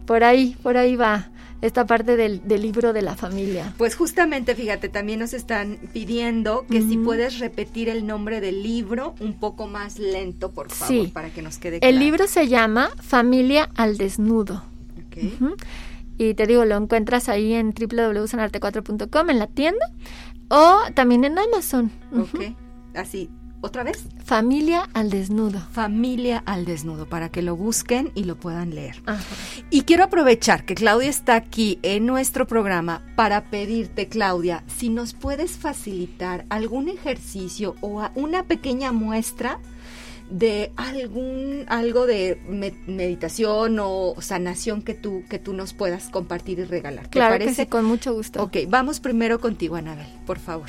por 0.06 0.24
ahí, 0.24 0.56
por 0.62 0.76
ahí 0.76 0.96
va 0.96 1.30
esta 1.62 1.86
parte 1.86 2.16
del, 2.16 2.42
libro 2.46 2.92
de 2.92 3.00
la 3.00 3.16
familia. 3.16 3.72
Pues 3.78 3.94
justamente, 3.94 4.54
fíjate, 4.54 4.90
también 4.90 5.20
nos 5.20 5.32
están 5.32 5.78
pidiendo 5.94 6.66
que 6.68 6.82
si 6.82 6.98
puedes 6.98 7.38
repetir 7.38 7.88
el 7.88 8.06
nombre 8.06 8.42
del 8.42 8.62
libro 8.62 9.14
un 9.18 9.32
poco 9.32 9.66
más 9.66 9.98
lento, 9.98 10.50
por 10.50 10.70
favor, 10.70 11.10
para 11.12 11.30
que 11.30 11.40
nos 11.40 11.56
quede 11.56 11.80
claro. 11.80 11.94
El 11.94 12.00
libro 12.00 12.26
se 12.26 12.48
llama 12.48 12.90
Familia 13.00 13.70
al 13.76 13.96
Desnudo. 13.96 14.62
Y 16.18 16.34
te 16.34 16.46
digo, 16.46 16.64
lo 16.64 16.76
encuentras 16.76 17.28
ahí 17.28 17.54
en 17.54 17.72
www.sanarte4.com 17.72 19.30
en 19.30 19.38
la 19.38 19.46
tienda 19.46 19.86
o 20.48 20.80
también 20.94 21.24
en 21.24 21.38
Amazon. 21.38 21.90
Ok, 22.12 22.54
así, 22.94 23.30
¿Otra 23.64 23.82
vez? 23.82 24.04
Familia 24.22 24.90
al 24.92 25.08
desnudo. 25.08 25.58
Familia 25.72 26.42
al 26.44 26.66
desnudo, 26.66 27.06
para 27.06 27.30
que 27.30 27.40
lo 27.40 27.56
busquen 27.56 28.12
y 28.14 28.24
lo 28.24 28.36
puedan 28.36 28.74
leer. 28.74 29.02
Y 29.70 29.82
quiero 29.84 30.04
aprovechar 30.04 30.66
que 30.66 30.74
Claudia 30.74 31.08
está 31.08 31.34
aquí 31.36 31.78
en 31.82 32.04
nuestro 32.04 32.46
programa 32.46 33.00
para 33.16 33.44
pedirte, 33.44 34.08
Claudia, 34.08 34.64
si 34.66 34.90
nos 34.90 35.14
puedes 35.14 35.52
facilitar 35.52 36.44
algún 36.50 36.90
ejercicio 36.90 37.74
o 37.80 38.06
una 38.14 38.42
pequeña 38.42 38.92
muestra 38.92 39.58
de 40.28 40.70
algún 40.76 41.64
algo 41.68 42.06
de 42.06 42.38
meditación 42.86 43.78
o 43.80 44.14
sanación 44.20 44.82
que 44.82 44.92
tú 44.92 45.22
que 45.30 45.38
tú 45.38 45.54
nos 45.54 45.72
puedas 45.72 46.10
compartir 46.10 46.58
y 46.58 46.64
regalar. 46.64 47.04
¿Te 47.04 47.12
claro 47.12 47.38
parece? 47.38 47.66
con 47.66 47.86
mucho 47.86 48.12
gusto. 48.12 48.42
Ok, 48.42 48.58
vamos 48.68 49.00
primero 49.00 49.40
contigo, 49.40 49.76
Anabel, 49.76 50.06
por 50.26 50.38
favor. 50.38 50.68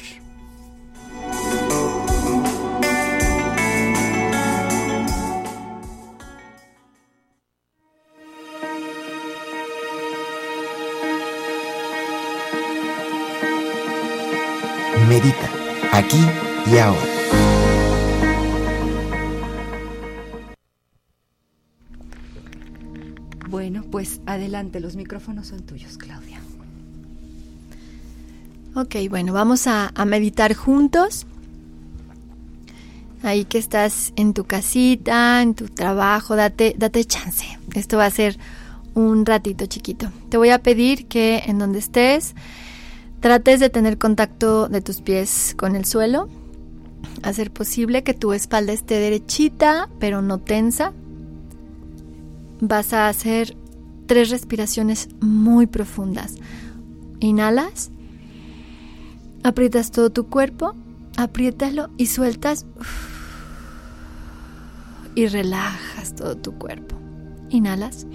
Aquí 15.96 16.20
y 16.72 16.78
ahora. 16.78 17.02
Bueno, 23.50 23.84
pues 23.89 24.20
adelante, 24.26 24.80
los 24.82 24.96
micrófonos 24.96 25.48
son 25.48 25.66
tuyos, 25.66 25.98
Claudia. 25.98 26.41
Ok, 28.76 28.96
bueno, 29.10 29.32
vamos 29.32 29.68
a, 29.68 29.93
meditar 30.06 30.54
juntos. 30.54 31.26
Ahí 33.24 33.46
que 33.46 33.58
estás 33.58 34.12
en 34.18 34.34
tu 34.34 34.43
casita, 34.43 35.41
en 35.41 35.56
tu 35.56 35.70
trabajo, 35.70 36.36
date, 36.36 36.76
date 36.78 37.06
chance. 37.06 37.58
Esto 37.74 37.98
va 37.98 38.06
a 38.06 38.12
ser 38.12 38.38
un 38.93 39.26
ratito 39.26 39.66
chiquito. 39.66 40.12
Te 40.30 40.36
voy 40.36 40.50
a 40.50 40.60
pedir 40.60 41.08
que 41.08 41.43
en 41.48 41.58
donde 41.58 41.80
estés, 41.80 42.36
Trates 43.20 43.59
de 43.59 43.70
tener 43.70 43.97
contacto 43.97 44.68
de 44.68 44.82
tus 44.82 45.01
pies 45.01 45.55
con 45.57 45.76
el 45.76 45.86
suelo. 45.86 46.30
Hacer 47.24 47.51
posible 47.51 48.03
que 48.03 48.13
tu 48.13 48.34
espalda 48.34 48.74
esté 48.74 48.99
derechita, 48.99 49.89
pero 49.99 50.22
no 50.22 50.39
tensa. 50.39 50.93
Vas 52.61 52.93
a 52.93 53.07
hacer 53.07 53.57
tres 54.05 54.30
respiraciones 54.30 55.09
muy 55.22 55.68
profundas. 55.68 56.36
Inhalas. 57.20 57.91
Aprietas 59.43 59.91
todo 59.91 60.09
tu 60.09 60.28
cuerpo. 60.28 60.76
Apriétalo 61.18 61.89
y 61.97 62.07
sueltas. 62.07 62.66
Y 65.16 65.28
relajas 65.28 66.16
todo 66.16 66.36
tu 66.36 66.53
cuerpo. 66.53 66.95
Inhalas. 67.49 68.05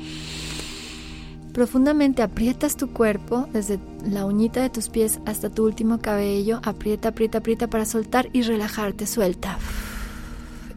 Profundamente 1.53 2.23
aprietas 2.23 2.77
tu 2.77 2.93
cuerpo 2.93 3.49
desde 3.53 3.81
la 4.09 4.25
uñita 4.25 4.63
de 4.63 4.71
tus 4.71 4.89
pies 4.89 5.21
hasta 5.27 5.51
tu 5.51 5.65
último 5.65 5.99
cabello. 5.99 6.61
Aprieta, 6.63 7.09
aprieta, 7.09 7.39
aprieta 7.39 7.67
para 7.69 7.87
soltar 7.87 8.29
y 8.33 8.43
relajarte. 8.43 9.07
Suelta. 9.07 9.59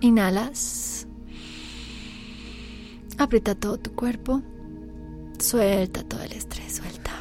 Inhalas. 0.01 1.05
Aprieta 3.19 3.53
todo 3.53 3.77
tu 3.77 3.93
cuerpo. 3.93 4.41
Suelta 5.37 6.03
todo 6.03 6.23
el 6.23 6.31
estrés. 6.31 6.77
Suelta. 6.77 7.11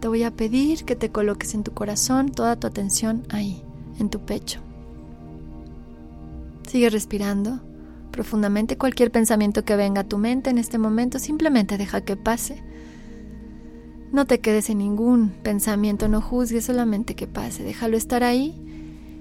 Te 0.00 0.08
voy 0.08 0.24
a 0.24 0.32
pedir 0.32 0.84
que 0.84 0.96
te 0.96 1.10
coloques 1.10 1.54
en 1.54 1.62
tu 1.62 1.72
corazón 1.72 2.30
toda 2.30 2.56
tu 2.56 2.66
atención 2.66 3.24
ahí, 3.28 3.62
en 3.98 4.10
tu 4.10 4.18
pecho. 4.20 4.60
Sigue 6.66 6.90
respirando 6.90 7.60
profundamente 8.10 8.76
cualquier 8.76 9.10
pensamiento 9.10 9.64
que 9.64 9.76
venga 9.76 10.02
a 10.02 10.08
tu 10.08 10.18
mente 10.18 10.50
en 10.50 10.58
este 10.58 10.78
momento, 10.78 11.18
simplemente 11.18 11.78
deja 11.78 12.02
que 12.02 12.16
pase. 12.16 12.62
No 14.12 14.26
te 14.26 14.40
quedes 14.40 14.70
en 14.70 14.78
ningún 14.78 15.30
pensamiento, 15.30 16.08
no 16.08 16.20
juzgues, 16.20 16.64
solamente 16.64 17.14
que 17.14 17.26
pase, 17.26 17.62
déjalo 17.62 17.96
estar 17.96 18.24
ahí 18.24 18.54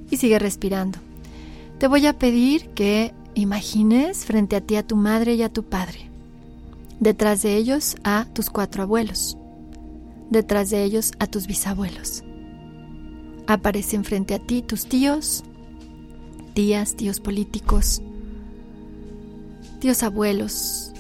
y 0.10 0.18
sigue 0.18 0.40
respirando. 0.40 1.00
Te 1.78 1.88
voy 1.88 2.08
a 2.08 2.18
pedir 2.18 2.70
que 2.70 3.14
imagines 3.36 4.26
frente 4.26 4.56
a 4.56 4.62
ti 4.62 4.76
a 4.76 4.86
tu 4.86 4.96
madre 4.96 5.36
y 5.36 5.44
a 5.44 5.50
tu 5.50 5.64
padre, 5.64 6.10
detrás 7.00 7.42
de 7.42 7.56
ellos 7.56 7.96
a 8.04 8.26
tus 8.34 8.50
cuatro 8.50 8.84
abuelos, 8.84 9.38
detrás 10.30 10.72
de 10.72 10.84
ellos 10.84 11.14
a 11.20 11.28
tus 11.28 11.48
bisabuelos. 11.48 12.24
Aparecen 13.48 14.04
frente 14.04 14.34
a 14.34 14.40
ti 14.40 14.62
tus 14.62 14.88
tíos, 14.88 15.44
tías, 16.54 16.96
tíos 16.96 17.20
políticos, 17.20 18.02
tíos 19.80 20.04
abuelos. 20.04 20.92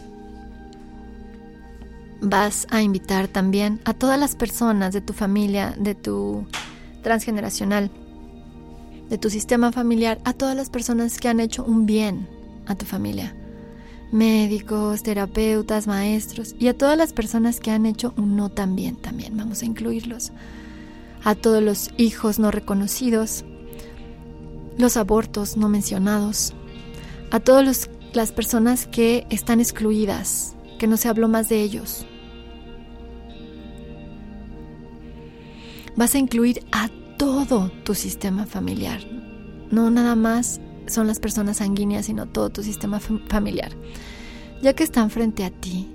Vas 2.21 2.67
a 2.69 2.82
invitar 2.82 3.27
también 3.27 3.80
a 3.86 3.93
todas 3.93 4.19
las 4.19 4.36
personas 4.36 4.93
de 4.93 5.01
tu 5.01 5.13
familia, 5.13 5.75
de 5.77 5.95
tu 5.95 6.45
transgeneracional, 7.03 7.91
de 9.09 9.17
tu 9.17 9.30
sistema 9.30 9.71
familiar, 9.71 10.19
a 10.25 10.34
todas 10.34 10.55
las 10.55 10.69
personas 10.69 11.17
que 11.19 11.30
han 11.30 11.39
hecho 11.39 11.63
un 11.63 11.86
bien 11.86 12.27
a 12.65 12.75
tu 12.75 12.86
familia. 12.86 13.36
Médicos, 14.11 15.03
terapeutas, 15.03 15.88
maestros 15.88 16.55
y 16.59 16.67
a 16.67 16.77
todas 16.77 16.97
las 16.97 17.13
personas 17.13 17.59
que 17.59 17.71
han 17.71 17.86
hecho 17.86 18.13
un 18.17 18.36
no 18.36 18.49
tan 18.49 18.75
bien 18.75 18.95
también. 18.95 19.38
Vamos 19.38 19.61
a 19.61 19.65
incluirlos. 19.65 20.32
A 21.23 21.36
todos 21.36 21.61
los 21.61 21.91
hijos 21.97 22.39
no 22.39 22.49
reconocidos, 22.49 23.43
los 24.77 24.97
abortos 24.97 25.57
no 25.57 25.67
mencionados, 25.67 26.53
a 27.32 27.39
todos 27.39 27.63
los 27.65 27.89
las 28.14 28.32
personas 28.32 28.88
que 28.88 29.26
están 29.30 29.60
excluidas 29.60 30.55
que 30.78 30.88
no 30.88 30.97
se 30.97 31.10
habló 31.10 31.28
más 31.28 31.49
de 31.49 31.62
ellos. 31.62 32.05
Vas 35.95 36.16
a 36.16 36.20
incluir 36.20 36.66
a 36.72 36.89
todo 37.18 37.70
tu 37.84 37.93
sistema 37.93 38.45
familiar. 38.45 39.01
No 39.70 39.89
nada 39.89 40.16
más 40.16 40.62
son 40.88 41.07
las 41.07 41.20
personas 41.20 41.57
sanguíneas, 41.57 42.05
sino 42.05 42.26
todo 42.26 42.49
tu 42.49 42.64
sistema 42.64 42.99
familiar. 42.99 43.74
Ya 44.62 44.74
que 44.74 44.84
están 44.84 45.10
frente 45.10 45.43
a 45.43 45.51
ti, 45.51 45.89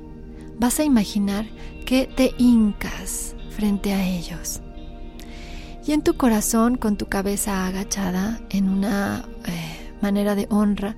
vas 0.58 0.78
a 0.78 0.84
imaginar 0.84 1.46
que 1.86 2.06
te 2.06 2.32
hincas 2.38 3.34
frente 3.50 3.92
a 3.92 4.06
ellos. 4.06 4.60
Y 5.86 5.92
en 5.92 6.02
tu 6.02 6.16
corazón, 6.16 6.76
con 6.76 6.96
tu 6.96 7.06
cabeza 7.06 7.66
agachada 7.66 8.40
en 8.50 8.68
una 8.68 9.26
eh, 9.46 9.92
manera 10.00 10.34
de 10.34 10.46
honra, 10.50 10.96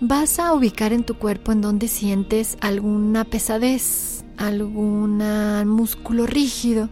vas 0.00 0.38
a 0.38 0.52
ubicar 0.54 0.92
en 0.92 1.04
tu 1.04 1.14
cuerpo 1.14 1.52
en 1.52 1.60
donde 1.60 1.88
sientes 1.88 2.56
alguna 2.60 3.24
pesadez, 3.24 4.24
algún 4.36 5.18
músculo 5.66 6.26
rígido. 6.26 6.88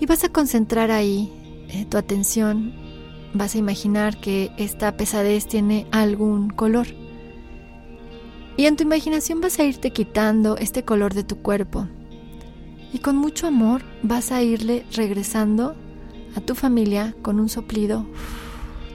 Y 0.00 0.06
vas 0.06 0.24
a 0.24 0.28
concentrar 0.28 0.90
ahí 0.90 1.32
eh, 1.68 1.86
tu 1.88 1.96
atención. 1.96 2.74
Vas 3.32 3.54
a 3.54 3.58
imaginar 3.58 4.20
que 4.20 4.52
esta 4.58 4.96
pesadez 4.96 5.46
tiene 5.46 5.86
algún 5.90 6.50
color. 6.50 6.86
Y 8.56 8.66
en 8.66 8.76
tu 8.76 8.84
imaginación 8.84 9.40
vas 9.40 9.58
a 9.58 9.64
irte 9.64 9.90
quitando 9.90 10.56
este 10.56 10.84
color 10.84 11.14
de 11.14 11.24
tu 11.24 11.38
cuerpo. 11.38 11.88
Y 12.92 12.98
con 12.98 13.16
mucho 13.16 13.48
amor 13.48 13.82
vas 14.02 14.30
a 14.30 14.42
irle 14.42 14.84
regresando 14.92 15.74
a 16.36 16.40
tu 16.40 16.54
familia 16.54 17.14
con 17.22 17.40
un 17.40 17.48
soplido 17.48 18.06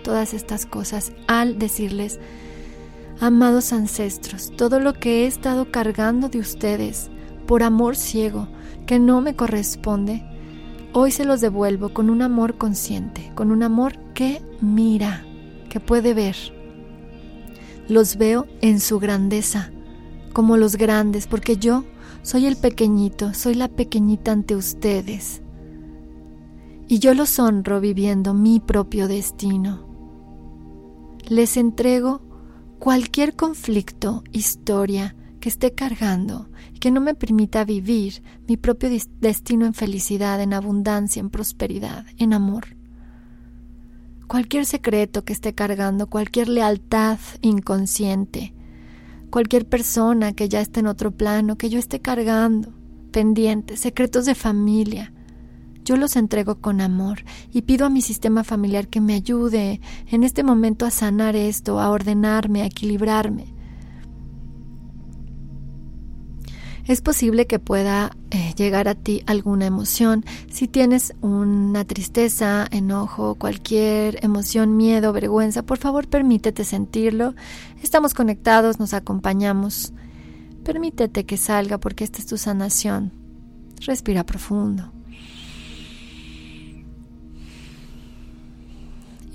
todas 0.04 0.34
estas 0.34 0.66
cosas 0.66 1.12
al 1.28 1.60
decirles, 1.60 2.20
amados 3.20 3.74
ancestros, 3.74 4.52
todo 4.56 4.80
lo 4.80 4.94
que 4.94 5.24
he 5.24 5.28
estado 5.28 5.72
cargando 5.72 6.30
de 6.30 6.40
ustedes 6.40 7.10
por 7.46 7.64
amor 7.64 7.96
ciego 7.96 8.48
que 8.86 9.00
no 9.00 9.22
me 9.22 9.36
corresponde, 9.36 10.24
hoy 10.94 11.12
se 11.12 11.26
los 11.26 11.42
devuelvo 11.42 11.90
con 11.90 12.10
un 12.10 12.22
amor 12.22 12.58
consciente, 12.58 13.32
con 13.36 13.52
un 13.52 13.64
amor 13.64 13.98
que 14.14 14.42
mira, 14.62 15.26
que 15.70 15.80
puede 15.80 16.14
ver. 16.14 16.36
Los 17.88 18.18
veo 18.18 18.48
en 18.62 18.80
su 18.80 19.00
grandeza, 19.00 19.72
como 20.34 20.58
los 20.58 20.76
grandes, 20.76 21.28
porque 21.28 21.58
yo 21.58 21.86
soy 22.22 22.46
el 22.46 22.56
pequeñito, 22.56 23.34
soy 23.34 23.56
la 23.56 23.68
pequeñita 23.68 24.32
ante 24.32 24.56
ustedes. 24.56 25.42
Y 26.88 27.00
yo 27.00 27.14
los 27.14 27.38
honro 27.40 27.80
viviendo 27.80 28.34
mi 28.34 28.60
propio 28.60 29.08
destino. 29.08 29.88
Les 31.28 31.58
entrego 31.58 32.22
cualquier 32.80 33.36
conflicto, 33.36 34.24
historia 34.32 35.16
que 35.40 35.50
esté 35.50 35.74
cargando 35.74 36.50
y 36.74 36.80
que 36.80 36.92
no 36.92 37.02
me 37.02 37.14
permita 37.14 37.64
vivir 37.64 38.24
mi 38.48 38.58
propio 38.58 38.90
destino 39.22 39.66
en 39.66 39.74
felicidad, 39.74 40.42
en 40.42 40.54
abundancia, 40.54 41.20
en 41.20 41.30
prosperidad, 41.30 42.06
en 42.18 42.34
amor 42.34 42.80
cualquier 44.30 44.68
secreto 44.68 45.26
que 45.26 45.34
esté 45.34 45.56
cargando, 45.56 46.08
cualquier 46.08 46.50
lealtad 46.50 47.18
inconsciente, 47.42 48.54
cualquier 49.32 49.68
persona 49.68 50.34
que 50.34 50.48
ya 50.48 50.62
esté 50.62 50.82
en 50.82 50.86
otro 50.86 51.10
plano, 51.10 51.58
que 51.58 51.70
yo 51.70 51.80
esté 51.80 52.00
cargando, 52.00 52.72
pendientes, 53.12 53.80
secretos 53.80 54.26
de 54.26 54.36
familia. 54.36 55.12
Yo 55.90 55.98
los 55.98 56.18
entrego 56.18 56.62
con 56.62 56.82
amor 56.82 57.24
y 57.52 57.64
pido 57.64 57.88
a 57.88 57.90
mi 57.90 58.04
sistema 58.04 58.44
familiar 58.44 58.90
que 58.90 59.02
me 59.02 59.16
ayude 59.16 59.82
en 60.06 60.24
este 60.24 60.44
momento 60.44 60.86
a 60.86 60.92
sanar 60.92 61.36
esto, 61.36 61.80
a 61.80 61.90
ordenarme, 61.90 62.62
a 62.62 62.68
equilibrarme. 62.68 63.56
es 66.86 67.02
posible 67.02 67.48
que 67.48 67.58
pueda 67.58 68.16
eh, 68.30 68.54
llegar 68.56 68.88
a 68.88 68.94
ti 68.94 69.24
alguna 69.26 69.66
emoción. 69.66 70.26
Si 70.52 70.68
tienes 70.68 71.16
una 71.22 71.86
tristeza, 71.86 72.68
enojo, 72.70 73.34
cualquier 73.34 74.24
emoción, 74.24 74.78
miedo, 74.78 75.12
vergüenza, 75.12 75.64
por 75.64 75.80
favor 75.80 76.08
permítete 76.08 76.66
sentirlo. 76.66 77.34
Estamos 77.82 78.14
conectados, 78.14 78.80
nos 78.80 78.94
acompañamos. 78.94 79.92
Permítete 80.64 81.26
que 81.26 81.38
salga 81.38 81.80
porque 81.80 82.04
esta 82.04 82.20
es 82.20 82.28
tu 82.28 82.38
sanación. 82.38 83.12
Respira 83.88 84.24
profundo. 84.24 84.92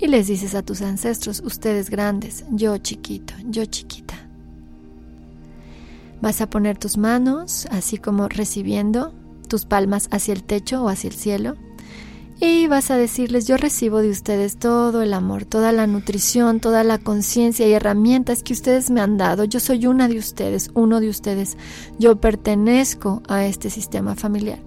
Y 0.05 0.07
les 0.07 0.27
dices 0.27 0.53
a 0.53 0.61
tus 0.61 0.83
ancestros, 0.83 1.41
ustedes 1.43 1.89
grandes, 1.89 2.45
yo 2.51 2.77
chiquito, 2.77 3.33
yo 3.49 3.65
chiquita. 3.65 4.13
Vas 6.21 6.41
a 6.41 6.47
poner 6.47 6.77
tus 6.77 6.95
manos 6.95 7.67
así 7.71 7.97
como 7.97 8.27
recibiendo 8.27 9.15
tus 9.47 9.65
palmas 9.65 10.07
hacia 10.11 10.35
el 10.35 10.43
techo 10.43 10.83
o 10.83 10.89
hacia 10.89 11.07
el 11.07 11.15
cielo. 11.15 11.55
Y 12.39 12.67
vas 12.67 12.91
a 12.91 12.97
decirles, 12.97 13.47
yo 13.47 13.57
recibo 13.57 14.03
de 14.03 14.11
ustedes 14.11 14.57
todo 14.57 15.01
el 15.01 15.11
amor, 15.11 15.45
toda 15.45 15.71
la 15.71 15.87
nutrición, 15.87 16.59
toda 16.59 16.83
la 16.83 16.99
conciencia 16.99 17.67
y 17.67 17.73
herramientas 17.73 18.43
que 18.43 18.53
ustedes 18.53 18.91
me 18.91 19.01
han 19.01 19.17
dado. 19.17 19.45
Yo 19.45 19.59
soy 19.59 19.87
una 19.87 20.07
de 20.07 20.19
ustedes, 20.19 20.69
uno 20.75 20.99
de 20.99 21.09
ustedes. 21.09 21.57
Yo 21.97 22.17
pertenezco 22.21 23.23
a 23.27 23.45
este 23.45 23.71
sistema 23.71 24.13
familiar. 24.13 24.59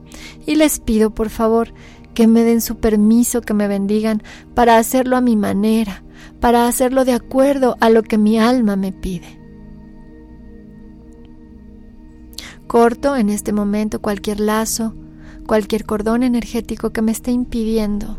Y 0.47 0.57
les 0.57 0.81
pido, 0.81 1.11
por 1.11 1.31
favor, 1.31 1.73
que 2.19 2.27
me 2.27 2.43
den 2.43 2.61
su 2.61 2.79
permiso, 2.79 3.43
que 3.43 3.55
me 3.55 3.69
bendigan 3.69 4.25
para 4.53 4.77
hacerlo 4.77 5.17
a 5.17 5.21
mi 5.21 5.37
manera, 5.37 6.03
para 6.41 6.67
hacerlo 6.67 7.05
de 7.05 7.13
acuerdo 7.13 7.77
a 7.79 7.91
lo 7.91 8.03
que 8.03 8.19
mi 8.19 8.41
alma 8.41 8.75
me 8.75 8.91
pide. 8.91 9.39
Corto 12.67 13.15
en 13.15 13.29
este 13.29 13.53
momento 13.53 14.03
cualquier 14.03 14.41
lazo, 14.41 14.97
cualquier 15.47 15.85
cordón 15.85 16.25
energético 16.25 16.91
que 16.91 17.03
me 17.03 17.13
esté 17.13 17.31
impidiendo 17.31 18.19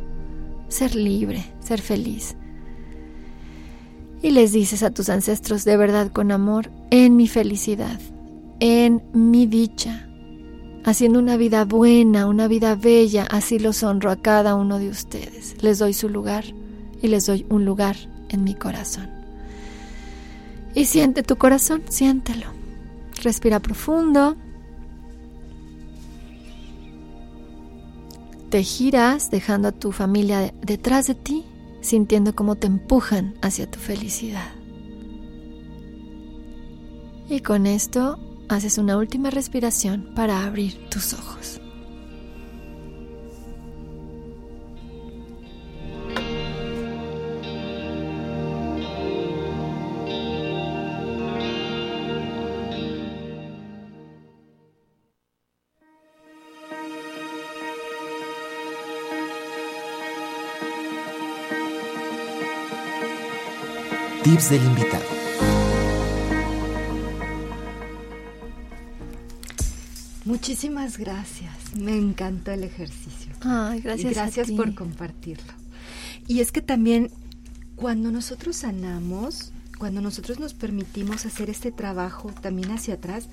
ser 0.70 0.96
libre, 0.96 1.44
ser 1.60 1.82
feliz. 1.82 2.38
Y 4.22 4.30
les 4.30 4.54
dices 4.54 4.82
a 4.82 4.92
tus 4.92 5.10
ancestros 5.10 5.66
de 5.66 5.76
verdad 5.76 6.10
con 6.10 6.32
amor, 6.32 6.72
en 6.90 7.18
mi 7.18 7.28
felicidad, 7.28 8.00
en 8.62 9.04
mi 9.12 9.46
dicha, 9.46 10.09
haciendo 10.86 11.20
una 11.20 11.38
vida 11.38 11.66
buena, 11.66 12.28
una 12.28 12.48
vida 12.48 12.76
bella, 12.76 13.28
así 13.30 13.60
los 13.60 13.84
honro 13.84 14.12
a 14.12 14.16
cada 14.18 14.56
uno 14.56 14.80
de 14.80 14.90
ustedes. 14.90 15.62
Les 15.62 15.80
doy 15.80 15.94
su 15.94 16.10
lugar 16.10 16.46
y 17.02 17.08
les 17.08 17.26
doy 17.26 17.46
un 17.50 17.66
lugar 17.66 17.96
en 18.30 18.44
mi 18.44 18.56
corazón. 18.56 19.10
Y 20.76 20.86
siente 20.86 21.24
tu 21.24 21.38
corazón, 21.38 21.84
siéntelo. 21.90 22.48
Respira 23.24 23.60
profundo. 23.60 24.36
Te 28.50 28.64
giras 28.64 29.30
dejando 29.30 29.68
a 29.68 29.72
tu 29.72 29.92
familia 29.92 30.54
detrás 30.62 31.08
de 31.08 31.16
ti, 31.16 31.44
sintiendo 31.82 32.36
cómo 32.36 32.56
te 32.56 32.68
empujan 32.68 33.36
hacia 33.42 33.70
tu 33.70 33.80
felicidad. 33.80 34.52
Y 37.30 37.42
con 37.42 37.68
esto 37.68 38.18
haces 38.50 38.78
una 38.78 38.98
última 38.98 39.30
respiración 39.30 40.10
para 40.16 40.44
abrir 40.44 40.90
tus 40.90 41.14
ojos. 41.14 41.62
Tips 64.24 64.50
del 64.50 64.64
invitado. 64.64 65.09
Muchísimas 70.30 71.00
gracias. 71.00 71.76
Me 71.76 71.98
encantó 71.98 72.52
el 72.52 72.64
ejercicio. 72.64 73.34
Ay, 73.42 73.82
gracias. 73.82 74.14
gracias 74.14 74.52
por 74.52 74.76
compartirlo. 74.76 75.52
Y 76.28 76.42
es 76.42 76.52
que 76.52 76.62
también 76.62 77.10
cuando 77.76 78.12
nosotros 78.12 78.58
sanamos, 78.58 79.52
cuando 79.80 80.02
nosotros 80.02 80.40
nos 80.40 80.54
permitimos 80.54 81.26
hacer 81.26 81.50
este 81.50 81.72
trabajo 81.72 82.32
también 82.42 82.70
hacia 82.70 82.94
atrás, 82.94 83.28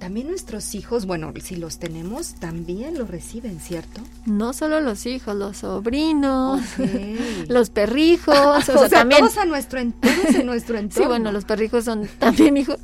también 0.00 0.26
nuestros 0.26 0.74
hijos, 0.74 1.06
bueno, 1.06 1.32
si 1.40 1.54
los 1.54 1.78
tenemos, 1.78 2.34
también 2.40 2.98
lo 2.98 3.06
reciben, 3.06 3.60
¿cierto? 3.60 4.00
No 4.26 4.52
solo 4.52 4.80
los 4.80 5.06
hijos, 5.06 5.36
los 5.36 5.58
sobrinos, 5.58 6.62
los 7.48 7.70
perrijos, 7.70 8.68
o, 8.68 8.78
sea, 8.78 8.88
también 8.88 9.20
todos 9.20 9.38
a 9.38 9.44
nuestro 9.44 9.78
entorno, 9.78 10.40
en 10.40 10.46
nuestro 10.46 10.78
entorno. 10.78 11.04
Sí, 11.04 11.06
bueno, 11.06 11.30
los 11.30 11.44
perrijos 11.44 11.84
son 11.84 12.08
también 12.18 12.56
hijos. 12.56 12.78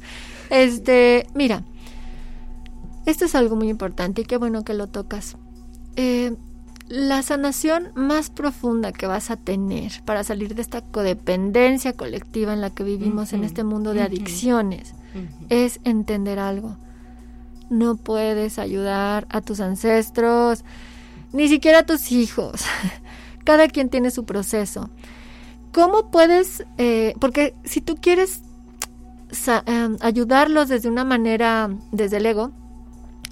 Este, 0.51 1.27
mira, 1.35 1.65
esto 3.07 3.25
es 3.25 3.35
algo 3.35 3.57
muy 3.57 3.69
importante 3.69 4.23
y 4.23 4.25
qué 4.25 4.37
bueno 4.37 4.65
que 4.65 4.75
lo 4.75 4.89
tocas. 4.89 5.37
Eh, 5.97 6.37
la 6.89 7.23
sanación 7.23 7.91
más 7.95 8.31
profunda 8.31 8.93
que 8.93 9.07
vas 9.07 9.31
a 9.31 9.37
tener 9.37 9.93
para 10.05 10.23
salir 10.23 10.55
de 10.55 10.63
esta 10.63 10.83
codependencia 10.83 11.95
colectiva 11.95 12.53
en 12.53 12.61
la 12.61 12.71
que 12.71 12.85
vivimos 12.85 13.33
en 13.33 13.43
este 13.43 13.65
mundo 13.65 13.93
de 13.93 14.03
adicciones 14.03 14.95
es 15.49 15.81
entender 15.85 16.39
algo. 16.39 16.77
No 17.71 17.97
puedes 17.97 18.61
ayudar 18.61 19.27
a 19.31 19.41
tus 19.41 19.59
ancestros, 19.61 20.65
ni 21.33 21.49
siquiera 21.49 21.81
a 21.81 21.87
tus 21.87 22.13
hijos. 22.13 22.63
Cada 23.45 23.69
quien 23.69 23.89
tiene 23.89 24.11
su 24.13 24.25
proceso. 24.25 24.91
¿Cómo 25.73 26.11
puedes, 26.11 26.65
eh, 26.79 27.15
porque 27.21 27.55
si 27.65 27.81
tú 27.81 27.97
quieres 27.97 28.43
em, 29.67 29.97
ayudarlos 30.01 30.69
desde 30.69 30.89
una 30.89 31.05
manera, 31.05 31.69
desde 31.91 32.19
el 32.19 32.27
ego, 32.27 32.53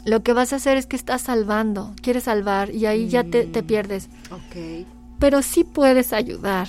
lo 0.05 0.23
que 0.23 0.33
vas 0.33 0.53
a 0.53 0.57
hacer 0.57 0.77
es 0.77 0.87
que 0.87 0.97
estás 0.97 1.23
salvando, 1.23 1.95
quieres 2.03 2.25
salvar 2.25 2.71
y 2.71 2.87
ahí 2.87 3.09
ya 3.09 3.25
te, 3.25 3.45
te, 3.45 3.63
mm, 3.63 3.67
pierdes. 3.67 4.09
Ok. 4.31 4.87
Pero 5.19 5.43
sí 5.43 5.65
puedes 5.65 6.13
ayudar. 6.13 6.69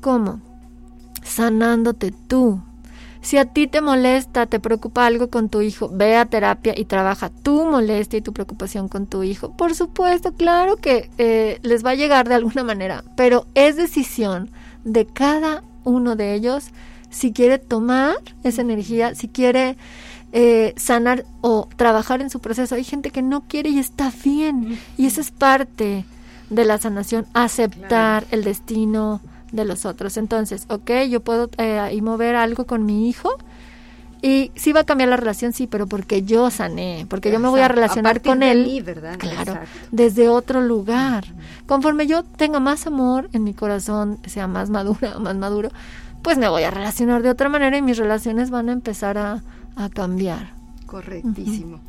¿Cómo? 0.00 0.40
Sanándote 1.22 2.12
tú. 2.26 2.62
Si 3.20 3.36
a 3.36 3.44
ti 3.44 3.66
te 3.66 3.82
molesta, 3.82 4.46
te 4.46 4.60
preocupa 4.60 5.04
algo 5.04 5.28
con 5.28 5.50
tu 5.50 5.60
hijo, 5.60 5.90
ve 5.92 6.16
a 6.16 6.24
terapia 6.24 6.72
y 6.74 6.86
trabaja 6.86 7.28
tu 7.28 7.66
molestia 7.66 8.18
y 8.18 8.22
tu 8.22 8.32
preocupación 8.32 8.88
con 8.88 9.06
tu 9.06 9.22
hijo. 9.22 9.54
Por 9.56 9.74
supuesto, 9.74 10.32
claro 10.32 10.76
que 10.76 11.10
eh, 11.18 11.58
les 11.62 11.84
va 11.84 11.90
a 11.90 11.94
llegar 11.94 12.28
de 12.28 12.34
alguna 12.36 12.64
manera, 12.64 13.04
pero 13.16 13.46
es 13.54 13.76
decisión 13.76 14.50
de 14.84 15.04
cada 15.04 15.62
uno 15.84 16.16
de 16.16 16.32
ellos 16.32 16.70
si 17.10 17.32
quiere 17.32 17.58
tomar 17.58 18.16
esa 18.44 18.62
energía, 18.62 19.14
si 19.14 19.28
quiere 19.28 19.76
eh, 20.32 20.74
sanar 20.76 21.24
o 21.40 21.68
trabajar 21.76 22.20
en 22.20 22.30
su 22.30 22.40
proceso. 22.40 22.74
Hay 22.74 22.84
gente 22.84 23.10
que 23.10 23.22
no 23.22 23.42
quiere 23.42 23.70
y 23.70 23.78
está 23.78 24.12
bien. 24.24 24.78
Y 24.96 25.06
eso 25.06 25.20
es 25.20 25.30
parte 25.30 26.04
de 26.50 26.64
la 26.64 26.78
sanación, 26.78 27.26
aceptar 27.34 28.24
el 28.30 28.44
destino 28.44 29.20
de 29.52 29.64
los 29.64 29.84
otros. 29.86 30.16
Entonces, 30.16 30.66
ok, 30.68 30.90
yo 31.08 31.20
puedo 31.20 31.50
eh, 31.58 31.98
mover 32.02 32.36
algo 32.36 32.64
con 32.64 32.86
mi 32.86 33.08
hijo. 33.08 33.30
Y 34.22 34.52
sí 34.54 34.72
va 34.72 34.80
a 34.80 34.84
cambiar 34.84 35.08
la 35.08 35.16
relación, 35.16 35.54
sí, 35.54 35.66
pero 35.66 35.86
porque 35.86 36.22
yo 36.22 36.50
sané, 36.50 37.06
porque 37.08 37.32
yo 37.32 37.40
me 37.40 37.48
voy 37.48 37.62
a 37.62 37.68
relacionar 37.68 38.20
con 38.20 38.42
él, 38.42 38.84
claro, 39.18 39.58
desde 39.92 40.28
otro 40.28 40.60
lugar. 40.60 41.24
Conforme 41.66 42.06
yo 42.06 42.22
tenga 42.22 42.60
más 42.60 42.86
amor 42.86 43.30
en 43.32 43.44
mi 43.44 43.54
corazón, 43.54 44.18
sea 44.26 44.46
más 44.46 44.68
madura, 44.68 45.18
más 45.18 45.36
maduro, 45.36 45.70
pues 46.20 46.36
me 46.36 46.50
voy 46.50 46.64
a 46.64 46.70
relacionar 46.70 47.22
de 47.22 47.30
otra 47.30 47.48
manera 47.48 47.78
y 47.78 47.82
mis 47.82 47.96
relaciones 47.96 48.50
van 48.50 48.68
a 48.68 48.72
empezar 48.72 49.16
a, 49.16 49.42
a 49.76 49.88
cambiar. 49.88 50.60
Correctísimo. 50.86 51.80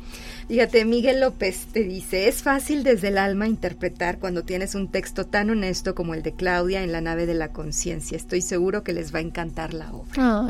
Fíjate, 0.46 0.84
Miguel 0.84 1.20
López 1.20 1.66
te 1.72 1.82
dice, 1.82 2.28
es 2.28 2.42
fácil 2.42 2.84
desde 2.84 3.08
el 3.08 3.18
alma 3.18 3.48
interpretar 3.48 4.18
cuando 4.18 4.44
tienes 4.44 4.76
un 4.76 4.88
texto 4.88 5.26
tan 5.26 5.50
honesto 5.50 5.96
como 5.96 6.14
el 6.14 6.22
de 6.22 6.32
Claudia 6.34 6.84
en 6.84 6.92
la 6.92 7.00
nave 7.00 7.26
de 7.26 7.34
la 7.34 7.48
conciencia. 7.48 8.16
Estoy 8.16 8.42
seguro 8.42 8.84
que 8.84 8.92
les 8.92 9.12
va 9.12 9.18
a 9.18 9.22
encantar 9.22 9.74
la 9.74 9.92
obra. 9.92 10.46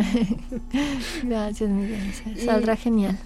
gracias, 1.23 1.71
Miguel. 1.71 2.13
Saldrá 2.45 2.77
genial. 2.77 3.19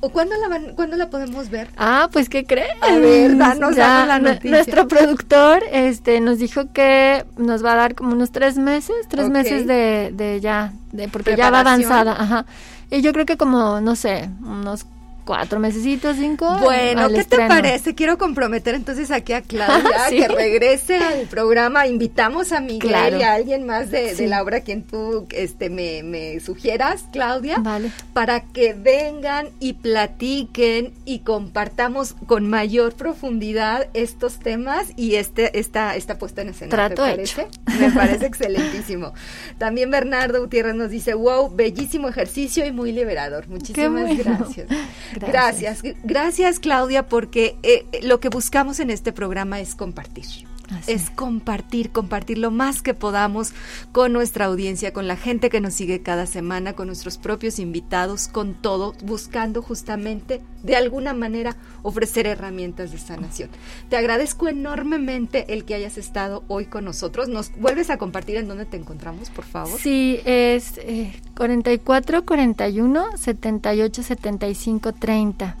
¿O 0.00 0.10
cuándo 0.10 0.36
la, 0.40 0.48
van, 0.48 0.74
cuándo 0.76 0.96
la 0.96 1.10
podemos 1.10 1.50
ver? 1.50 1.68
Ah, 1.76 2.08
pues 2.12 2.28
¿qué 2.28 2.44
crees? 2.44 2.70
A 2.80 2.96
ver, 2.98 3.36
danos, 3.36 3.76
la 3.76 4.20
noticia. 4.20 4.50
Nuestro 4.50 4.86
productor 4.86 5.62
este, 5.72 6.20
nos 6.20 6.38
dijo 6.38 6.72
que 6.72 7.24
nos 7.36 7.64
va 7.64 7.72
a 7.72 7.76
dar 7.76 7.94
como 7.96 8.12
unos 8.12 8.30
tres 8.30 8.56
meses, 8.56 8.96
tres 9.08 9.28
meses 9.28 9.66
de, 9.66 10.12
de 10.14 10.40
ya, 10.40 10.72
de, 10.92 11.08
porque 11.08 11.34
ya 11.36 11.50
va 11.50 11.60
avanzada. 11.60 12.12
Ajá. 12.12 12.46
Y 12.90 13.02
yo 13.02 13.12
creo 13.12 13.26
que 13.26 13.36
como, 13.36 13.80
no 13.80 13.96
sé, 13.96 14.30
unos 14.42 14.86
cuatro 15.28 15.60
mesecitos, 15.60 16.16
cinco. 16.16 16.56
Bueno, 16.60 17.10
¿qué 17.10 17.22
te 17.22 17.36
parece? 17.36 17.94
Quiero 17.94 18.16
comprometer 18.16 18.74
entonces 18.74 19.10
aquí 19.10 19.34
a 19.34 19.42
Claudia 19.42 19.90
que 20.08 20.26
regrese 20.26 20.96
al 20.96 21.26
programa. 21.26 21.86
Invitamos 21.86 22.50
a 22.52 22.60
Miguel 22.60 23.18
y 23.20 23.22
a 23.22 23.34
alguien 23.34 23.66
más 23.66 23.90
de, 23.90 24.26
la 24.26 24.42
obra 24.42 24.62
quien 24.62 24.84
tú 24.84 25.26
este, 25.32 25.68
me, 25.68 26.40
sugieras, 26.40 27.04
Claudia, 27.12 27.58
vale. 27.58 27.92
para 28.14 28.40
que 28.40 28.72
vengan 28.72 29.50
y 29.60 29.74
platiquen 29.74 30.94
y 31.04 31.18
compartamos 31.18 32.14
con 32.26 32.48
mayor 32.48 32.94
profundidad 32.94 33.86
estos 33.92 34.38
temas 34.38 34.94
y 34.96 35.16
este 35.16 35.58
esta, 35.58 35.94
esta 35.94 36.16
puesta 36.16 36.40
en 36.40 36.48
escena. 36.48 36.70
Trato 36.70 37.04
¿Te 37.04 37.10
parece? 37.10 37.48
Me 37.78 37.90
parece 37.90 38.24
excelentísimo. 38.24 39.12
También 39.58 39.90
Bernardo 39.90 40.40
Gutiérrez 40.40 40.74
nos 40.74 40.88
dice, 40.88 41.12
wow, 41.12 41.54
bellísimo 41.54 42.08
ejercicio 42.08 42.64
y 42.64 42.72
muy 42.72 42.92
liberador. 42.92 43.46
Muchísimas 43.48 44.16
gracias. 44.16 44.68
Gracias. 45.26 45.82
Gracias, 46.04 46.60
Claudia, 46.60 47.06
porque 47.06 47.56
eh, 47.62 47.86
lo 48.02 48.20
que 48.20 48.28
buscamos 48.28 48.80
en 48.80 48.90
este 48.90 49.12
programa 49.12 49.60
es 49.60 49.74
compartir. 49.74 50.47
Es 50.86 51.10
compartir, 51.10 51.90
compartir 51.90 52.38
lo 52.38 52.50
más 52.50 52.82
que 52.82 52.94
podamos 52.94 53.52
con 53.92 54.12
nuestra 54.12 54.46
audiencia, 54.46 54.92
con 54.92 55.08
la 55.08 55.16
gente 55.16 55.50
que 55.50 55.60
nos 55.60 55.74
sigue 55.74 56.02
cada 56.02 56.26
semana, 56.26 56.74
con 56.74 56.86
nuestros 56.86 57.18
propios 57.18 57.58
invitados, 57.58 58.28
con 58.28 58.54
todo, 58.54 58.94
buscando 59.04 59.62
justamente 59.62 60.42
de 60.62 60.76
alguna 60.76 61.14
manera 61.14 61.56
ofrecer 61.82 62.26
herramientas 62.26 62.92
de 62.92 62.98
sanación. 62.98 63.50
Te 63.88 63.96
agradezco 63.96 64.48
enormemente 64.48 65.52
el 65.54 65.64
que 65.64 65.74
hayas 65.74 65.98
estado 65.98 66.44
hoy 66.48 66.66
con 66.66 66.84
nosotros. 66.84 67.28
¿Nos 67.28 67.52
vuelves 67.56 67.90
a 67.90 67.98
compartir 67.98 68.36
en 68.36 68.48
dónde 68.48 68.64
te 68.64 68.76
encontramos, 68.76 69.30
por 69.30 69.44
favor? 69.44 69.78
Sí, 69.78 70.20
es 70.24 70.78
eh, 70.78 71.14
44 71.36 72.24
41 72.24 73.16
78 73.16 74.02
75 74.02 74.92
30 74.92 75.56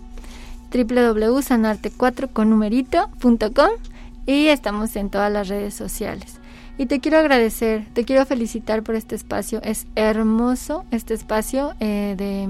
www.sanarte4 0.70 2.30
con 2.32 2.50
numerito.com 2.50 3.70
y 4.28 4.48
estamos 4.48 4.94
en 4.96 5.08
todas 5.08 5.32
las 5.32 5.48
redes 5.48 5.72
sociales. 5.72 6.34
Y 6.76 6.84
te 6.86 7.00
quiero 7.00 7.18
agradecer, 7.18 7.86
te 7.94 8.04
quiero 8.04 8.26
felicitar 8.26 8.82
por 8.82 8.94
este 8.94 9.14
espacio. 9.14 9.60
Es 9.64 9.86
hermoso 9.96 10.84
este 10.90 11.14
espacio 11.14 11.74
eh, 11.80 12.14
de 12.16 12.46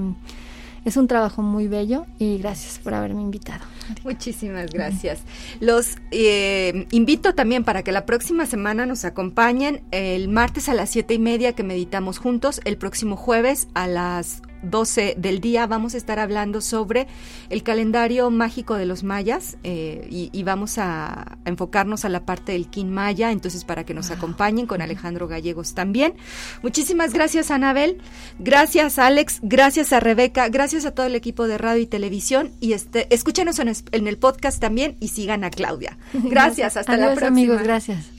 es 0.85 0.97
un 0.97 1.07
trabajo 1.07 1.41
muy 1.41 1.67
bello 1.67 2.05
y 2.19 2.37
gracias 2.37 2.79
por 2.79 2.93
haberme 2.93 3.21
invitado. 3.21 3.63
Muchísimas 4.03 4.71
gracias. 4.71 5.21
Los 5.59 5.97
eh, 6.11 6.87
invito 6.91 7.33
también 7.33 7.63
para 7.63 7.83
que 7.83 7.91
la 7.91 8.05
próxima 8.05 8.45
semana 8.45 8.85
nos 8.85 9.05
acompañen 9.05 9.81
el 9.91 10.29
martes 10.29 10.69
a 10.69 10.73
las 10.73 10.89
siete 10.89 11.13
y 11.13 11.19
media 11.19 11.53
que 11.53 11.63
meditamos 11.63 12.17
juntos, 12.17 12.61
el 12.65 12.77
próximo 12.77 13.15
jueves 13.15 13.67
a 13.73 13.87
las 13.87 14.41
12 14.63 15.15
del 15.17 15.39
día 15.39 15.67
vamos 15.67 15.93
a 15.93 15.97
estar 15.97 16.19
hablando 16.19 16.61
sobre 16.61 17.07
el 17.49 17.63
calendario 17.63 18.29
mágico 18.29 18.75
de 18.75 18.85
los 18.85 19.03
mayas 19.03 19.57
eh, 19.63 20.07
y, 20.09 20.43
vamos 20.43 20.77
a, 20.77 21.37
enfocarnos 21.45 22.05
a 22.05 22.09
la 22.09 22.25
parte 22.25 22.53
del 22.53 22.69
Kin 22.69 22.91
Maya, 22.91 23.31
entonces 23.31 23.65
para 23.65 23.85
que 23.85 23.93
nos 23.93 24.11
acompañen 24.11 24.65
con 24.65 24.81
Alejandro 24.81 25.27
Gallegos 25.27 25.73
también. 25.73 26.13
Muchísimas 26.63 27.13
gracias 27.13 27.51
Anabel, 27.51 28.01
gracias 28.39 28.99
Alex, 28.99 29.39
gracias 29.41 29.93
a 29.93 29.99
Rebeca, 29.99 30.49
gracias 30.49 30.85
a 30.85 30.91
todo 30.91 31.05
el 31.05 31.15
equipo 31.15 31.47
de 31.47 31.57
radio 31.57 31.81
y 31.81 31.87
televisión 31.87 32.51
y 32.59 32.73
este, 32.73 33.13
escúchenos 33.13 33.59
en, 33.59 33.73
en 33.91 34.07
el 34.07 34.17
podcast 34.17 34.59
también 34.59 34.97
y 34.99 35.09
sigan 35.09 35.43
a 35.43 35.49
Claudia. 35.49 35.97
Gracias, 36.13 36.77
hasta 36.77 36.97
la 36.97 37.07
próxima. 37.07 37.27
amigos, 37.27 37.63
gracias. 37.63 38.18